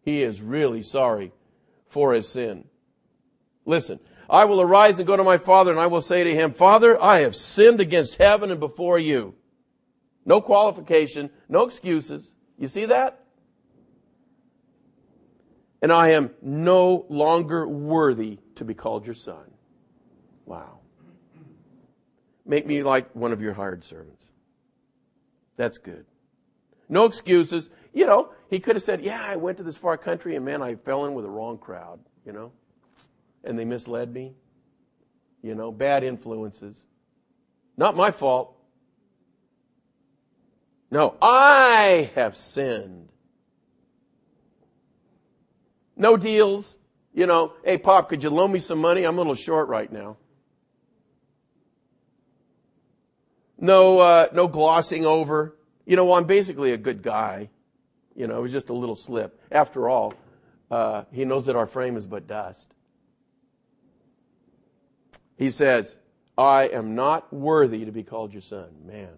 He 0.03 0.23
is 0.23 0.41
really 0.41 0.83
sorry 0.83 1.33
for 1.89 2.13
his 2.13 2.29
sin. 2.29 2.65
Listen, 3.65 3.99
I 4.31 4.45
will 4.45 4.61
arise 4.61 4.99
and 4.99 5.07
go 5.07 5.17
to 5.17 5.25
my 5.25 5.39
father 5.39 5.71
and 5.71 5.81
I 5.81 5.89
will 5.89 6.01
say 6.01 6.25
to 6.25 6.35
him, 6.35 6.53
Father, 6.53 7.03
I 7.03 7.21
have 7.21 7.35
sinned 7.35 7.81
against 7.81 8.17
heaven 8.17 8.51
and 8.51 8.61
before 8.61 8.99
you. 8.99 9.35
No 10.25 10.41
qualification, 10.41 11.31
no 11.49 11.65
excuses. 11.65 12.33
You 12.59 12.69
see 12.69 12.87
that? 12.87 13.25
And 15.81 15.93
I 15.93 16.11
am 16.11 16.31
no 16.43 17.07
longer 17.09 17.67
worthy 17.67 18.39
to 18.59 18.65
be 18.65 18.75
called 18.75 19.07
your 19.07 19.15
son. 19.15 19.51
Wow. 20.47 20.79
Make 22.45 22.67
me 22.67 22.83
like 22.83 23.15
one 23.15 23.33
of 23.33 23.41
your 23.41 23.53
hired 23.53 23.85
servants. 23.85 24.25
That's 25.57 25.79
good. 25.79 26.07
No 26.89 27.05
excuses. 27.05 27.69
You 27.93 28.07
know, 28.07 28.33
he 28.49 28.61
could 28.61 28.77
have 28.77 28.83
said, 28.83 29.03
yeah, 29.03 29.23
I 29.23 29.37
went 29.37 29.59
to 29.59 29.63
this 29.63 29.77
far 29.77 29.97
country 29.97 30.37
and 30.37 30.45
man, 30.45 30.63
I 30.63 30.77
fell 30.77 31.05
in 31.07 31.15
with 31.15 31.25
the 31.25 31.31
wrong 31.31 31.59
crowd, 31.59 32.01
you 32.25 32.33
know, 32.33 32.53
and 33.45 33.59
they 33.59 33.65
misled 33.65 34.13
me. 34.13 34.35
You 35.43 35.55
know, 35.55 35.71
bad 35.71 36.03
influences. 36.03 36.85
Not 37.77 37.97
my 37.97 38.11
fault. 38.11 38.57
No, 40.91 41.15
I 41.21 42.11
have 42.15 42.37
sinned. 42.37 43.09
No 45.97 46.17
deals. 46.17 46.77
You 47.19 47.27
know, 47.27 47.55
hey 47.65 47.79
Pop, 47.79 48.09
could 48.09 48.23
you 48.23 48.31
loan 48.31 48.53
me 48.53 48.61
some 48.61 48.79
money? 48.79 49.03
I'm 49.03 49.17
a 49.17 49.19
little 49.19 49.35
short 49.35 49.67
right 49.67 49.91
now. 49.91 50.19
No, 53.59 53.99
uh, 53.99 54.29
no 54.33 54.47
glossing 54.47 55.05
over. 55.05 55.57
You 55.85 55.97
know, 55.97 56.05
well, 56.05 56.15
I'm 56.15 56.27
basically 56.27 56.71
a 56.71 56.77
good 56.77 57.03
guy. 57.03 57.51
You 58.15 58.29
know, 58.29 58.39
it 58.39 58.43
was 58.43 58.53
just 58.53 58.71
a 58.71 58.73
little 58.73 58.95
slip. 58.95 59.43
After 59.51 59.89
all, 59.89 60.15
uh, 60.71 61.07
he 61.11 61.25
knows 61.25 61.47
that 61.47 61.57
our 61.57 61.67
frame 61.67 61.97
is 61.97 62.07
but 62.07 62.29
dust. 62.29 62.73
He 65.37 65.51
says, 65.51 65.99
I 66.37 66.69
am 66.69 66.95
not 66.95 67.33
worthy 67.33 67.85
to 67.85 67.91
be 67.91 68.05
called 68.05 68.33
your 68.33 68.43
son. 68.43 68.69
Man. 68.87 69.11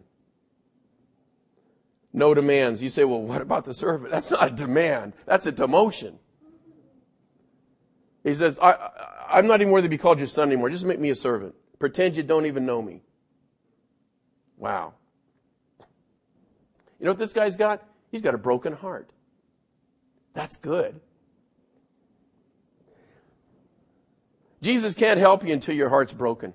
No 2.15 2.33
demands. 2.33 2.81
You 2.81 2.89
say, 2.89 3.05
well, 3.05 3.21
what 3.21 3.43
about 3.43 3.67
the 3.67 3.75
servant? 3.75 4.11
That's 4.11 4.31
not 4.31 4.49
a 4.49 4.51
demand. 4.53 5.13
That's 5.27 5.45
a 5.45 5.53
demotion. 5.53 6.15
He 8.25 8.35
says, 8.35 8.59
I, 8.61 8.91
I'm 9.31 9.47
not 9.47 9.61
even 9.61 9.73
worthy 9.73 9.87
to 9.87 9.91
be 9.91 9.99
called 9.99 10.19
your 10.19 10.27
son 10.27 10.49
anymore. 10.49 10.71
Just 10.71 10.85
make 10.85 11.01
me 11.01 11.11
a 11.11 11.15
servant. 11.15 11.55
Pretend 11.79 12.17
you 12.17 12.23
don't 12.23 12.47
even 12.47 12.67
know 12.67 12.83
me. 12.83 13.03
Wow. 14.59 14.95
You 16.99 17.07
know 17.07 17.13
what 17.13 17.19
this 17.19 17.33
guy's 17.33 17.57
got? 17.57 17.83
He's 18.11 18.23
got 18.23 18.35
a 18.35 18.39
broken 18.39 18.75
heart. 18.75 19.09
That's 20.35 20.57
good. 20.57 21.01
Jesus 24.61 24.95
can't 24.95 25.19
help 25.19 25.45
you 25.47 25.55
until 25.55 25.75
your 25.75 25.89
heart's 25.89 26.13
broken. 26.13 26.53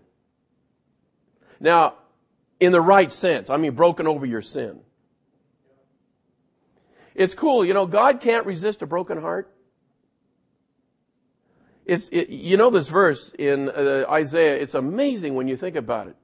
Now, 1.59 1.95
in 2.59 2.71
the 2.71 2.81
right 2.81 3.11
sense, 3.11 3.49
I 3.49 3.57
mean 3.57 3.73
broken 3.73 4.07
over 4.07 4.25
your 4.25 4.43
sin. 4.43 4.81
It's 7.15 7.33
cool, 7.33 7.65
you 7.65 7.73
know, 7.73 7.85
God 7.85 8.21
can't 8.21 8.45
resist 8.45 8.81
a 8.81 8.85
broken 8.85 9.19
heart. 9.19 9.51
It's, 11.85 12.09
it, 12.09 12.29
you 12.29 12.57
know 12.57 12.69
this 12.69 12.87
verse 12.87 13.31
in 13.37 13.69
uh, 13.69 14.05
Isaiah, 14.09 14.57
it's 14.57 14.73
amazing 14.73 15.35
when 15.35 15.47
you 15.47 15.55
think 15.55 15.75
about 15.75 16.07
it. 16.07 16.15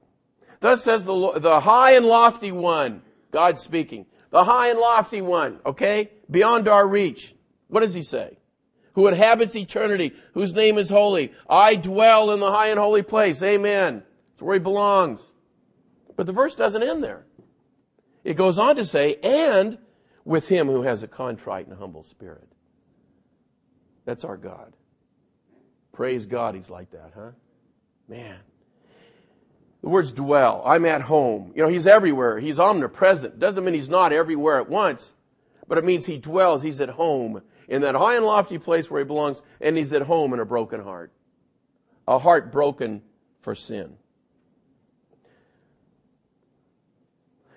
Thus 0.60 0.82
says 0.82 1.04
the, 1.04 1.32
the 1.38 1.60
high 1.60 1.92
and 1.92 2.06
lofty 2.06 2.52
one, 2.52 3.02
God 3.30 3.58
speaking. 3.58 4.06
The 4.30 4.44
high 4.44 4.70
and 4.70 4.78
lofty 4.78 5.20
one, 5.20 5.60
okay? 5.64 6.10
Beyond 6.30 6.68
our 6.68 6.86
reach. 6.86 7.34
What 7.68 7.80
does 7.80 7.94
he 7.94 8.02
say? 8.02 8.38
Who 8.94 9.06
inhabits 9.06 9.56
eternity, 9.56 10.12
whose 10.34 10.52
name 10.52 10.78
is 10.78 10.88
holy. 10.88 11.32
I 11.48 11.76
dwell 11.76 12.30
in 12.32 12.40
the 12.40 12.50
high 12.50 12.68
and 12.68 12.78
holy 12.78 13.02
place. 13.02 13.42
Amen. 13.42 14.02
It's 14.34 14.42
where 14.42 14.54
he 14.54 14.60
belongs. 14.60 15.30
But 16.16 16.26
the 16.26 16.32
verse 16.32 16.54
doesn't 16.54 16.82
end 16.82 17.02
there. 17.02 17.24
It 18.24 18.34
goes 18.34 18.58
on 18.58 18.76
to 18.76 18.84
say, 18.84 19.16
and 19.22 19.78
with 20.24 20.48
him 20.48 20.66
who 20.66 20.82
has 20.82 21.02
a 21.02 21.08
contrite 21.08 21.66
and 21.66 21.76
humble 21.78 22.04
spirit. 22.04 22.48
That's 24.04 24.24
our 24.24 24.36
God. 24.36 24.74
Praise 25.92 26.26
God, 26.26 26.54
he's 26.54 26.70
like 26.70 26.90
that, 26.92 27.12
huh? 27.14 27.30
Man. 28.08 28.38
The 29.82 29.88
words 29.88 30.12
dwell. 30.12 30.62
I'm 30.64 30.84
at 30.86 31.02
home. 31.02 31.52
You 31.54 31.62
know, 31.62 31.68
he's 31.68 31.86
everywhere. 31.86 32.38
He's 32.38 32.58
omnipresent. 32.58 33.38
Doesn't 33.38 33.64
mean 33.64 33.74
he's 33.74 33.88
not 33.88 34.12
everywhere 34.12 34.58
at 34.58 34.68
once, 34.68 35.12
but 35.66 35.76
it 35.76 35.84
means 35.84 36.06
he 36.06 36.18
dwells. 36.18 36.62
He's 36.62 36.80
at 36.80 36.90
home 36.90 37.42
in 37.68 37.82
that 37.82 37.94
high 37.94 38.16
and 38.16 38.24
lofty 38.24 38.58
place 38.58 38.90
where 38.90 39.00
he 39.00 39.04
belongs, 39.04 39.42
and 39.60 39.76
he's 39.76 39.92
at 39.92 40.02
home 40.02 40.32
in 40.32 40.40
a 40.40 40.44
broken 40.44 40.82
heart. 40.82 41.12
A 42.06 42.18
heart 42.18 42.52
broken 42.52 43.02
for 43.40 43.54
sin. 43.54 43.96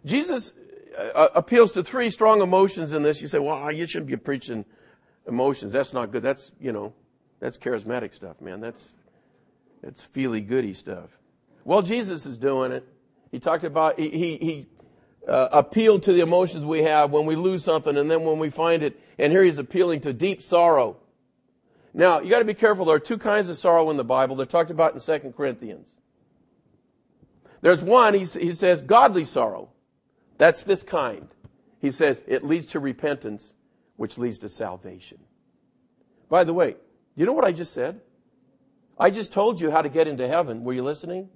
Jesus 0.03 0.53
uh, 0.97 1.01
uh, 1.15 1.27
appeals 1.35 1.71
to 1.73 1.83
three 1.83 2.09
strong 2.09 2.41
emotions 2.41 2.91
in 2.93 3.03
this. 3.03 3.21
You 3.21 3.27
say, 3.27 3.39
well, 3.39 3.71
you 3.71 3.85
shouldn't 3.85 4.07
be 4.07 4.17
preaching 4.17 4.65
emotions. 5.27 5.73
That's 5.73 5.93
not 5.93 6.11
good. 6.11 6.23
That's, 6.23 6.51
you 6.59 6.71
know, 6.71 6.93
that's 7.45 7.59
charismatic 7.59 8.15
stuff, 8.15 8.41
man. 8.41 8.59
That's, 8.59 8.91
that's 9.83 10.01
feely 10.01 10.41
goody 10.41 10.73
stuff. 10.73 11.11
Well, 11.63 11.83
Jesus 11.83 12.25
is 12.25 12.37
doing 12.37 12.71
it. 12.71 12.87
He 13.31 13.39
talked 13.39 13.63
about, 13.63 13.99
he, 13.99 14.09
he, 14.09 14.37
he 14.37 14.67
uh, 15.27 15.49
appealed 15.51 16.01
to 16.03 16.13
the 16.13 16.21
emotions 16.21 16.65
we 16.65 16.81
have 16.81 17.11
when 17.11 17.27
we 17.27 17.35
lose 17.35 17.63
something 17.63 17.95
and 17.97 18.09
then 18.09 18.23
when 18.23 18.39
we 18.39 18.49
find 18.49 18.81
it. 18.81 18.99
And 19.19 19.31
here 19.31 19.43
he's 19.43 19.59
appealing 19.59 20.01
to 20.01 20.13
deep 20.13 20.41
sorrow. 20.41 20.97
Now, 21.93 22.19
you 22.19 22.31
gotta 22.31 22.45
be 22.45 22.55
careful. 22.55 22.85
There 22.85 22.95
are 22.95 22.99
two 22.99 23.19
kinds 23.19 23.47
of 23.47 23.57
sorrow 23.59 23.91
in 23.91 23.97
the 23.97 24.03
Bible. 24.03 24.35
They're 24.35 24.47
talked 24.47 24.71
about 24.71 24.95
in 24.95 24.99
2 24.99 25.31
Corinthians. 25.37 25.87
There's 27.61 27.83
one, 27.83 28.15
he, 28.15 28.25
he 28.25 28.53
says, 28.53 28.81
godly 28.81 29.23
sorrow. 29.23 29.69
That's 30.39 30.63
this 30.63 30.81
kind. 30.81 31.27
He 31.79 31.91
says, 31.91 32.23
it 32.25 32.43
leads 32.43 32.65
to 32.67 32.79
repentance, 32.79 33.53
which 33.97 34.17
leads 34.17 34.39
to 34.39 34.49
salvation. 34.49 35.19
By 36.27 36.43
the 36.43 36.53
way, 36.53 36.77
you 37.15 37.25
know 37.25 37.33
what 37.33 37.45
I 37.45 37.51
just 37.51 37.73
said? 37.73 38.01
I 38.97 39.09
just 39.09 39.31
told 39.31 39.59
you 39.59 39.71
how 39.71 39.81
to 39.81 39.89
get 39.89 40.07
into 40.07 40.27
heaven. 40.27 40.63
Were 40.63 40.73
you 40.73 40.83
listening? 40.83 41.29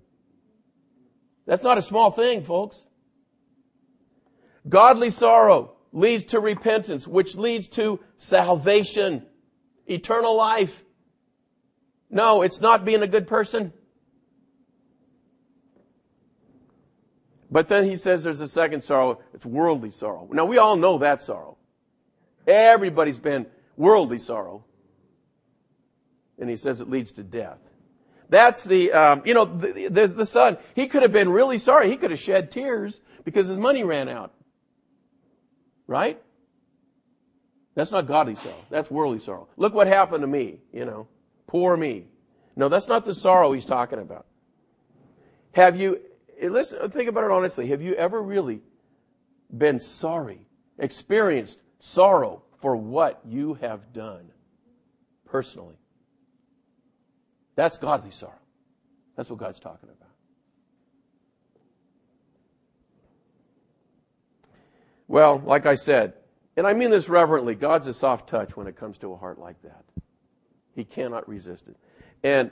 That's 1.45 1.63
not 1.63 1.77
a 1.77 1.81
small 1.81 2.11
thing, 2.11 2.43
folks. 2.43 2.85
Godly 4.67 5.09
sorrow 5.09 5.73
leads 5.91 6.25
to 6.25 6.39
repentance, 6.39 7.07
which 7.07 7.35
leads 7.35 7.67
to 7.69 7.99
salvation, 8.17 9.25
eternal 9.87 10.37
life. 10.37 10.83
No, 12.09 12.41
it's 12.41 12.61
not 12.61 12.85
being 12.85 13.01
a 13.01 13.07
good 13.07 13.27
person. 13.27 13.73
But 17.51 17.67
then 17.67 17.85
he 17.85 17.95
says 17.95 18.23
there's 18.23 18.41
a 18.41 18.47
second 18.47 18.83
sorrow. 18.83 19.19
It's 19.33 19.45
worldly 19.45 19.91
sorrow. 19.91 20.29
Now 20.31 20.45
we 20.45 20.57
all 20.57 20.75
know 20.75 20.99
that 20.99 21.21
sorrow. 21.21 21.57
Everybody's 22.45 23.17
been 23.17 23.47
worldly 23.75 24.19
sorrow. 24.19 24.65
And 26.39 26.49
he 26.49 26.55
says 26.55 26.81
it 26.81 26.89
leads 26.89 27.11
to 27.13 27.23
death. 27.23 27.59
That's 28.29 28.63
the, 28.63 28.91
um, 28.93 29.23
you 29.25 29.33
know, 29.33 29.45
the, 29.45 29.87
the, 29.89 30.07
the 30.07 30.25
son, 30.25 30.57
he 30.75 30.87
could 30.87 31.01
have 31.01 31.11
been 31.11 31.29
really 31.29 31.57
sorry. 31.57 31.89
He 31.89 31.97
could 31.97 32.11
have 32.11 32.19
shed 32.19 32.51
tears 32.51 33.01
because 33.25 33.47
his 33.47 33.57
money 33.57 33.83
ran 33.83 34.07
out. 34.07 34.33
Right? 35.87 36.21
That's 37.73 37.91
not 37.91 38.05
godly 38.05 38.35
sorrow. 38.35 38.65
That's 38.69 38.91
worldly 38.91 39.19
sorrow. 39.19 39.47
Look 39.57 39.73
what 39.73 39.87
happened 39.87 40.21
to 40.21 40.27
me, 40.27 40.59
you 40.71 40.85
know. 40.85 41.07
Poor 41.47 41.75
me. 41.75 42.07
No, 42.55 42.69
that's 42.69 42.87
not 42.87 43.05
the 43.05 43.13
sorrow 43.13 43.53
he's 43.53 43.65
talking 43.65 43.99
about. 43.99 44.25
Have 45.53 45.79
you, 45.79 45.99
listen, 46.41 46.89
think 46.91 47.09
about 47.09 47.23
it 47.23 47.31
honestly. 47.31 47.67
Have 47.67 47.81
you 47.81 47.95
ever 47.95 48.21
really 48.21 48.61
been 49.57 49.79
sorry, 49.79 50.45
experienced 50.77 51.59
sorrow 51.79 52.43
for 52.59 52.75
what 52.75 53.21
you 53.25 53.55
have 53.55 53.93
done 53.93 54.29
personally? 55.25 55.75
That's 57.59 57.77
godly 57.77 58.11
sorrow. 58.11 58.39
That's 59.17 59.29
what 59.29 59.37
God's 59.37 59.59
talking 59.59 59.89
about. 59.89 60.07
Well, 65.09 65.43
like 65.45 65.65
I 65.65 65.75
said, 65.75 66.13
and 66.55 66.65
I 66.65 66.73
mean 66.73 66.89
this 66.89 67.09
reverently, 67.09 67.55
God's 67.55 67.87
a 67.87 67.93
soft 67.93 68.29
touch 68.29 68.55
when 68.55 68.67
it 68.67 68.77
comes 68.77 68.97
to 68.99 69.11
a 69.11 69.17
heart 69.17 69.39
like 69.39 69.61
that. 69.63 69.83
He 70.73 70.85
cannot 70.85 71.27
resist 71.27 71.67
it. 71.67 71.75
And 72.23 72.49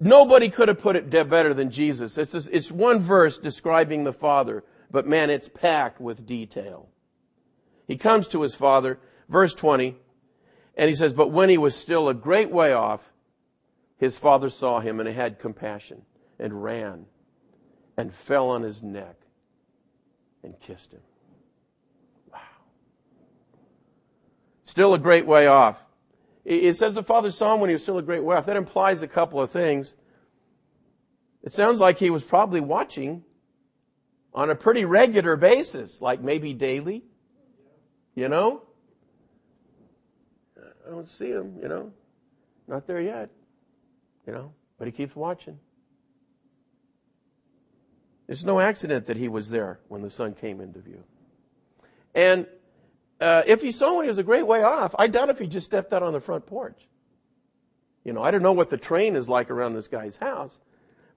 nobody 0.00 0.48
could 0.48 0.66
have 0.66 0.80
put 0.80 0.96
it 0.96 1.08
better 1.08 1.54
than 1.54 1.70
Jesus. 1.70 2.18
It's, 2.18 2.32
just, 2.32 2.48
it's 2.50 2.72
one 2.72 2.98
verse 2.98 3.38
describing 3.38 4.02
the 4.02 4.12
Father, 4.12 4.64
but 4.90 5.06
man, 5.06 5.30
it's 5.30 5.46
packed 5.46 6.00
with 6.00 6.26
detail. 6.26 6.88
He 7.86 7.96
comes 7.96 8.26
to 8.26 8.42
his 8.42 8.56
Father, 8.56 8.98
verse 9.28 9.54
20, 9.54 9.94
and 10.76 10.88
he 10.88 10.96
says, 10.96 11.12
But 11.12 11.30
when 11.30 11.48
he 11.48 11.58
was 11.58 11.76
still 11.76 12.08
a 12.08 12.14
great 12.14 12.50
way 12.50 12.72
off, 12.72 13.11
his 14.02 14.16
father 14.16 14.50
saw 14.50 14.80
him 14.80 14.98
and 14.98 15.08
had 15.08 15.38
compassion 15.38 16.02
and 16.40 16.60
ran 16.60 17.06
and 17.96 18.12
fell 18.12 18.50
on 18.50 18.60
his 18.60 18.82
neck 18.82 19.14
and 20.42 20.58
kissed 20.58 20.92
him. 20.92 21.02
Wow. 22.32 22.40
Still 24.64 24.94
a 24.94 24.98
great 24.98 25.24
way 25.24 25.46
off. 25.46 25.80
It 26.44 26.74
says 26.74 26.96
the 26.96 27.04
father 27.04 27.30
saw 27.30 27.54
him 27.54 27.60
when 27.60 27.70
he 27.70 27.74
was 27.74 27.84
still 27.84 27.98
a 27.98 28.02
great 28.02 28.24
way 28.24 28.34
off. 28.34 28.46
That 28.46 28.56
implies 28.56 29.02
a 29.02 29.06
couple 29.06 29.40
of 29.40 29.52
things. 29.52 29.94
It 31.44 31.52
sounds 31.52 31.78
like 31.78 31.96
he 31.96 32.10
was 32.10 32.24
probably 32.24 32.60
watching 32.60 33.22
on 34.34 34.50
a 34.50 34.56
pretty 34.56 34.84
regular 34.84 35.36
basis, 35.36 36.00
like 36.00 36.20
maybe 36.20 36.54
daily. 36.54 37.04
You 38.16 38.28
know? 38.28 38.64
I 40.58 40.90
don't 40.90 41.08
see 41.08 41.30
him, 41.30 41.56
you 41.62 41.68
know? 41.68 41.92
Not 42.66 42.88
there 42.88 43.00
yet. 43.00 43.30
You 44.26 44.32
know? 44.32 44.52
But 44.78 44.88
he 44.88 44.92
keeps 44.92 45.14
watching. 45.14 45.58
It's 48.28 48.44
no 48.44 48.60
accident 48.60 49.06
that 49.06 49.16
he 49.16 49.28
was 49.28 49.50
there 49.50 49.80
when 49.88 50.02
the 50.02 50.10
son 50.10 50.34
came 50.34 50.60
into 50.60 50.80
view. 50.80 51.04
And 52.14 52.46
uh, 53.20 53.42
if 53.46 53.60
he 53.60 53.70
saw 53.70 53.96
when 53.96 54.04
he 54.04 54.08
was 54.08 54.18
a 54.18 54.22
great 54.22 54.46
way 54.46 54.62
off, 54.62 54.94
I 54.98 55.06
doubt 55.06 55.28
if 55.28 55.38
he 55.38 55.46
just 55.46 55.66
stepped 55.66 55.92
out 55.92 56.02
on 56.02 56.12
the 56.12 56.20
front 56.20 56.46
porch. 56.46 56.88
You 58.04 58.12
know, 58.12 58.22
I 58.22 58.30
don't 58.30 58.42
know 58.42 58.52
what 58.52 58.70
the 58.70 58.76
train 58.76 59.16
is 59.16 59.28
like 59.28 59.50
around 59.50 59.74
this 59.74 59.86
guy's 59.86 60.16
house, 60.16 60.58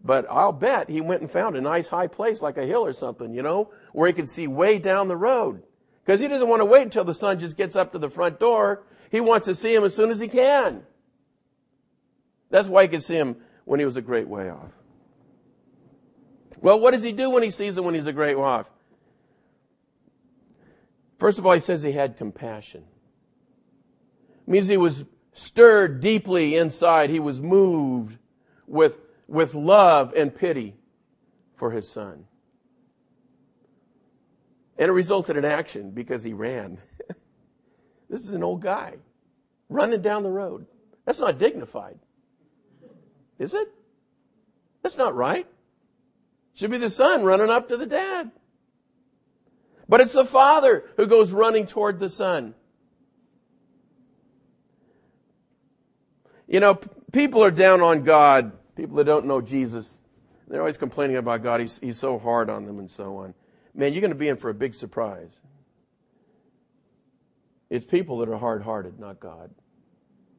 but 0.03 0.25
I'll 0.29 0.51
bet 0.51 0.89
he 0.89 1.01
went 1.01 1.21
and 1.21 1.31
found 1.31 1.55
a 1.55 1.61
nice 1.61 1.87
high 1.87 2.07
place 2.07 2.41
like 2.41 2.57
a 2.57 2.65
hill 2.65 2.85
or 2.85 2.93
something, 2.93 3.33
you 3.33 3.41
know, 3.41 3.71
where 3.91 4.07
he 4.07 4.13
could 4.13 4.29
see 4.29 4.45
way 4.45 4.77
down 4.77 5.07
the 5.07 5.17
road. 5.17 5.63
Because 6.05 6.19
he 6.19 6.27
doesn't 6.27 6.47
want 6.47 6.61
to 6.61 6.65
wait 6.65 6.83
until 6.83 7.03
the 7.03 7.13
son 7.13 7.39
just 7.39 7.57
gets 7.57 7.75
up 7.75 7.91
to 7.93 7.97
the 7.97 8.09
front 8.09 8.39
door. 8.39 8.83
He 9.09 9.19
wants 9.19 9.45
to 9.45 9.55
see 9.55 9.73
him 9.73 9.83
as 9.83 9.95
soon 9.95 10.11
as 10.11 10.19
he 10.19 10.27
can. 10.27 10.83
That's 12.55 12.69
why 12.69 12.83
he 12.83 12.87
could 12.87 13.03
see 13.03 13.15
him 13.15 13.35
when 13.65 13.81
he 13.81 13.85
was 13.85 13.97
a 13.97 14.01
great 14.01 14.29
way 14.29 14.49
off. 14.49 14.71
Well, 16.61 16.79
what 16.79 16.91
does 16.91 17.03
he 17.03 17.11
do 17.11 17.29
when 17.29 17.43
he 17.43 17.49
sees 17.49 17.77
him 17.77 17.83
when 17.83 17.95
he's 17.95 18.05
a 18.05 18.13
great 18.13 18.37
way 18.37 18.45
off? 18.45 18.69
First 21.19 21.37
of 21.37 21.45
all, 21.45 21.51
he 21.51 21.59
says 21.59 21.83
he 21.83 21.91
had 21.91 22.15
compassion. 22.15 22.85
It 24.47 24.49
means 24.49 24.69
he 24.69 24.77
was 24.77 25.03
stirred 25.33 25.99
deeply 25.99 26.55
inside. 26.55 27.09
He 27.09 27.19
was 27.19 27.41
moved 27.41 28.17
with, 28.67 28.99
with 29.27 29.53
love 29.53 30.13
and 30.15 30.33
pity 30.33 30.77
for 31.57 31.71
his 31.71 31.89
son. 31.89 32.23
And 34.77 34.87
it 34.87 34.93
resulted 34.93 35.35
in 35.35 35.43
action 35.43 35.91
because 35.91 36.23
he 36.23 36.31
ran. 36.31 36.77
this 38.09 38.25
is 38.25 38.31
an 38.33 38.43
old 38.43 38.61
guy 38.61 38.95
running 39.67 40.01
down 40.01 40.23
the 40.23 40.31
road. 40.31 40.65
That's 41.03 41.19
not 41.19 41.37
dignified. 41.37 41.99
Is 43.39 43.53
it? 43.53 43.67
That's 44.81 44.97
not 44.97 45.15
right. 45.15 45.47
Should 46.53 46.71
be 46.71 46.77
the 46.77 46.89
son 46.89 47.23
running 47.23 47.49
up 47.49 47.69
to 47.69 47.77
the 47.77 47.85
dad. 47.85 48.31
But 49.87 50.01
it's 50.01 50.13
the 50.13 50.25
father 50.25 50.85
who 50.97 51.05
goes 51.05 51.31
running 51.31 51.67
toward 51.67 51.99
the 51.99 52.09
son. 52.09 52.55
You 56.47 56.59
know, 56.59 56.75
people 57.11 57.43
are 57.43 57.51
down 57.51 57.81
on 57.81 58.03
God, 58.03 58.51
people 58.75 58.97
that 58.97 59.03
don't 59.05 59.25
know 59.25 59.41
Jesus. 59.41 59.97
They're 60.47 60.61
always 60.61 60.77
complaining 60.77 61.17
about 61.17 61.43
God. 61.43 61.59
He's, 61.59 61.79
he's 61.79 61.97
so 61.97 62.19
hard 62.19 62.49
on 62.49 62.65
them 62.65 62.79
and 62.79 62.89
so 62.89 63.17
on. 63.17 63.33
Man, 63.73 63.93
you're 63.93 64.01
going 64.01 64.11
to 64.11 64.17
be 64.17 64.29
in 64.29 64.37
for 64.37 64.49
a 64.49 64.53
big 64.53 64.73
surprise. 64.73 65.31
It's 67.69 67.83
people 67.83 68.19
that 68.19 68.29
are 68.29 68.37
hard 68.37 68.61
hearted, 68.61 68.99
not 68.99 69.19
God. 69.19 69.49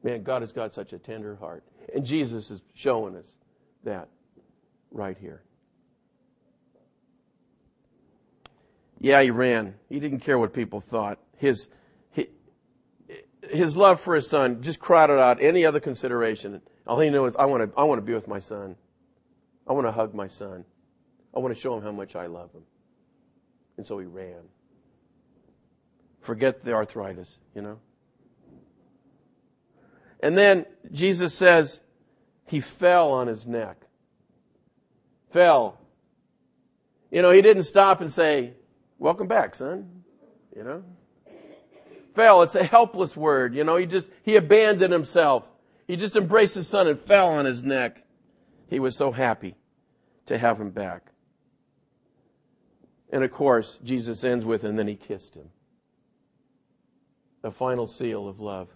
Man, 0.01 0.23
God 0.23 0.41
has 0.41 0.51
got 0.51 0.73
such 0.73 0.93
a 0.93 0.97
tender 0.97 1.35
heart. 1.35 1.63
And 1.93 2.05
Jesus 2.05 2.51
is 2.51 2.61
showing 2.73 3.15
us 3.15 3.35
that 3.83 4.09
right 4.91 5.17
here. 5.17 5.41
Yeah, 8.99 9.21
he 9.21 9.31
ran. 9.31 9.75
He 9.89 9.99
didn't 9.99 10.19
care 10.19 10.39
what 10.39 10.53
people 10.53 10.81
thought. 10.81 11.19
His, 11.37 11.69
his, 13.41 13.77
love 13.77 14.01
for 14.01 14.15
his 14.15 14.27
son 14.27 14.61
just 14.63 14.79
crowded 14.79 15.19
out 15.19 15.41
any 15.41 15.65
other 15.65 15.79
consideration. 15.79 16.61
All 16.87 16.99
he 16.99 17.09
knew 17.09 17.25
is, 17.25 17.35
I 17.35 17.45
want 17.45 17.71
to, 17.71 17.79
I 17.79 17.83
want 17.83 17.99
to 17.99 18.05
be 18.05 18.13
with 18.13 18.27
my 18.27 18.39
son. 18.39 18.75
I 19.67 19.73
want 19.73 19.85
to 19.85 19.91
hug 19.91 20.13
my 20.13 20.27
son. 20.27 20.65
I 21.35 21.39
want 21.39 21.53
to 21.53 21.59
show 21.59 21.77
him 21.77 21.83
how 21.83 21.91
much 21.91 22.15
I 22.15 22.25
love 22.25 22.51
him. 22.53 22.63
And 23.77 23.85
so 23.85 23.99
he 23.99 24.05
ran. 24.05 24.41
Forget 26.21 26.65
the 26.65 26.73
arthritis, 26.73 27.39
you 27.53 27.61
know? 27.61 27.79
And 30.19 30.37
then 30.37 30.65
Jesus 30.91 31.33
says 31.33 31.81
he 32.45 32.59
fell 32.59 33.11
on 33.11 33.27
his 33.27 33.45
neck. 33.45 33.77
Fell. 35.31 35.79
You 37.11 37.21
know, 37.21 37.31
he 37.31 37.41
didn't 37.41 37.63
stop 37.63 38.01
and 38.01 38.11
say, 38.11 38.53
Welcome 38.99 39.27
back, 39.27 39.53
son. 39.53 40.03
You 40.55 40.63
know? 40.63 40.83
Fell, 42.15 42.41
it's 42.41 42.55
a 42.55 42.63
helpless 42.63 43.15
word. 43.15 43.53
You 43.53 43.63
know, 43.63 43.75
he 43.75 43.85
just, 43.85 44.07
he 44.23 44.37
abandoned 44.37 44.91
himself. 44.91 45.47
He 45.87 45.95
just 45.95 46.15
embraced 46.15 46.55
his 46.55 46.67
son 46.67 46.87
and 46.87 46.99
fell 46.99 47.29
on 47.29 47.45
his 47.45 47.63
neck. 47.63 48.03
He 48.67 48.79
was 48.79 48.97
so 48.97 49.11
happy 49.11 49.55
to 50.25 50.37
have 50.37 50.59
him 50.59 50.71
back. 50.71 51.11
And 53.11 53.23
of 53.23 53.31
course, 53.31 53.77
Jesus 53.83 54.23
ends 54.23 54.43
with, 54.43 54.63
and 54.63 54.77
then 54.79 54.87
he 54.87 54.95
kissed 54.95 55.35
him. 55.35 55.49
A 57.43 57.51
final 57.51 57.85
seal 57.85 58.27
of 58.27 58.39
love 58.39 58.69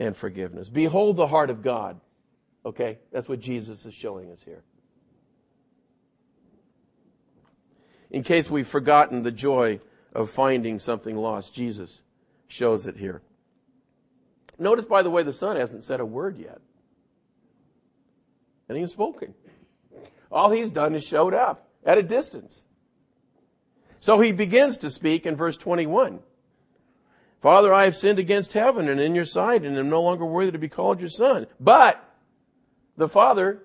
and 0.00 0.16
forgiveness. 0.16 0.68
Behold 0.68 1.14
the 1.14 1.28
heart 1.28 1.50
of 1.50 1.62
God. 1.62 2.00
Okay? 2.66 2.98
That's 3.12 3.28
what 3.28 3.38
Jesus 3.38 3.86
is 3.86 3.94
showing 3.94 4.32
us 4.32 4.42
here. 4.42 4.64
in 8.10 8.22
case 8.22 8.50
we've 8.50 8.66
forgotten 8.66 9.22
the 9.22 9.30
joy 9.30 9.80
of 10.12 10.30
finding 10.30 10.78
something 10.78 11.16
lost. 11.16 11.54
Jesus 11.54 12.02
shows 12.48 12.86
it 12.86 12.96
here. 12.96 13.22
Notice, 14.58 14.84
by 14.84 15.02
the 15.02 15.10
way, 15.10 15.22
the 15.22 15.32
son 15.32 15.56
hasn't 15.56 15.84
said 15.84 16.00
a 16.00 16.04
word 16.04 16.36
yet. 16.36 16.60
And 18.68 18.76
he's 18.76 18.90
spoken. 18.90 19.34
All 20.30 20.50
he's 20.50 20.70
done 20.70 20.94
is 20.94 21.04
showed 21.04 21.34
up 21.34 21.68
at 21.84 21.98
a 21.98 22.02
distance. 22.02 22.64
So 24.00 24.20
he 24.20 24.32
begins 24.32 24.78
to 24.78 24.90
speak 24.90 25.26
in 25.26 25.36
verse 25.36 25.56
21. 25.56 26.20
Father, 27.40 27.72
I 27.72 27.84
have 27.84 27.96
sinned 27.96 28.18
against 28.18 28.52
heaven 28.52 28.88
and 28.88 29.00
in 29.00 29.14
your 29.14 29.24
sight 29.24 29.64
and 29.64 29.76
am 29.78 29.88
no 29.88 30.02
longer 30.02 30.26
worthy 30.26 30.52
to 30.52 30.58
be 30.58 30.68
called 30.68 31.00
your 31.00 31.08
son. 31.08 31.46
But 31.58 32.02
the 32.96 33.08
father 33.08 33.62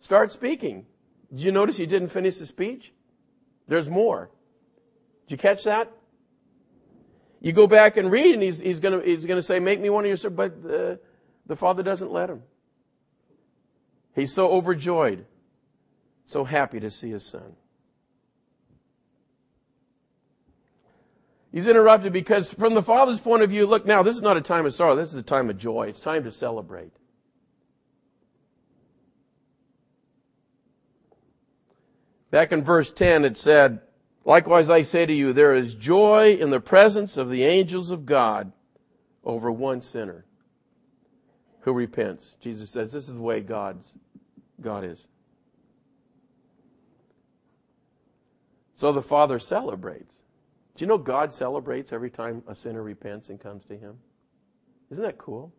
starts 0.00 0.34
speaking. 0.34 0.86
Did 1.30 1.40
you 1.40 1.52
notice 1.52 1.76
he 1.76 1.86
didn't 1.86 2.10
finish 2.10 2.36
the 2.36 2.46
speech? 2.46 2.92
There's 3.66 3.88
more. 3.88 4.30
Did 5.26 5.32
you 5.32 5.38
catch 5.38 5.64
that? 5.64 5.90
You 7.40 7.52
go 7.52 7.66
back 7.66 7.96
and 7.96 8.10
read, 8.10 8.34
and 8.34 8.42
he's, 8.42 8.58
he's 8.58 8.80
to 8.80 9.00
he's 9.00 9.26
gonna 9.26 9.42
say, 9.42 9.58
Make 9.58 9.80
me 9.80 9.90
one 9.90 10.04
of 10.04 10.08
your 10.08 10.16
servants. 10.16 10.36
But 10.36 10.62
the, 10.62 11.00
the 11.46 11.56
father 11.56 11.82
doesn't 11.82 12.10
let 12.10 12.30
him. 12.30 12.42
He's 14.14 14.32
so 14.32 14.50
overjoyed, 14.50 15.26
so 16.24 16.44
happy 16.44 16.80
to 16.80 16.90
see 16.90 17.10
his 17.10 17.24
son. 17.24 17.56
He's 21.54 21.68
interrupted 21.68 22.12
because, 22.12 22.52
from 22.52 22.74
the 22.74 22.82
father's 22.82 23.20
point 23.20 23.44
of 23.44 23.50
view, 23.50 23.64
look, 23.64 23.86
now 23.86 24.02
this 24.02 24.16
is 24.16 24.22
not 24.22 24.36
a 24.36 24.40
time 24.40 24.66
of 24.66 24.74
sorrow, 24.74 24.96
this 24.96 25.10
is 25.10 25.14
a 25.14 25.22
time 25.22 25.48
of 25.48 25.56
joy. 25.56 25.84
It's 25.84 26.00
time 26.00 26.24
to 26.24 26.32
celebrate. 26.32 26.90
Back 32.32 32.50
in 32.50 32.60
verse 32.64 32.90
10, 32.90 33.24
it 33.24 33.36
said, 33.36 33.82
Likewise 34.24 34.68
I 34.68 34.82
say 34.82 35.06
to 35.06 35.12
you, 35.12 35.32
there 35.32 35.54
is 35.54 35.76
joy 35.76 36.36
in 36.40 36.50
the 36.50 36.58
presence 36.58 37.16
of 37.16 37.30
the 37.30 37.44
angels 37.44 37.92
of 37.92 38.04
God 38.04 38.50
over 39.22 39.52
one 39.52 39.80
sinner 39.80 40.24
who 41.60 41.72
repents. 41.72 42.34
Jesus 42.40 42.68
says 42.68 42.90
this 42.90 43.08
is 43.08 43.14
the 43.14 43.22
way 43.22 43.40
God's, 43.40 43.94
God 44.60 44.82
is. 44.82 45.06
So 48.74 48.90
the 48.90 49.02
Father 49.02 49.38
celebrates. 49.38 50.13
Do 50.76 50.84
you 50.84 50.88
know 50.88 50.98
God 50.98 51.32
celebrates 51.32 51.92
every 51.92 52.10
time 52.10 52.42
a 52.48 52.54
sinner 52.54 52.82
repents 52.82 53.30
and 53.30 53.40
comes 53.40 53.64
to 53.66 53.76
Him? 53.76 53.98
Isn't 54.90 55.04
that 55.04 55.18
cool? 55.18 55.52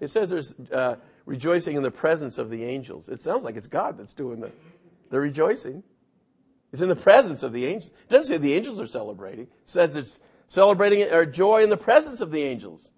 It 0.00 0.08
says 0.08 0.30
there's 0.30 0.54
uh, 0.72 0.96
rejoicing 1.24 1.76
in 1.76 1.82
the 1.82 1.90
presence 1.90 2.38
of 2.38 2.50
the 2.50 2.64
angels. 2.64 3.08
It 3.08 3.22
sounds 3.22 3.44
like 3.44 3.56
it's 3.56 3.68
God 3.68 3.96
that's 3.96 4.12
doing 4.12 4.40
the, 4.40 4.50
the 5.10 5.18
rejoicing. 5.18 5.82
It's 6.72 6.82
in 6.82 6.88
the 6.88 6.96
presence 6.96 7.42
of 7.42 7.52
the 7.52 7.66
angels. 7.66 7.92
It 8.08 8.12
doesn't 8.12 8.26
say 8.26 8.38
the 8.38 8.54
angels 8.54 8.80
are 8.80 8.86
celebrating. 8.86 9.44
It 9.44 9.50
says 9.66 9.96
it's 9.96 10.18
celebrating 10.48 11.02
or 11.10 11.24
joy 11.24 11.62
in 11.62 11.70
the 11.70 11.76
presence 11.76 12.20
of 12.20 12.30
the 12.30 12.42
angels. 12.42 12.90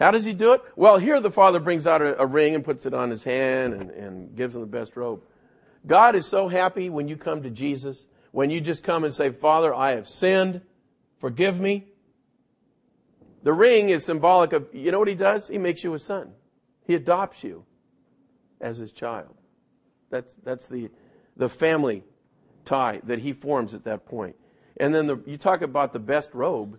How 0.00 0.10
does 0.10 0.24
he 0.24 0.32
do 0.32 0.54
it? 0.54 0.62
Well, 0.76 0.98
here 0.98 1.20
the 1.20 1.30
father 1.30 1.58
brings 1.58 1.86
out 1.86 2.02
a, 2.02 2.20
a 2.20 2.26
ring 2.26 2.54
and 2.54 2.64
puts 2.64 2.86
it 2.86 2.94
on 2.94 3.10
his 3.10 3.24
hand 3.24 3.74
and, 3.74 3.90
and 3.90 4.36
gives 4.36 4.54
him 4.54 4.60
the 4.60 4.66
best 4.66 4.96
robe. 4.96 5.22
God 5.86 6.14
is 6.14 6.26
so 6.26 6.48
happy 6.48 6.90
when 6.90 7.08
you 7.08 7.16
come 7.16 7.42
to 7.42 7.50
Jesus, 7.50 8.06
when 8.32 8.50
you 8.50 8.60
just 8.60 8.84
come 8.84 9.04
and 9.04 9.14
say, 9.14 9.30
Father, 9.30 9.74
I 9.74 9.90
have 9.92 10.08
sinned. 10.08 10.60
Forgive 11.18 11.58
me. 11.58 11.86
The 13.42 13.52
ring 13.52 13.88
is 13.88 14.04
symbolic 14.04 14.52
of, 14.52 14.68
you 14.72 14.90
know 14.90 14.98
what 14.98 15.08
he 15.08 15.14
does? 15.14 15.48
He 15.48 15.58
makes 15.58 15.82
you 15.82 15.94
a 15.94 15.98
son. 15.98 16.32
He 16.86 16.94
adopts 16.94 17.44
you 17.44 17.64
as 18.60 18.78
his 18.78 18.92
child. 18.92 19.34
That's, 20.10 20.34
that's 20.42 20.66
the, 20.68 20.90
the 21.36 21.48
family 21.48 22.04
tie 22.64 23.00
that 23.04 23.20
he 23.20 23.32
forms 23.32 23.74
at 23.74 23.84
that 23.84 24.06
point. 24.06 24.36
And 24.78 24.94
then 24.94 25.06
the, 25.06 25.22
you 25.26 25.36
talk 25.36 25.62
about 25.62 25.92
the 25.92 25.98
best 25.98 26.30
robe. 26.34 26.78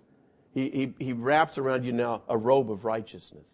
He, 0.52 0.70
he, 0.70 1.06
he 1.06 1.14
wraps 1.14 1.58
around 1.58 1.86
you 1.86 1.92
now 1.92 2.24
a 2.28 2.38
robe 2.38 2.72
of 2.72 2.86
righteousness. 2.86 3.48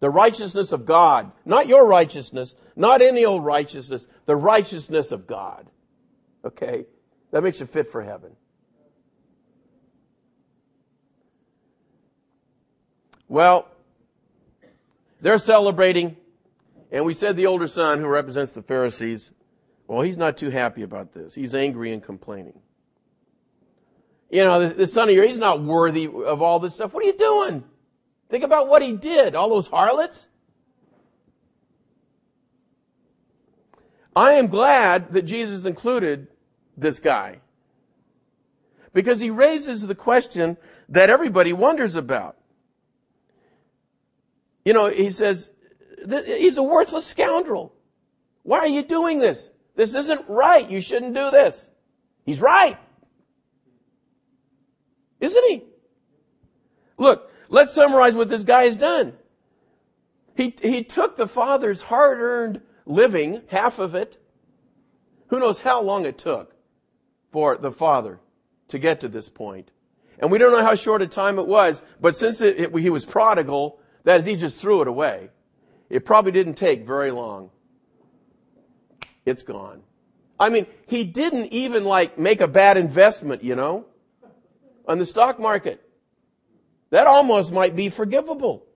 The 0.00 0.10
righteousness 0.10 0.72
of 0.72 0.86
God. 0.86 1.30
Not 1.44 1.68
your 1.68 1.86
righteousness. 1.86 2.54
Not 2.74 3.02
any 3.02 3.24
old 3.24 3.44
righteousness. 3.44 4.06
The 4.26 4.36
righteousness 4.36 5.12
of 5.12 5.26
God. 5.26 5.68
Okay? 6.44 6.86
That 7.30 7.42
makes 7.42 7.60
you 7.60 7.66
fit 7.66 7.92
for 7.92 8.02
heaven. 8.02 8.32
Well, 13.28 13.68
they're 15.20 15.38
celebrating, 15.38 16.16
and 16.90 17.04
we 17.04 17.14
said 17.14 17.36
the 17.36 17.46
older 17.46 17.68
son, 17.68 18.00
who 18.00 18.08
represents 18.08 18.52
the 18.52 18.62
Pharisees, 18.62 19.30
well, 19.86 20.00
he's 20.00 20.16
not 20.16 20.36
too 20.36 20.50
happy 20.50 20.82
about 20.82 21.12
this. 21.12 21.34
He's 21.34 21.54
angry 21.54 21.92
and 21.92 22.02
complaining. 22.02 22.58
You 24.30 24.44
know, 24.44 24.68
the, 24.68 24.74
the 24.74 24.86
son 24.86 25.08
of 25.08 25.14
yours, 25.14 25.28
he's 25.28 25.38
not 25.38 25.62
worthy 25.62 26.06
of 26.06 26.42
all 26.42 26.58
this 26.58 26.74
stuff. 26.74 26.92
What 26.94 27.04
are 27.04 27.06
you 27.06 27.18
doing? 27.18 27.64
Think 28.30 28.44
about 28.44 28.68
what 28.68 28.80
he 28.80 28.92
did. 28.92 29.34
All 29.34 29.48
those 29.48 29.66
harlots. 29.66 30.28
I 34.14 34.32
am 34.34 34.46
glad 34.46 35.12
that 35.12 35.22
Jesus 35.22 35.64
included 35.64 36.28
this 36.76 37.00
guy. 37.00 37.40
Because 38.92 39.20
he 39.20 39.30
raises 39.30 39.86
the 39.86 39.94
question 39.94 40.56
that 40.88 41.10
everybody 41.10 41.52
wonders 41.52 41.94
about. 41.94 42.36
You 44.64 44.72
know, 44.72 44.86
he 44.86 45.10
says, 45.10 45.50
he's 46.08 46.56
a 46.56 46.62
worthless 46.62 47.06
scoundrel. 47.06 47.72
Why 48.42 48.58
are 48.58 48.68
you 48.68 48.82
doing 48.82 49.18
this? 49.18 49.50
This 49.76 49.94
isn't 49.94 50.28
right. 50.28 50.68
You 50.68 50.80
shouldn't 50.80 51.14
do 51.14 51.30
this. 51.30 51.70
He's 52.24 52.40
right. 52.40 52.78
Isn't 55.20 55.44
he? 55.48 55.64
Look, 56.98 57.29
let's 57.50 57.74
summarize 57.74 58.14
what 58.14 58.30
this 58.30 58.44
guy 58.44 58.64
has 58.64 58.78
done. 58.78 59.12
He, 60.34 60.54
he 60.62 60.82
took 60.82 61.16
the 61.16 61.28
father's 61.28 61.82
hard-earned 61.82 62.62
living, 62.86 63.42
half 63.48 63.78
of 63.78 63.94
it. 63.94 64.16
Who 65.26 65.38
knows 65.38 65.58
how 65.58 65.82
long 65.82 66.06
it 66.06 66.16
took 66.16 66.54
for 67.30 67.58
the 67.58 67.70
father 67.70 68.18
to 68.68 68.78
get 68.78 69.00
to 69.00 69.08
this 69.08 69.28
point. 69.28 69.70
And 70.18 70.30
we 70.30 70.38
don't 70.38 70.52
know 70.52 70.64
how 70.64 70.74
short 70.74 71.02
a 71.02 71.06
time 71.06 71.38
it 71.38 71.46
was, 71.46 71.82
but 72.00 72.16
since 72.16 72.40
it, 72.40 72.58
it, 72.58 72.76
he 72.78 72.90
was 72.90 73.04
prodigal, 73.04 73.78
that 74.04 74.20
is, 74.20 74.26
he 74.26 74.36
just 74.36 74.60
threw 74.60 74.80
it 74.82 74.88
away. 74.88 75.30
It 75.88 76.04
probably 76.04 76.32
didn't 76.32 76.54
take 76.54 76.86
very 76.86 77.10
long. 77.10 77.50
It's 79.26 79.42
gone. 79.42 79.82
I 80.38 80.48
mean, 80.48 80.66
he 80.86 81.04
didn't 81.04 81.52
even 81.52 81.84
like 81.84 82.18
make 82.18 82.40
a 82.40 82.48
bad 82.48 82.76
investment, 82.76 83.44
you 83.44 83.56
know, 83.56 83.86
on 84.86 84.98
the 84.98 85.06
stock 85.06 85.38
market. 85.38 85.86
That 86.90 87.06
almost 87.06 87.52
might 87.52 87.76
be 87.76 87.88
forgivable. 87.88 88.66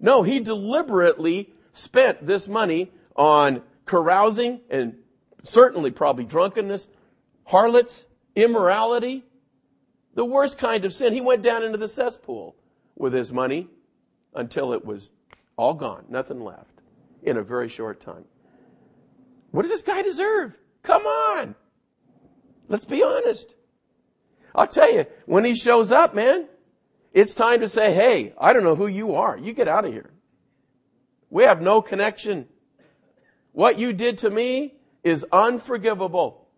No, 0.00 0.22
he 0.22 0.40
deliberately 0.40 1.52
spent 1.72 2.26
this 2.26 2.48
money 2.48 2.92
on 3.16 3.62
carousing 3.86 4.60
and 4.70 4.96
certainly 5.42 5.90
probably 5.90 6.24
drunkenness, 6.24 6.88
harlots, 7.44 8.06
immorality, 8.34 9.24
the 10.14 10.24
worst 10.24 10.58
kind 10.58 10.84
of 10.84 10.92
sin. 10.92 11.12
He 11.12 11.20
went 11.20 11.42
down 11.42 11.62
into 11.62 11.78
the 11.78 11.88
cesspool 11.88 12.56
with 12.96 13.12
his 13.12 13.32
money 13.32 13.68
until 14.34 14.72
it 14.72 14.84
was 14.84 15.10
all 15.56 15.74
gone, 15.74 16.04
nothing 16.08 16.40
left 16.40 16.80
in 17.22 17.36
a 17.36 17.42
very 17.42 17.68
short 17.68 18.00
time. 18.00 18.24
What 19.50 19.62
does 19.62 19.70
this 19.70 19.82
guy 19.82 20.02
deserve? 20.02 20.56
Come 20.82 21.02
on. 21.02 21.54
Let's 22.68 22.84
be 22.84 23.02
honest. 23.02 23.54
I'll 24.54 24.66
tell 24.66 24.92
you, 24.92 25.06
when 25.26 25.44
he 25.44 25.54
shows 25.54 25.92
up, 25.92 26.14
man, 26.14 26.48
it's 27.14 27.32
time 27.32 27.60
to 27.60 27.68
say, 27.68 27.94
hey, 27.94 28.34
I 28.36 28.52
don't 28.52 28.64
know 28.64 28.74
who 28.74 28.88
you 28.88 29.14
are. 29.14 29.38
You 29.38 29.52
get 29.52 29.68
out 29.68 29.84
of 29.84 29.92
here. 29.92 30.10
We 31.30 31.44
have 31.44 31.62
no 31.62 31.80
connection. 31.80 32.48
What 33.52 33.78
you 33.78 33.92
did 33.92 34.18
to 34.18 34.30
me 34.30 34.74
is 35.04 35.24
unforgivable. 35.32 36.48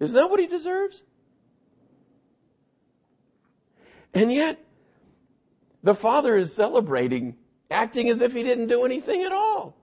Isn't 0.00 0.16
that 0.16 0.30
what 0.30 0.40
he 0.40 0.46
deserves? 0.46 1.02
And 4.14 4.32
yet, 4.32 4.64
the 5.82 5.94
father 5.94 6.34
is 6.36 6.54
celebrating, 6.54 7.36
acting 7.70 8.08
as 8.08 8.22
if 8.22 8.32
he 8.32 8.42
didn't 8.42 8.68
do 8.68 8.86
anything 8.86 9.22
at 9.22 9.32
all. 9.32 9.76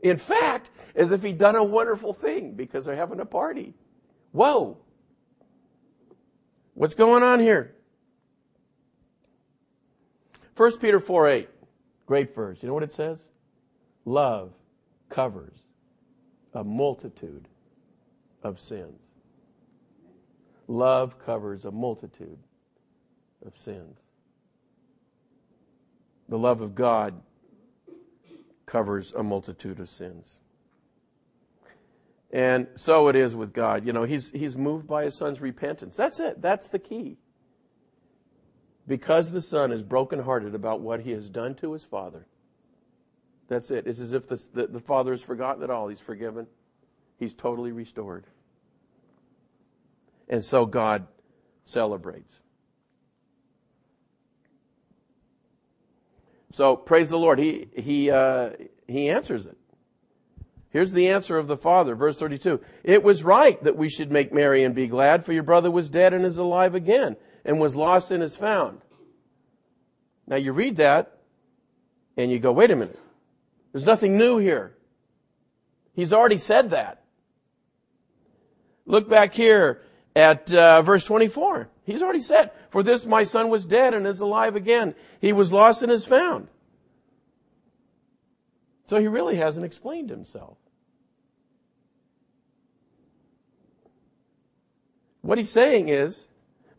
In 0.00 0.18
fact, 0.18 0.70
as 0.94 1.10
if 1.10 1.24
he'd 1.24 1.38
done 1.38 1.56
a 1.56 1.64
wonderful 1.64 2.12
thing 2.12 2.52
because 2.54 2.84
they're 2.84 2.94
having 2.94 3.18
a 3.18 3.26
party. 3.26 3.74
Whoa. 4.30 4.78
What's 6.74 6.94
going 6.94 7.24
on 7.24 7.40
here? 7.40 7.74
1 10.62 10.78
Peter 10.78 11.00
4 11.00 11.28
8. 11.28 11.48
Great 12.06 12.36
verse. 12.36 12.62
You 12.62 12.68
know 12.68 12.74
what 12.74 12.84
it 12.84 12.92
says? 12.92 13.18
Love 14.04 14.52
covers 15.08 15.58
a 16.54 16.62
multitude 16.62 17.48
of 18.44 18.60
sins. 18.60 19.00
Love 20.68 21.18
covers 21.18 21.64
a 21.64 21.72
multitude 21.72 22.38
of 23.44 23.58
sins. 23.58 23.98
The 26.28 26.38
love 26.38 26.60
of 26.60 26.76
God 26.76 27.20
covers 28.64 29.12
a 29.16 29.22
multitude 29.24 29.80
of 29.80 29.90
sins. 29.90 30.38
And 32.30 32.68
so 32.76 33.08
it 33.08 33.16
is 33.16 33.34
with 33.34 33.52
God. 33.52 33.84
You 33.84 33.92
know, 33.92 34.04
he's, 34.04 34.30
he's 34.30 34.56
moved 34.56 34.86
by 34.86 35.06
his 35.06 35.18
son's 35.18 35.40
repentance. 35.40 35.96
That's 35.96 36.20
it. 36.20 36.40
That's 36.40 36.68
the 36.68 36.78
key. 36.78 37.16
Because 38.86 39.30
the 39.30 39.42
son 39.42 39.70
is 39.70 39.82
brokenhearted 39.82 40.54
about 40.54 40.80
what 40.80 41.00
he 41.00 41.12
has 41.12 41.28
done 41.28 41.54
to 41.56 41.72
his 41.72 41.84
father. 41.84 42.26
That's 43.48 43.70
it. 43.70 43.86
It's 43.86 44.00
as 44.00 44.12
if 44.12 44.26
the, 44.26 44.48
the, 44.52 44.66
the 44.66 44.80
father 44.80 45.12
has 45.12 45.22
forgotten 45.22 45.62
it 45.62 45.70
all. 45.70 45.88
He's 45.88 46.00
forgiven. 46.00 46.46
He's 47.18 47.34
totally 47.34 47.72
restored. 47.72 48.26
And 50.28 50.44
so 50.44 50.66
God 50.66 51.06
celebrates. 51.64 52.34
So 56.52 56.76
praise 56.76 57.10
the 57.10 57.18
Lord. 57.18 57.38
He, 57.38 57.68
he, 57.76 58.10
uh, 58.10 58.50
he 58.86 59.08
answers 59.08 59.46
it. 59.46 59.56
Here's 60.70 60.92
the 60.92 61.08
answer 61.08 61.36
of 61.36 61.48
the 61.48 61.56
Father, 61.56 61.94
verse 61.94 62.18
32. 62.18 62.60
It 62.82 63.02
was 63.02 63.22
right 63.22 63.62
that 63.62 63.76
we 63.76 63.90
should 63.90 64.10
make 64.10 64.32
merry 64.32 64.64
and 64.64 64.74
be 64.74 64.86
glad, 64.86 65.24
for 65.24 65.34
your 65.34 65.42
brother 65.42 65.70
was 65.70 65.90
dead 65.90 66.14
and 66.14 66.24
is 66.24 66.38
alive 66.38 66.74
again, 66.74 67.16
and 67.44 67.60
was 67.60 67.74
lost 67.74 68.10
and 68.10 68.22
is 68.22 68.36
found. 68.36 68.80
Now 70.26 70.36
you 70.36 70.52
read 70.52 70.76
that, 70.76 71.18
and 72.16 72.30
you 72.30 72.38
go, 72.38 72.52
wait 72.52 72.70
a 72.70 72.76
minute. 72.76 72.98
There's 73.72 73.86
nothing 73.86 74.16
new 74.16 74.38
here. 74.38 74.76
He's 75.94 76.12
already 76.12 76.36
said 76.36 76.70
that. 76.70 77.02
Look 78.86 79.08
back 79.08 79.32
here 79.32 79.82
at 80.14 80.52
uh, 80.52 80.82
verse 80.82 81.04
24. 81.04 81.68
He's 81.84 82.02
already 82.02 82.20
said, 82.20 82.50
for 82.70 82.82
this 82.82 83.06
my 83.06 83.24
son 83.24 83.48
was 83.48 83.64
dead 83.64 83.94
and 83.94 84.06
is 84.06 84.20
alive 84.20 84.56
again. 84.56 84.94
He 85.20 85.32
was 85.32 85.52
lost 85.52 85.82
and 85.82 85.90
is 85.90 86.04
found. 86.04 86.48
So 88.86 89.00
he 89.00 89.08
really 89.08 89.36
hasn't 89.36 89.64
explained 89.64 90.10
himself. 90.10 90.58
What 95.22 95.38
he's 95.38 95.50
saying 95.50 95.88
is, 95.88 96.26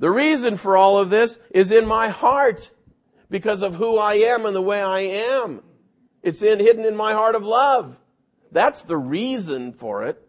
the 0.03 0.11
reason 0.11 0.57
for 0.57 0.75
all 0.75 0.97
of 0.97 1.09
this 1.09 1.39
is 1.51 1.71
in 1.71 1.85
my 1.85 2.09
heart 2.09 2.71
because 3.29 3.61
of 3.61 3.75
who 3.75 3.97
I 3.97 4.15
am 4.15 4.45
and 4.45 4.53
the 4.53 4.61
way 4.61 4.81
I 4.81 4.99
am. 4.99 5.63
It's 6.21 6.41
in, 6.41 6.59
hidden 6.59 6.83
in 6.83 6.97
my 6.97 7.13
heart 7.13 7.35
of 7.35 7.43
love. 7.43 7.95
That's 8.51 8.83
the 8.83 8.97
reason 8.97 9.71
for 9.71 10.03
it. 10.03 10.21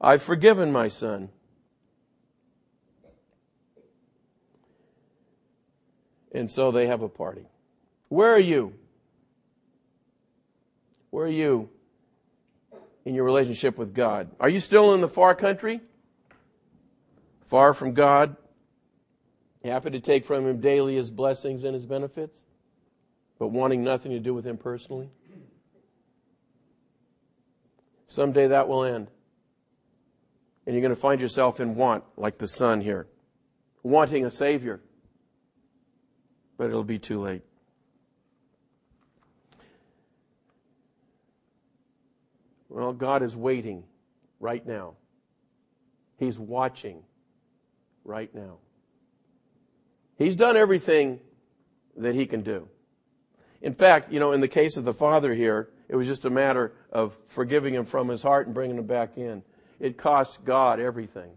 I've 0.00 0.22
forgiven 0.22 0.72
my 0.72 0.88
son. 0.88 1.28
And 6.34 6.50
so 6.50 6.70
they 6.70 6.86
have 6.86 7.02
a 7.02 7.10
party. 7.10 7.44
Where 8.08 8.32
are 8.32 8.40
you? 8.40 8.72
Where 11.10 11.26
are 11.26 11.28
you? 11.28 11.68
In 13.04 13.14
your 13.14 13.24
relationship 13.24 13.78
with 13.78 13.94
God? 13.94 14.30
Are 14.38 14.48
you 14.48 14.60
still 14.60 14.94
in 14.94 15.00
the 15.00 15.08
far 15.08 15.34
country? 15.34 15.80
Far 17.44 17.74
from 17.74 17.92
God? 17.92 18.36
Happy 19.64 19.90
to 19.90 20.00
take 20.00 20.24
from 20.24 20.46
Him 20.46 20.60
daily 20.60 20.96
His 20.96 21.10
blessings 21.10 21.64
and 21.64 21.74
His 21.74 21.86
benefits, 21.86 22.40
but 23.38 23.48
wanting 23.48 23.84
nothing 23.84 24.12
to 24.12 24.20
do 24.20 24.34
with 24.34 24.46
Him 24.46 24.56
personally? 24.56 25.10
Someday 28.08 28.48
that 28.48 28.68
will 28.68 28.84
end. 28.84 29.08
And 30.66 30.74
you're 30.74 30.82
going 30.82 30.94
to 30.94 31.00
find 31.00 31.20
yourself 31.20 31.60
in 31.60 31.74
want, 31.74 32.04
like 32.16 32.38
the 32.38 32.46
son 32.46 32.80
here, 32.80 33.08
wanting 33.82 34.24
a 34.24 34.30
Savior. 34.30 34.80
But 36.56 36.68
it'll 36.68 36.84
be 36.84 36.98
too 36.98 37.20
late. 37.20 37.42
Well, 42.72 42.94
God 42.94 43.22
is 43.22 43.36
waiting 43.36 43.84
right 44.40 44.66
now. 44.66 44.94
He's 46.16 46.38
watching 46.38 47.02
right 48.02 48.34
now. 48.34 48.56
He's 50.16 50.36
done 50.36 50.56
everything 50.56 51.20
that 51.98 52.14
he 52.14 52.24
can 52.24 52.40
do. 52.42 52.66
In 53.60 53.74
fact, 53.74 54.10
you 54.10 54.20
know, 54.20 54.32
in 54.32 54.40
the 54.40 54.48
case 54.48 54.78
of 54.78 54.84
the 54.86 54.94
father 54.94 55.34
here, 55.34 55.68
it 55.88 55.96
was 55.96 56.06
just 56.06 56.24
a 56.24 56.30
matter 56.30 56.72
of 56.90 57.14
forgiving 57.26 57.74
him 57.74 57.84
from 57.84 58.08
his 58.08 58.22
heart 58.22 58.46
and 58.46 58.54
bringing 58.54 58.78
him 58.78 58.86
back 58.86 59.18
in. 59.18 59.42
It 59.78 59.98
cost 59.98 60.42
God 60.42 60.80
everything 60.80 61.32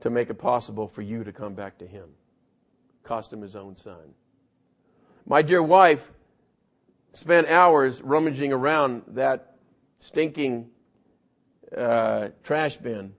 to 0.00 0.10
make 0.10 0.28
it 0.28 0.34
possible 0.34 0.88
for 0.88 1.02
you 1.02 1.22
to 1.22 1.32
come 1.32 1.54
back 1.54 1.78
to 1.78 1.86
him. 1.86 2.02
It 2.04 3.06
cost 3.06 3.32
him 3.32 3.42
his 3.42 3.54
own 3.54 3.76
son. 3.76 4.14
My 5.24 5.42
dear 5.42 5.62
wife 5.62 6.10
spent 7.12 7.46
hours 7.46 8.02
rummaging 8.02 8.52
around 8.52 9.02
that 9.08 9.51
stinking 10.02 10.68
uh, 11.76 12.28
trash 12.42 12.76
bin. 12.76 13.14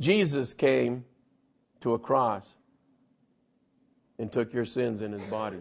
Jesus 0.00 0.52
came 0.52 1.04
to 1.80 1.94
a 1.94 1.98
cross 1.98 2.44
and 4.18 4.32
took 4.32 4.52
your 4.52 4.64
sins 4.64 5.00
in 5.00 5.12
his 5.12 5.22
body 5.22 5.60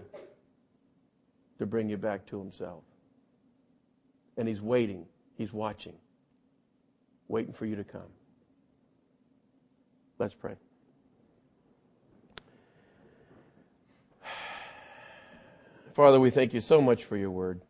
to 1.59 1.67
bring 1.67 1.89
you 1.89 1.97
back 1.97 2.25
to 2.25 2.39
himself. 2.39 2.81
And 4.35 4.47
he's 4.47 4.61
waiting, 4.63 5.05
he's 5.35 5.53
watching, 5.53 5.93
waiting 7.27 7.53
for 7.53 7.67
you 7.67 7.75
to 7.75 7.83
come. 7.83 8.01
Let's 10.17 10.33
pray. 10.33 10.55
Father, 15.93 16.19
we 16.19 16.31
thank 16.31 16.51
you 16.55 16.61
so 16.61 16.81
much 16.81 17.03
for 17.03 17.15
your 17.15 17.29
word. 17.29 17.61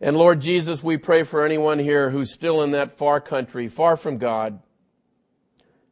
And 0.00 0.16
Lord 0.16 0.40
Jesus, 0.40 0.82
we 0.82 0.96
pray 0.96 1.24
for 1.24 1.44
anyone 1.44 1.80
here 1.80 2.10
who's 2.10 2.32
still 2.32 2.62
in 2.62 2.70
that 2.70 2.96
far 2.96 3.20
country, 3.20 3.68
far 3.68 3.96
from 3.96 4.18
God, 4.18 4.60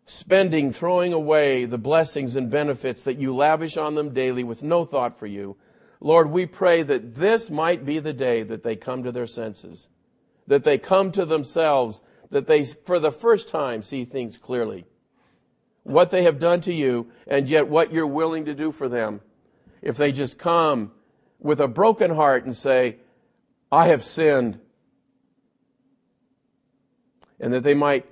spending, 0.06 0.72
throwing 0.72 1.12
away 1.12 1.64
the 1.64 1.78
blessings 1.78 2.36
and 2.36 2.48
benefits 2.48 3.02
that 3.02 3.18
you 3.18 3.34
lavish 3.34 3.76
on 3.76 3.96
them 3.96 4.14
daily 4.14 4.44
with 4.44 4.62
no 4.62 4.84
thought 4.84 5.18
for 5.18 5.26
you. 5.26 5.56
Lord, 5.98 6.30
we 6.30 6.46
pray 6.46 6.84
that 6.84 7.16
this 7.16 7.50
might 7.50 7.84
be 7.84 7.98
the 7.98 8.12
day 8.12 8.44
that 8.44 8.62
they 8.62 8.76
come 8.76 9.02
to 9.02 9.10
their 9.10 9.26
senses, 9.26 9.88
that 10.46 10.62
they 10.62 10.78
come 10.78 11.10
to 11.12 11.24
themselves, 11.24 12.00
that 12.30 12.46
they, 12.46 12.64
for 12.64 13.00
the 13.00 13.10
first 13.10 13.48
time, 13.48 13.82
see 13.82 14.04
things 14.04 14.36
clearly. 14.36 14.86
What 15.82 16.12
they 16.12 16.22
have 16.22 16.38
done 16.38 16.60
to 16.62 16.72
you, 16.72 17.10
and 17.26 17.48
yet 17.48 17.66
what 17.66 17.92
you're 17.92 18.06
willing 18.06 18.44
to 18.44 18.54
do 18.54 18.70
for 18.70 18.88
them. 18.88 19.20
If 19.82 19.96
they 19.96 20.12
just 20.12 20.38
come 20.38 20.92
with 21.40 21.60
a 21.60 21.68
broken 21.68 22.14
heart 22.14 22.44
and 22.44 22.56
say, 22.56 22.98
I 23.70 23.88
have 23.88 24.02
sinned. 24.02 24.60
And 27.38 27.52
that 27.52 27.62
they 27.62 27.74
might 27.74 28.06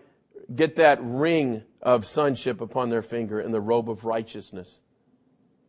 get 0.54 0.76
that 0.76 0.98
ring 1.02 1.62
of 1.80 2.06
sonship 2.06 2.60
upon 2.60 2.88
their 2.88 3.02
finger 3.02 3.40
and 3.40 3.54
the 3.54 3.60
robe 3.60 3.88
of 3.88 4.04
righteousness 4.04 4.80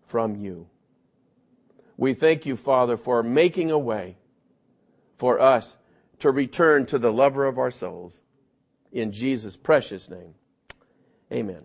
from 0.08 0.36
you. 0.36 0.68
We 1.98 2.14
thank 2.14 2.46
you, 2.46 2.58
Father, 2.58 2.98
for 2.98 3.24
making 3.24 3.72
a 3.72 3.80
way 3.80 4.18
for 5.18 5.40
us 5.40 5.78
to 6.20 6.32
return 6.32 6.86
to 6.88 7.00
the 7.00 7.12
lover 7.12 7.46
of 7.46 7.58
our 7.58 7.72
souls. 7.72 8.20
In 8.92 9.12
Jesus' 9.12 9.56
precious 9.56 10.10
name. 10.10 10.34
Amen. 11.32 11.64